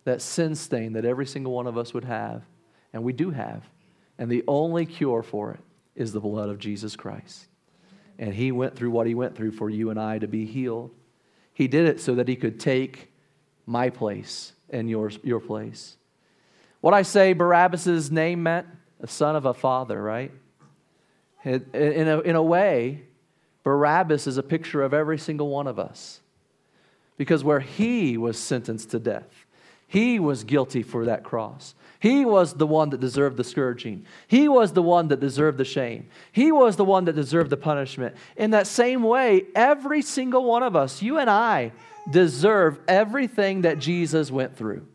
That 0.05 0.21
sin 0.21 0.55
stain 0.55 0.93
that 0.93 1.05
every 1.05 1.25
single 1.25 1.51
one 1.51 1.67
of 1.67 1.77
us 1.77 1.93
would 1.93 2.05
have, 2.05 2.43
and 2.93 3.03
we 3.03 3.13
do 3.13 3.31
have. 3.31 3.63
And 4.17 4.31
the 4.31 4.43
only 4.47 4.85
cure 4.85 5.23
for 5.23 5.51
it 5.51 5.59
is 5.95 6.11
the 6.11 6.19
blood 6.19 6.49
of 6.49 6.59
Jesus 6.59 6.95
Christ. 6.95 7.47
And 8.19 8.33
he 8.33 8.51
went 8.51 8.75
through 8.75 8.91
what 8.91 9.07
he 9.07 9.13
went 9.13 9.35
through 9.35 9.51
for 9.51 9.69
you 9.69 9.89
and 9.89 9.99
I 9.99 10.19
to 10.19 10.27
be 10.27 10.45
healed. 10.45 10.91
He 11.53 11.67
did 11.67 11.87
it 11.87 11.99
so 11.99 12.15
that 12.15 12.27
he 12.27 12.35
could 12.35 12.59
take 12.59 13.11
my 13.65 13.89
place 13.89 14.53
and 14.69 14.89
yours, 14.89 15.19
your 15.23 15.39
place. 15.39 15.97
What 16.81 16.93
I 16.93 17.01
say 17.01 17.33
Barabbas' 17.33 18.09
name 18.11 18.43
meant, 18.43 18.67
a 18.99 19.07
son 19.07 19.35
of 19.35 19.45
a 19.45 19.53
father, 19.53 20.01
right? 20.01 20.31
In 21.43 22.07
a, 22.07 22.19
in 22.21 22.35
a 22.35 22.41
way, 22.41 23.03
Barabbas 23.63 24.27
is 24.27 24.37
a 24.37 24.43
picture 24.43 24.81
of 24.81 24.93
every 24.93 25.17
single 25.17 25.49
one 25.49 25.67
of 25.67 25.79
us. 25.79 26.21
Because 27.17 27.43
where 27.43 27.59
he 27.59 28.17
was 28.17 28.37
sentenced 28.37 28.91
to 28.91 28.99
death, 28.99 29.45
he 29.87 30.19
was 30.19 30.43
guilty 30.43 30.83
for 30.83 31.05
that 31.05 31.23
cross. 31.23 31.73
He 31.99 32.25
was 32.25 32.53
the 32.53 32.67
one 32.67 32.89
that 32.91 32.99
deserved 32.99 33.37
the 33.37 33.43
scourging. 33.43 34.05
He 34.27 34.47
was 34.47 34.73
the 34.73 34.83
one 34.83 35.07
that 35.07 35.19
deserved 35.19 35.57
the 35.57 35.65
shame. 35.65 36.09
He 36.31 36.51
was 36.51 36.75
the 36.75 36.85
one 36.85 37.05
that 37.05 37.15
deserved 37.15 37.49
the 37.49 37.57
punishment. 37.57 38.15
In 38.35 38.51
that 38.51 38.67
same 38.67 39.03
way, 39.03 39.45
every 39.55 40.01
single 40.01 40.43
one 40.43 40.63
of 40.63 40.75
us, 40.75 41.01
you 41.01 41.17
and 41.17 41.29
I, 41.29 41.71
deserve 42.09 42.79
everything 42.87 43.61
that 43.61 43.79
Jesus 43.79 44.31
went 44.31 44.55
through. 44.55 44.85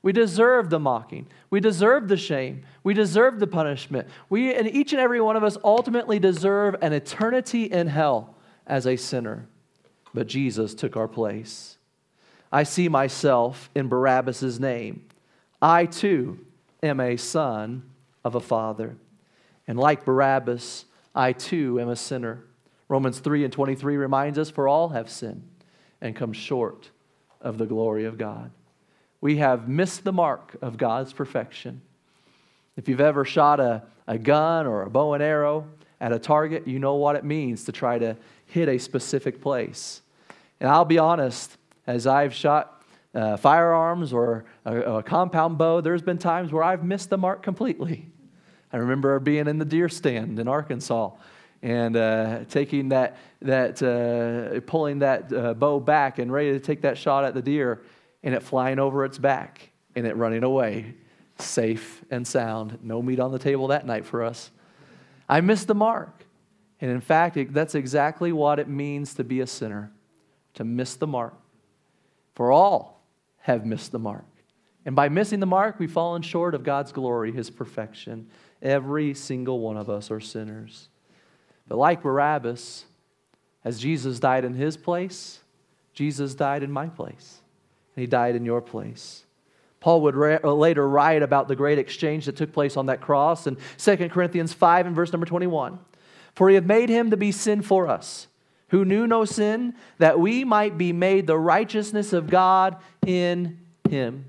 We 0.00 0.12
deserve 0.12 0.70
the 0.70 0.78
mocking. 0.78 1.26
We 1.50 1.60
deserve 1.60 2.08
the 2.08 2.16
shame. 2.16 2.62
We 2.82 2.94
deserve 2.94 3.40
the 3.40 3.46
punishment. 3.46 4.08
We 4.30 4.54
and 4.54 4.68
each 4.68 4.92
and 4.92 5.00
every 5.00 5.20
one 5.20 5.36
of 5.36 5.44
us 5.44 5.58
ultimately 5.62 6.18
deserve 6.18 6.76
an 6.80 6.92
eternity 6.92 7.64
in 7.64 7.88
hell 7.88 8.34
as 8.66 8.86
a 8.86 8.96
sinner. 8.96 9.48
But 10.14 10.28
Jesus 10.28 10.74
took 10.74 10.96
our 10.96 11.08
place. 11.08 11.76
I 12.50 12.62
see 12.62 12.88
myself 12.88 13.68
in 13.74 13.88
Barabbas' 13.88 14.58
name. 14.58 15.04
I 15.60 15.86
too 15.86 16.38
am 16.82 17.00
a 17.00 17.16
son 17.16 17.82
of 18.24 18.34
a 18.34 18.40
father. 18.40 18.96
And 19.66 19.78
like 19.78 20.04
Barabbas, 20.04 20.84
I 21.14 21.32
too 21.32 21.80
am 21.80 21.88
a 21.88 21.96
sinner. 21.96 22.44
Romans 22.88 23.18
3 23.18 23.44
and 23.44 23.52
23 23.52 23.96
reminds 23.96 24.38
us, 24.38 24.50
For 24.50 24.68
all 24.68 24.90
have 24.90 25.10
sinned 25.10 25.42
and 26.00 26.16
come 26.16 26.32
short 26.32 26.90
of 27.40 27.58
the 27.58 27.66
glory 27.66 28.04
of 28.04 28.18
God. 28.18 28.50
We 29.20 29.38
have 29.38 29.68
missed 29.68 30.04
the 30.04 30.12
mark 30.12 30.56
of 30.62 30.78
God's 30.78 31.12
perfection. 31.12 31.82
If 32.76 32.88
you've 32.88 33.00
ever 33.00 33.24
shot 33.24 33.58
a, 33.58 33.82
a 34.06 34.16
gun 34.16 34.66
or 34.66 34.82
a 34.82 34.90
bow 34.90 35.14
and 35.14 35.22
arrow 35.22 35.66
at 36.00 36.12
a 36.12 36.18
target, 36.18 36.68
you 36.68 36.78
know 36.78 36.94
what 36.94 37.16
it 37.16 37.24
means 37.24 37.64
to 37.64 37.72
try 37.72 37.98
to 37.98 38.16
hit 38.46 38.68
a 38.68 38.78
specific 38.78 39.40
place. 39.40 40.00
And 40.60 40.70
I'll 40.70 40.84
be 40.84 40.98
honest, 40.98 41.56
as 41.86 42.06
I've 42.06 42.32
shot 42.32 42.77
uh, 43.14 43.36
firearms 43.36 44.12
or 44.12 44.44
a, 44.64 44.80
a, 44.96 45.02
compound 45.02 45.58
bow, 45.58 45.80
there's 45.80 46.02
been 46.02 46.18
times 46.18 46.52
where 46.52 46.62
I've 46.62 46.84
missed 46.84 47.10
the 47.10 47.18
mark 47.18 47.42
completely. 47.42 48.10
I 48.72 48.76
remember 48.76 49.18
being 49.18 49.48
in 49.48 49.58
the 49.58 49.64
deer 49.64 49.88
stand 49.88 50.38
in 50.38 50.46
Arkansas 50.46 51.12
and 51.62 51.96
uh, 51.96 52.44
taking 52.48 52.90
that, 52.90 53.16
that 53.42 53.82
uh, 53.82 54.60
pulling 54.66 55.00
that 55.00 55.32
uh, 55.32 55.54
bow 55.54 55.80
back 55.80 56.18
and 56.18 56.30
ready 56.30 56.52
to 56.52 56.60
take 56.60 56.82
that 56.82 56.98
shot 56.98 57.24
at 57.24 57.34
the 57.34 57.42
deer 57.42 57.82
and 58.22 58.34
it 58.34 58.42
flying 58.42 58.78
over 58.78 59.04
its 59.04 59.18
back 59.18 59.70
and 59.96 60.06
it 60.06 60.16
running 60.16 60.44
away, 60.44 60.94
safe 61.38 62.04
and 62.10 62.26
sound. 62.26 62.78
No 62.82 63.00
meat 63.00 63.20
on 63.20 63.32
the 63.32 63.38
table 63.38 63.68
that 63.68 63.86
night 63.86 64.04
for 64.04 64.22
us. 64.22 64.50
I 65.28 65.40
missed 65.40 65.66
the 65.66 65.74
mark. 65.74 66.24
And 66.80 66.90
in 66.90 67.00
fact, 67.00 67.36
it, 67.36 67.52
that's 67.52 67.74
exactly 67.74 68.32
what 68.32 68.58
it 68.58 68.68
means 68.68 69.14
to 69.14 69.24
be 69.24 69.40
a 69.40 69.46
sinner, 69.46 69.90
to 70.54 70.64
miss 70.64 70.94
the 70.94 71.06
mark. 71.06 71.34
For 72.34 72.52
all 72.52 72.97
have 73.48 73.66
missed 73.66 73.92
the 73.92 73.98
mark. 73.98 74.24
And 74.84 74.94
by 74.94 75.08
missing 75.08 75.40
the 75.40 75.46
mark, 75.46 75.78
we've 75.78 75.90
fallen 75.90 76.22
short 76.22 76.54
of 76.54 76.62
God's 76.62 76.92
glory, 76.92 77.32
His 77.32 77.50
perfection. 77.50 78.28
Every 78.62 79.14
single 79.14 79.60
one 79.60 79.76
of 79.76 79.90
us 79.90 80.10
are 80.10 80.20
sinners. 80.20 80.88
But 81.66 81.78
like 81.78 82.02
Barabbas, 82.02 82.84
as 83.64 83.78
Jesus 83.78 84.18
died 84.18 84.44
in 84.44 84.54
his 84.54 84.76
place, 84.76 85.40
Jesus 85.92 86.34
died 86.34 86.62
in 86.62 86.72
my 86.72 86.86
place. 86.86 87.40
And 87.94 88.00
he 88.00 88.06
died 88.06 88.34
in 88.34 88.44
your 88.44 88.62
place. 88.62 89.24
Paul 89.80 90.00
would 90.02 90.16
ra- 90.16 90.38
uh, 90.42 90.52
later 90.54 90.88
write 90.88 91.22
about 91.22 91.48
the 91.48 91.56
great 91.56 91.78
exchange 91.78 92.26
that 92.26 92.36
took 92.36 92.52
place 92.52 92.76
on 92.76 92.86
that 92.86 93.00
cross 93.00 93.46
in 93.46 93.58
2 93.76 94.08
Corinthians 94.08 94.52
5 94.52 94.86
and 94.86 94.96
verse 94.96 95.12
number 95.12 95.26
21. 95.26 95.78
For 96.34 96.48
he 96.48 96.54
hath 96.54 96.64
made 96.64 96.88
him 96.88 97.10
to 97.10 97.16
be 97.16 97.32
sin 97.32 97.62
for 97.62 97.88
us, 97.88 98.26
who 98.68 98.84
knew 98.84 99.06
no 99.06 99.24
sin, 99.24 99.74
that 99.98 100.20
we 100.20 100.44
might 100.44 100.78
be 100.78 100.92
made 100.92 101.26
the 101.26 101.38
righteousness 101.38 102.12
of 102.12 102.28
God 102.28 102.76
in 103.06 103.58
him. 103.88 104.24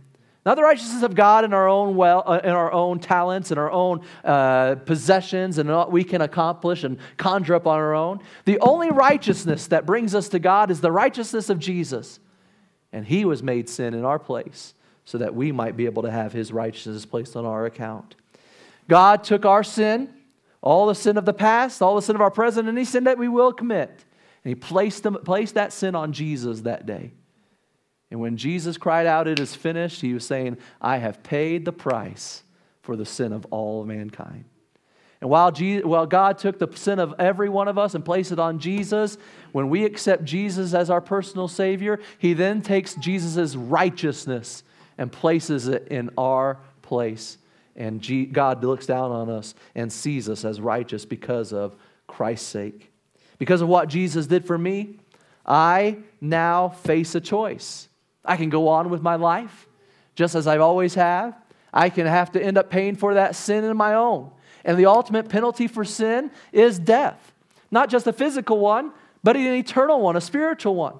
Not 0.45 0.55
the 0.55 0.63
righteousness 0.63 1.03
of 1.03 1.15
God 1.15 1.43
in 1.43 1.53
our 1.53 1.67
own 1.67 1.95
well, 1.95 2.23
uh, 2.25 2.39
in 2.43 2.51
our 2.51 2.71
own 2.71 2.99
talents 2.99 3.51
and 3.51 3.59
our 3.59 3.69
own 3.69 4.01
uh, 4.23 4.75
possessions 4.75 5.57
and 5.57 5.69
what 5.69 5.91
we 5.91 6.03
can 6.03 6.21
accomplish 6.21 6.83
and 6.83 6.97
conjure 7.17 7.55
up 7.55 7.67
on 7.67 7.77
our 7.77 7.93
own. 7.93 8.19
The 8.45 8.59
only 8.59 8.89
righteousness 8.89 9.67
that 9.67 9.85
brings 9.85 10.15
us 10.15 10.29
to 10.29 10.39
God 10.39 10.71
is 10.71 10.81
the 10.81 10.91
righteousness 10.91 11.49
of 11.49 11.59
Jesus, 11.59 12.19
and 12.93 13.05
He 13.05 13.25
was 13.25 13.43
made 13.43 13.69
sin 13.69 13.93
in 13.93 14.05
our 14.05 14.17
place 14.17 14.73
so 15.03 15.17
that 15.17 15.35
we 15.35 15.51
might 15.51 15.75
be 15.75 15.85
able 15.85 16.03
to 16.03 16.11
have 16.11 16.31
His 16.31 16.53
righteousness 16.53 17.05
placed 17.05 17.35
on 17.35 17.45
our 17.45 17.65
account. 17.65 18.15
God 18.87 19.23
took 19.23 19.45
our 19.45 19.63
sin, 19.63 20.09
all 20.61 20.87
the 20.87 20.95
sin 20.95 21.17
of 21.17 21.25
the 21.25 21.33
past, 21.33 21.81
all 21.81 21.95
the 21.95 22.01
sin 22.01 22.15
of 22.15 22.21
our 22.21 22.31
present, 22.31 22.67
any 22.67 22.85
sin 22.85 23.03
that 23.03 23.17
we 23.17 23.27
will 23.27 23.53
commit, 23.53 24.05
and 24.43 24.49
He 24.51 24.55
placed, 24.55 25.03
them, 25.03 25.17
placed 25.23 25.55
that 25.55 25.73
sin 25.73 25.95
on 25.95 26.13
Jesus 26.13 26.61
that 26.61 26.85
day. 26.85 27.11
And 28.11 28.19
when 28.19 28.37
Jesus 28.37 28.77
cried 28.77 29.05
out, 29.05 29.27
It 29.27 29.39
is 29.39 29.55
finished, 29.55 30.01
he 30.01 30.13
was 30.13 30.25
saying, 30.25 30.57
I 30.81 30.97
have 30.97 31.23
paid 31.23 31.65
the 31.65 31.73
price 31.73 32.43
for 32.81 32.95
the 32.95 33.05
sin 33.05 33.33
of 33.33 33.45
all 33.51 33.85
mankind. 33.85 34.45
And 35.21 35.29
while, 35.29 35.51
Jesus, 35.51 35.85
while 35.85 36.05
God 36.05 36.37
took 36.37 36.59
the 36.59 36.69
sin 36.75 36.97
of 36.97 37.13
every 37.19 37.49
one 37.49 37.67
of 37.67 37.77
us 37.77 37.93
and 37.93 38.05
placed 38.05 38.31
it 38.31 38.39
on 38.39 38.59
Jesus, 38.59 39.17
when 39.51 39.69
we 39.69 39.83
accept 39.83 40.23
Jesus 40.23 40.73
as 40.73 40.89
our 40.89 41.01
personal 41.01 41.47
Savior, 41.47 41.99
He 42.17 42.33
then 42.33 42.61
takes 42.61 42.95
Jesus' 42.95 43.55
righteousness 43.55 44.63
and 44.97 45.11
places 45.11 45.67
it 45.67 45.89
in 45.89 46.09
our 46.17 46.59
place. 46.81 47.37
And 47.75 48.01
God 48.33 48.63
looks 48.63 48.85
down 48.85 49.11
on 49.11 49.29
us 49.29 49.55
and 49.75 49.91
sees 49.91 50.29
us 50.29 50.43
as 50.45 50.59
righteous 50.59 51.05
because 51.05 51.53
of 51.53 51.75
Christ's 52.07 52.47
sake. 52.47 52.88
Because 53.39 53.61
of 53.61 53.69
what 53.69 53.87
Jesus 53.87 54.27
did 54.27 54.45
for 54.45 54.57
me, 54.57 54.97
I 55.45 55.97
now 56.21 56.69
face 56.69 57.15
a 57.15 57.21
choice. 57.21 57.87
I 58.23 58.37
can 58.37 58.49
go 58.49 58.67
on 58.67 58.89
with 58.89 59.01
my 59.01 59.15
life 59.15 59.67
just 60.13 60.35
as 60.35 60.45
I 60.45 60.57
always 60.57 60.93
have. 60.93 61.35
I 61.73 61.89
can 61.89 62.05
have 62.05 62.33
to 62.33 62.43
end 62.43 62.57
up 62.57 62.69
paying 62.69 62.95
for 62.95 63.15
that 63.15 63.35
sin 63.35 63.63
in 63.63 63.75
my 63.77 63.95
own. 63.95 64.29
And 64.65 64.77
the 64.77 64.85
ultimate 64.85 65.29
penalty 65.29 65.67
for 65.67 65.85
sin 65.85 66.29
is 66.51 66.77
death. 66.77 67.33
Not 67.71 67.89
just 67.89 68.05
a 68.07 68.13
physical 68.13 68.59
one, 68.59 68.91
but 69.23 69.37
an 69.37 69.53
eternal 69.53 70.01
one, 70.01 70.17
a 70.17 70.21
spiritual 70.21 70.75
one. 70.75 70.95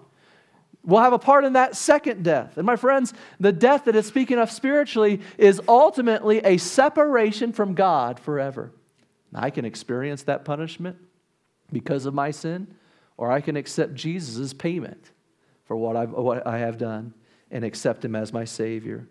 We'll 0.83 1.01
have 1.01 1.13
a 1.13 1.19
part 1.19 1.43
in 1.43 1.53
that 1.53 1.75
second 1.75 2.23
death. 2.23 2.57
And 2.57 2.65
my 2.65 2.77
friends, 2.77 3.13
the 3.39 3.51
death 3.51 3.85
that 3.85 3.95
it's 3.95 4.07
speaking 4.07 4.39
of 4.39 4.49
spiritually 4.49 5.19
is 5.37 5.61
ultimately 5.67 6.39
a 6.39 6.57
separation 6.57 7.51
from 7.51 7.73
God 7.73 8.19
forever. 8.19 8.71
I 9.35 9.49
can 9.49 9.65
experience 9.65 10.23
that 10.23 10.45
punishment 10.45 10.97
because 11.71 12.05
of 12.05 12.13
my 12.13 12.31
sin, 12.31 12.67
or 13.17 13.31
I 13.31 13.41
can 13.41 13.55
accept 13.55 13.95
Jesus' 13.95 14.53
payment 14.53 15.11
for 15.65 15.75
what, 15.75 15.95
I've, 15.95 16.11
what 16.11 16.45
I 16.47 16.59
have 16.59 16.77
done 16.77 17.13
and 17.51 17.63
accept 17.63 18.03
Him 18.03 18.15
as 18.15 18.33
my 18.33 18.45
Savior. 18.45 19.07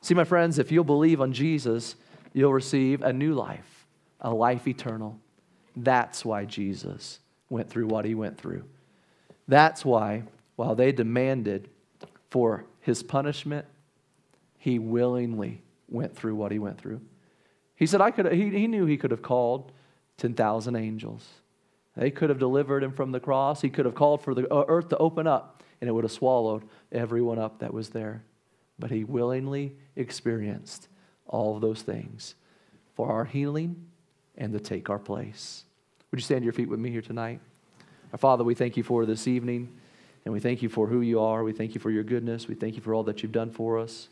See, 0.00 0.14
my 0.14 0.24
friends, 0.24 0.58
if 0.58 0.70
you'll 0.70 0.84
believe 0.84 1.20
on 1.20 1.32
Jesus, 1.32 1.96
you'll 2.32 2.52
receive 2.52 3.02
a 3.02 3.12
new 3.12 3.34
life, 3.34 3.86
a 4.20 4.32
life 4.32 4.66
eternal. 4.66 5.18
That's 5.74 6.24
why 6.24 6.44
Jesus 6.44 7.20
went 7.48 7.70
through 7.70 7.86
what 7.86 8.04
He 8.04 8.14
went 8.14 8.38
through. 8.38 8.64
That's 9.48 9.84
why, 9.84 10.24
while 10.56 10.74
they 10.74 10.92
demanded 10.92 11.68
for 12.30 12.64
His 12.80 13.02
punishment, 13.02 13.66
He 14.58 14.78
willingly 14.78 15.62
went 15.88 16.16
through 16.16 16.34
what 16.34 16.52
He 16.52 16.58
went 16.58 16.78
through. 16.78 17.00
He 17.76 17.86
said, 17.86 18.00
I 18.00 18.10
could, 18.10 18.32
he, 18.32 18.50
he 18.50 18.66
knew 18.66 18.86
He 18.86 18.96
could 18.96 19.10
have 19.10 19.22
called 19.22 19.72
10,000 20.18 20.76
angels. 20.76 21.26
They 21.96 22.10
could 22.10 22.28
have 22.28 22.38
delivered 22.38 22.82
him 22.82 22.92
from 22.92 23.12
the 23.12 23.20
cross. 23.20 23.62
He 23.62 23.70
could 23.70 23.86
have 23.86 23.94
called 23.94 24.22
for 24.22 24.34
the 24.34 24.52
uh, 24.52 24.64
earth 24.68 24.90
to 24.90 24.98
open 24.98 25.26
up 25.26 25.56
and 25.80 25.88
it 25.88 25.92
would 25.92 26.04
have 26.04 26.12
swallowed 26.12 26.64
everyone 26.92 27.38
up 27.38 27.58
that 27.60 27.72
was 27.72 27.90
there. 27.90 28.22
But 28.78 28.90
he 28.90 29.04
willingly 29.04 29.74
experienced 29.94 30.88
all 31.26 31.54
of 31.54 31.60
those 31.60 31.82
things 31.82 32.34
for 32.94 33.10
our 33.10 33.24
healing 33.24 33.86
and 34.36 34.52
to 34.52 34.60
take 34.60 34.90
our 34.90 34.98
place. 34.98 35.64
Would 36.10 36.20
you 36.20 36.24
stand 36.24 36.42
to 36.42 36.44
your 36.44 36.52
feet 36.52 36.68
with 36.68 36.78
me 36.78 36.90
here 36.90 37.02
tonight? 37.02 37.40
Our 38.12 38.18
Father, 38.18 38.44
we 38.44 38.54
thank 38.54 38.76
you 38.76 38.82
for 38.82 39.04
this 39.06 39.26
evening, 39.26 39.68
and 40.24 40.32
we 40.32 40.40
thank 40.40 40.62
you 40.62 40.68
for 40.68 40.86
who 40.86 41.00
you 41.00 41.20
are. 41.20 41.42
We 41.42 41.52
thank 41.52 41.74
you 41.74 41.80
for 41.80 41.90
your 41.90 42.04
goodness. 42.04 42.48
We 42.48 42.54
thank 42.54 42.76
you 42.76 42.80
for 42.80 42.94
all 42.94 43.02
that 43.04 43.22
you've 43.22 43.32
done 43.32 43.50
for 43.50 43.78
us. 43.78 44.08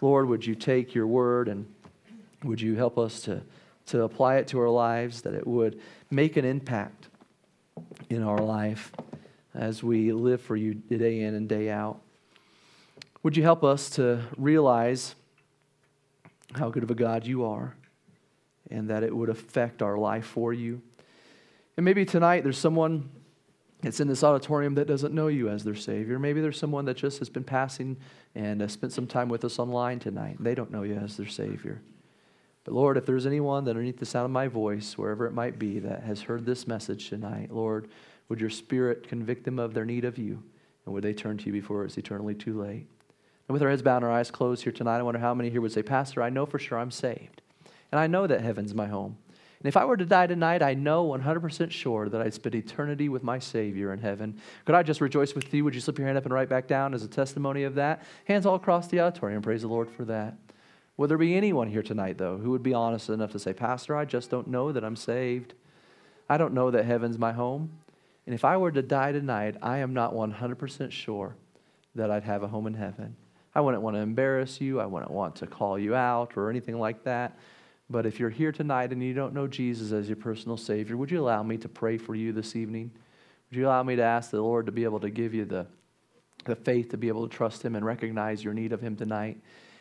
Lord, 0.00 0.28
would 0.28 0.46
you 0.46 0.54
take 0.54 0.94
your 0.94 1.06
word 1.06 1.48
and 1.48 1.66
would 2.44 2.60
you 2.60 2.76
help 2.76 2.98
us 2.98 3.20
to, 3.22 3.42
to 3.86 4.02
apply 4.02 4.36
it 4.36 4.48
to 4.48 4.60
our 4.60 4.68
lives, 4.68 5.22
that 5.22 5.34
it 5.34 5.46
would 5.46 5.80
make 6.10 6.36
an 6.36 6.44
impact 6.44 7.08
in 8.08 8.22
our 8.22 8.38
life 8.38 8.92
as 9.54 9.82
we 9.82 10.12
live 10.12 10.40
for 10.40 10.56
you 10.56 10.74
day 10.74 11.20
in 11.20 11.34
and 11.34 11.48
day 11.48 11.70
out. 11.70 12.00
Would 13.22 13.36
you 13.36 13.42
help 13.42 13.62
us 13.62 13.90
to 13.90 14.22
realize 14.36 15.14
how 16.54 16.70
good 16.70 16.82
of 16.82 16.90
a 16.90 16.94
God 16.94 17.26
you 17.26 17.44
are 17.44 17.76
and 18.70 18.90
that 18.90 19.02
it 19.02 19.14
would 19.14 19.28
affect 19.28 19.82
our 19.82 19.96
life 19.96 20.26
for 20.26 20.52
you? 20.52 20.82
And 21.76 21.84
maybe 21.84 22.04
tonight 22.04 22.42
there's 22.42 22.58
someone 22.58 23.10
that's 23.80 24.00
in 24.00 24.08
this 24.08 24.22
auditorium 24.22 24.74
that 24.76 24.86
doesn't 24.86 25.12
know 25.12 25.28
you 25.28 25.48
as 25.48 25.64
their 25.64 25.74
Savior. 25.74 26.18
Maybe 26.18 26.40
there's 26.40 26.58
someone 26.58 26.84
that 26.84 26.96
just 26.96 27.18
has 27.18 27.28
been 27.28 27.44
passing 27.44 27.96
and 28.34 28.70
spent 28.70 28.92
some 28.92 29.06
time 29.06 29.28
with 29.28 29.44
us 29.44 29.58
online 29.58 29.98
tonight. 29.98 30.36
They 30.40 30.54
don't 30.54 30.70
know 30.70 30.82
you 30.82 30.94
as 30.94 31.16
their 31.16 31.26
Savior. 31.26 31.82
But 32.64 32.74
Lord, 32.74 32.96
if 32.96 33.06
there's 33.06 33.26
anyone 33.26 33.64
that 33.64 33.70
underneath 33.70 33.98
the 33.98 34.06
sound 34.06 34.26
of 34.26 34.30
my 34.30 34.48
voice, 34.48 34.96
wherever 34.96 35.26
it 35.26 35.34
might 35.34 35.58
be, 35.58 35.80
that 35.80 36.04
has 36.04 36.22
heard 36.22 36.46
this 36.46 36.66
message 36.66 37.08
tonight, 37.08 37.50
Lord, 37.50 37.88
would 38.28 38.40
your 38.40 38.50
spirit 38.50 39.08
convict 39.08 39.44
them 39.44 39.58
of 39.58 39.74
their 39.74 39.84
need 39.84 40.04
of 40.04 40.18
you? 40.18 40.42
And 40.84 40.94
would 40.94 41.04
they 41.04 41.14
turn 41.14 41.38
to 41.38 41.46
you 41.46 41.52
before 41.52 41.84
it's 41.84 41.98
eternally 41.98 42.34
too 42.34 42.60
late? 42.60 42.86
And 43.48 43.52
with 43.52 43.62
our 43.62 43.70
heads 43.70 43.82
bowed 43.82 43.96
and 43.96 44.04
our 44.04 44.12
eyes 44.12 44.30
closed 44.30 44.62
here 44.62 44.72
tonight, 44.72 44.98
I 44.98 45.02
wonder 45.02 45.20
how 45.20 45.34
many 45.34 45.50
here 45.50 45.60
would 45.60 45.72
say, 45.72 45.82
Pastor, 45.82 46.22
I 46.22 46.30
know 46.30 46.46
for 46.46 46.58
sure 46.58 46.78
I'm 46.78 46.90
saved. 46.90 47.42
And 47.90 48.00
I 48.00 48.06
know 48.06 48.26
that 48.26 48.40
heaven's 48.40 48.74
my 48.74 48.86
home. 48.86 49.16
And 49.62 49.68
if 49.68 49.76
I 49.76 49.84
were 49.84 49.96
to 49.96 50.04
die 50.04 50.26
tonight, 50.26 50.62
I 50.62 50.74
know 50.74 51.06
100% 51.06 51.70
sure 51.70 52.08
that 52.08 52.20
I'd 52.20 52.34
spend 52.34 52.56
eternity 52.56 53.08
with 53.08 53.22
my 53.22 53.38
Savior 53.38 53.92
in 53.92 54.00
heaven. 54.00 54.40
Could 54.64 54.74
I 54.74 54.82
just 54.82 55.00
rejoice 55.00 55.34
with 55.34 55.52
you? 55.54 55.62
Would 55.62 55.74
you 55.74 55.80
slip 55.80 55.98
your 55.98 56.06
hand 56.06 56.18
up 56.18 56.24
and 56.24 56.34
right 56.34 56.48
back 56.48 56.66
down 56.66 56.94
as 56.94 57.04
a 57.04 57.08
testimony 57.08 57.62
of 57.62 57.76
that? 57.76 58.02
Hands 58.24 58.44
all 58.44 58.56
across 58.56 58.88
the 58.88 58.98
auditorium. 58.98 59.40
Praise 59.40 59.62
the 59.62 59.68
Lord 59.68 59.88
for 59.88 60.04
that. 60.06 60.34
Would 60.96 61.10
there 61.10 61.18
be 61.18 61.34
anyone 61.34 61.68
here 61.68 61.82
tonight, 61.82 62.18
though, 62.18 62.38
who 62.38 62.50
would 62.50 62.62
be 62.62 62.74
honest 62.74 63.08
enough 63.08 63.32
to 63.32 63.38
say, 63.38 63.52
Pastor, 63.52 63.96
I 63.96 64.04
just 64.04 64.30
don't 64.30 64.48
know 64.48 64.72
that 64.72 64.84
I'm 64.84 64.96
saved. 64.96 65.54
I 66.28 66.36
don't 66.36 66.54
know 66.54 66.70
that 66.70 66.84
heaven's 66.84 67.18
my 67.18 67.32
home. 67.32 67.70
And 68.26 68.34
if 68.34 68.44
I 68.44 68.56
were 68.56 68.70
to 68.70 68.82
die 68.82 69.12
tonight, 69.12 69.56
I 69.62 69.78
am 69.78 69.94
not 69.94 70.14
100% 70.14 70.90
sure 70.92 71.34
that 71.94 72.10
I'd 72.10 72.24
have 72.24 72.42
a 72.42 72.48
home 72.48 72.66
in 72.66 72.74
heaven. 72.74 73.16
I 73.54 73.60
wouldn't 73.60 73.82
want 73.82 73.96
to 73.96 74.00
embarrass 74.00 74.60
you. 74.60 74.80
I 74.80 74.86
wouldn't 74.86 75.10
want 75.10 75.36
to 75.36 75.46
call 75.46 75.78
you 75.78 75.94
out 75.94 76.36
or 76.36 76.48
anything 76.48 76.78
like 76.78 77.04
that. 77.04 77.38
But 77.90 78.06
if 78.06 78.18
you're 78.18 78.30
here 78.30 78.52
tonight 78.52 78.92
and 78.92 79.02
you 79.02 79.12
don't 79.12 79.34
know 79.34 79.46
Jesus 79.46 79.92
as 79.92 80.08
your 80.08 80.16
personal 80.16 80.56
Savior, 80.56 80.96
would 80.96 81.10
you 81.10 81.20
allow 81.20 81.42
me 81.42 81.58
to 81.58 81.68
pray 81.68 81.98
for 81.98 82.14
you 82.14 82.32
this 82.32 82.56
evening? 82.56 82.90
Would 83.50 83.58
you 83.58 83.66
allow 83.66 83.82
me 83.82 83.96
to 83.96 84.02
ask 84.02 84.30
the 84.30 84.40
Lord 84.40 84.66
to 84.66 84.72
be 84.72 84.84
able 84.84 85.00
to 85.00 85.10
give 85.10 85.34
you 85.34 85.44
the, 85.44 85.66
the 86.46 86.56
faith 86.56 86.90
to 86.90 86.96
be 86.96 87.08
able 87.08 87.28
to 87.28 87.34
trust 87.34 87.62
Him 87.62 87.76
and 87.76 87.84
recognize 87.84 88.42
your 88.42 88.54
need 88.54 88.72
of 88.72 88.80
Him 88.80 88.96
tonight? 88.96 89.38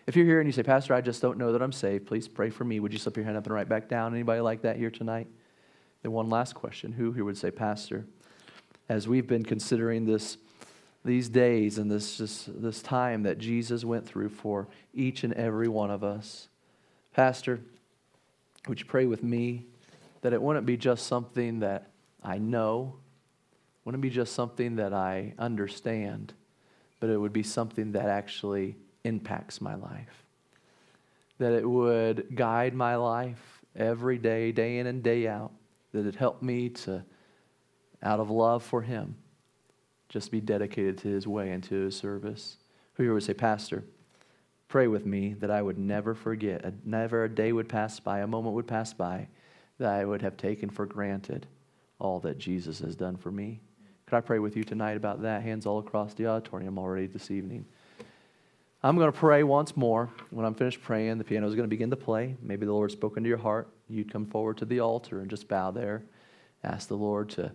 If 0.08 0.16
you're 0.16 0.26
here 0.26 0.39
and 0.39 0.47
you 0.47 0.52
say, 0.52 0.64
Pastor, 0.64 0.93
I 0.93 1.02
just 1.02 1.22
don't 1.22 1.38
know 1.38 1.52
that 1.52 1.62
I'm 1.62 1.72
saved, 1.72 2.08
please 2.08 2.28
pray 2.28 2.49
for 2.49 2.64
me. 2.64 2.80
Would 2.80 2.91
you 2.91 2.99
slip 2.99 3.16
your 3.16 3.26
hand 3.26 3.38
up 3.38 3.45
and 3.45 3.54
right 3.54 3.70
back 3.70 3.88
down? 3.88 4.14
Anybody 4.14 4.41
like 4.41 4.64
that 4.64 4.78
here 4.78 4.89
tonight? 4.89 5.28
Then 6.02 6.12
one 6.12 6.30
last 6.30 6.56
question. 6.56 6.91
Who 6.91 7.12
here 7.12 7.24
would 7.24 7.38
say, 7.38 7.52
Pastor, 7.52 8.06
as 8.89 9.08
we've 9.08 9.28
been 9.28 9.43
considering 9.43 10.06
this 10.06 10.38
these 11.04 11.30
days 11.30 11.78
and 11.78 11.89
this 11.89 12.18
just 12.18 12.62
this 12.62 12.82
time 12.82 13.24
that 13.24 13.39
Jesus 13.39 13.84
went 13.84 14.08
through 14.08 14.30
for 14.30 14.68
each 14.93 15.24
and 15.24 15.34
every 15.34 15.68
one 15.68 15.89
of 15.89 16.04
us. 16.04 16.47
Pastor, 17.14 17.60
would 18.68 18.80
you 18.80 18.86
pray 18.86 19.06
with 19.06 19.24
me 19.24 19.66
that 20.22 20.34
it 20.34 20.41
wouldn't 20.41 20.66
be 20.66 20.78
just 20.78 21.08
something 21.08 21.60
that 21.60 21.89
I 22.24 22.38
know, 22.38 22.95
wouldn't 23.84 24.04
be 24.04 24.12
just 24.12 24.34
something 24.34 24.76
that 24.76 24.93
I 24.93 25.34
understand, 25.39 26.34
but 26.99 27.10
it 27.10 27.18
would 27.18 27.34
be 27.34 27.43
something 27.43 27.93
that 27.93 28.06
actually 28.06 28.76
impacts 29.04 29.62
my 29.62 29.76
life. 29.76 30.26
That 31.39 31.54
it 31.54 31.68
would 31.68 32.36
guide 32.36 32.74
my 32.74 32.95
life 32.95 33.62
every 33.76 34.18
day, 34.18 34.52
day 34.52 34.80
in 34.80 34.88
and 34.88 35.02
day 35.02 35.28
out. 35.28 35.52
That 35.93 36.06
it 36.06 36.16
helped 36.16 36.43
me 36.43 36.70
to 36.70 37.04
out 38.04 38.20
of 38.20 38.30
love 38.30 38.64
for 38.64 38.82
Him, 38.82 39.16
just 40.10 40.32
be 40.32 40.41
dedicated 40.41 40.97
to 40.99 41.08
His 41.08 41.28
way 41.28 41.52
and 41.52 41.64
to 41.66 41.76
His 41.76 41.95
service. 41.95 42.58
Who 42.93 43.04
here 43.04 43.14
would 43.14 43.24
say, 43.24 43.34
Pastor, 43.34 43.84
pray 44.68 44.88
with 44.88 45.06
me 45.06 45.34
that 45.36 45.52
I 45.52 45.62
would 45.62 45.78
never 45.78 46.16
forget, 46.16 46.74
never 46.86 47.24
a 47.24 47.30
day 47.30 47.52
would 47.52 47.70
pass 47.70 47.99
by, 47.99 48.20
a 48.20 48.28
moment 48.28 48.56
would 48.56 48.68
pass 48.68 48.93
by, 48.93 49.28
that 49.78 49.93
I 49.93 50.06
would 50.06 50.22
have 50.22 50.38
taken 50.38 50.70
for 50.70 50.86
granted 50.86 51.47
all 51.99 52.20
that 52.22 52.38
Jesus 52.38 52.80
has 52.80 52.95
done 52.95 53.18
for 53.18 53.32
me. 53.32 53.60
Could 54.06 54.18
I 54.18 54.22
pray 54.22 54.39
with 54.39 54.58
you 54.58 54.64
tonight 54.64 54.97
about 54.97 55.22
that? 55.22 55.43
Hands 55.43 55.66
all 55.66 55.80
across 55.80 56.14
the 56.14 56.28
auditorium 56.28 56.78
already 56.78 57.08
this 57.08 57.32
evening. 57.32 57.66
I'm 58.84 58.96
going 58.96 59.12
to 59.12 59.18
pray 59.18 59.44
once 59.44 59.78
more. 59.78 60.10
When 60.32 60.44
I'm 60.44 60.56
finished 60.56 60.82
praying, 60.82 61.20
the 61.20 61.24
piano 61.24 61.48
is 61.48 61.54
going 61.54 61.68
to 61.68 61.70
begin 61.70 61.92
to 61.92 61.96
play. 61.96 62.36
Maybe 62.42 62.66
the 62.66 62.74
Lord's 62.74 62.94
spoken 62.94 63.22
to 63.22 63.30
your 63.30 63.38
heart. 63.38 63.68
You'd 63.88 64.12
come 64.12 64.26
forward 64.26 64.58
to 64.58 64.66
the 64.66 64.80
altar 64.80 65.20
and 65.20 65.30
just 65.30 65.48
bow 65.48 65.70
there. 65.70 66.02
Ask 66.64 66.88
the 66.88 66.96
Lord 66.96 67.30
to 67.32 67.52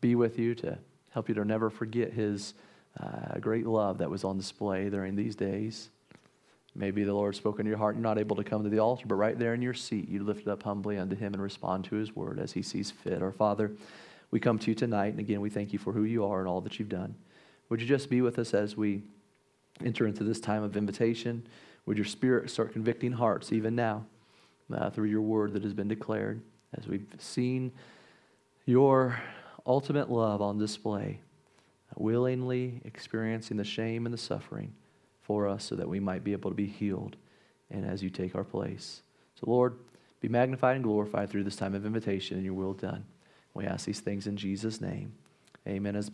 be 0.00 0.14
with 0.14 0.38
you, 0.38 0.54
to 0.56 0.78
help 1.10 1.28
you 1.28 1.34
to 1.34 1.44
never 1.44 1.68
forget 1.68 2.12
his 2.12 2.54
uh, 3.00 3.40
great 3.40 3.66
love 3.66 3.98
that 3.98 4.08
was 4.08 4.22
on 4.22 4.36
display 4.36 4.88
during 4.88 5.16
these 5.16 5.34
days. 5.34 5.88
Maybe 6.76 7.02
the 7.02 7.12
Lord 7.12 7.34
spoke 7.34 7.58
into 7.58 7.68
your 7.68 7.78
heart. 7.78 7.96
You're 7.96 8.02
not 8.02 8.18
able 8.18 8.36
to 8.36 8.44
come 8.44 8.62
to 8.62 8.70
the 8.70 8.78
altar, 8.78 9.06
but 9.08 9.16
right 9.16 9.36
there 9.36 9.54
in 9.54 9.62
your 9.62 9.74
seat, 9.74 10.08
you 10.08 10.22
lift 10.22 10.42
it 10.42 10.48
up 10.48 10.62
humbly 10.62 10.96
unto 10.96 11.16
Him 11.16 11.34
and 11.34 11.42
respond 11.42 11.86
to 11.86 11.96
His 11.96 12.14
word 12.14 12.38
as 12.38 12.52
He 12.52 12.62
sees 12.62 12.88
fit. 12.88 13.20
Our 13.20 13.32
Father, 13.32 13.72
we 14.30 14.38
come 14.38 14.60
to 14.60 14.70
you 14.70 14.76
tonight, 14.76 15.08
and 15.08 15.18
again, 15.18 15.40
we 15.40 15.50
thank 15.50 15.72
you 15.72 15.80
for 15.80 15.92
who 15.92 16.04
you 16.04 16.24
are 16.24 16.38
and 16.38 16.48
all 16.48 16.60
that 16.60 16.78
you've 16.78 16.88
done. 16.88 17.16
Would 17.68 17.80
you 17.80 17.86
just 17.86 18.08
be 18.08 18.22
with 18.22 18.38
us 18.38 18.54
as 18.54 18.76
we 18.76 19.02
enter 19.84 20.06
into 20.06 20.24
this 20.24 20.40
time 20.40 20.62
of 20.62 20.76
invitation? 20.76 21.46
Would 21.86 21.96
your 21.96 22.06
Spirit 22.06 22.50
start 22.50 22.72
convicting 22.72 23.12
hearts 23.12 23.52
even 23.52 23.74
now 23.74 24.06
uh, 24.72 24.90
through 24.90 25.08
your 25.08 25.20
word 25.20 25.52
that 25.54 25.62
has 25.62 25.74
been 25.74 25.88
declared 25.88 26.40
as 26.76 26.86
we've 26.86 27.06
seen 27.18 27.72
your 28.64 29.20
ultimate 29.66 30.10
love 30.10 30.40
on 30.40 30.58
display, 30.58 31.20
willingly 31.96 32.80
experiencing 32.84 33.56
the 33.56 33.64
shame 33.64 34.06
and 34.06 34.12
the 34.12 34.18
suffering 34.18 34.72
for 35.20 35.46
us 35.48 35.64
so 35.64 35.74
that 35.74 35.88
we 35.88 36.00
might 36.00 36.24
be 36.24 36.32
able 36.32 36.50
to 36.50 36.56
be 36.56 36.66
healed 36.66 37.16
and 37.70 37.84
as 37.84 38.02
you 38.02 38.10
take 38.10 38.34
our 38.34 38.44
place. 38.44 39.02
So, 39.34 39.50
Lord, 39.50 39.76
be 40.20 40.28
magnified 40.28 40.76
and 40.76 40.84
glorified 40.84 41.30
through 41.30 41.44
this 41.44 41.56
time 41.56 41.74
of 41.74 41.84
invitation 41.84 42.36
and 42.36 42.44
your 42.44 42.54
will 42.54 42.74
done. 42.74 43.04
We 43.54 43.66
ask 43.66 43.86
these 43.86 44.00
things 44.00 44.26
in 44.26 44.36
Jesus' 44.36 44.80
name. 44.80 45.12
Amen. 45.66 45.96
As 45.96 46.10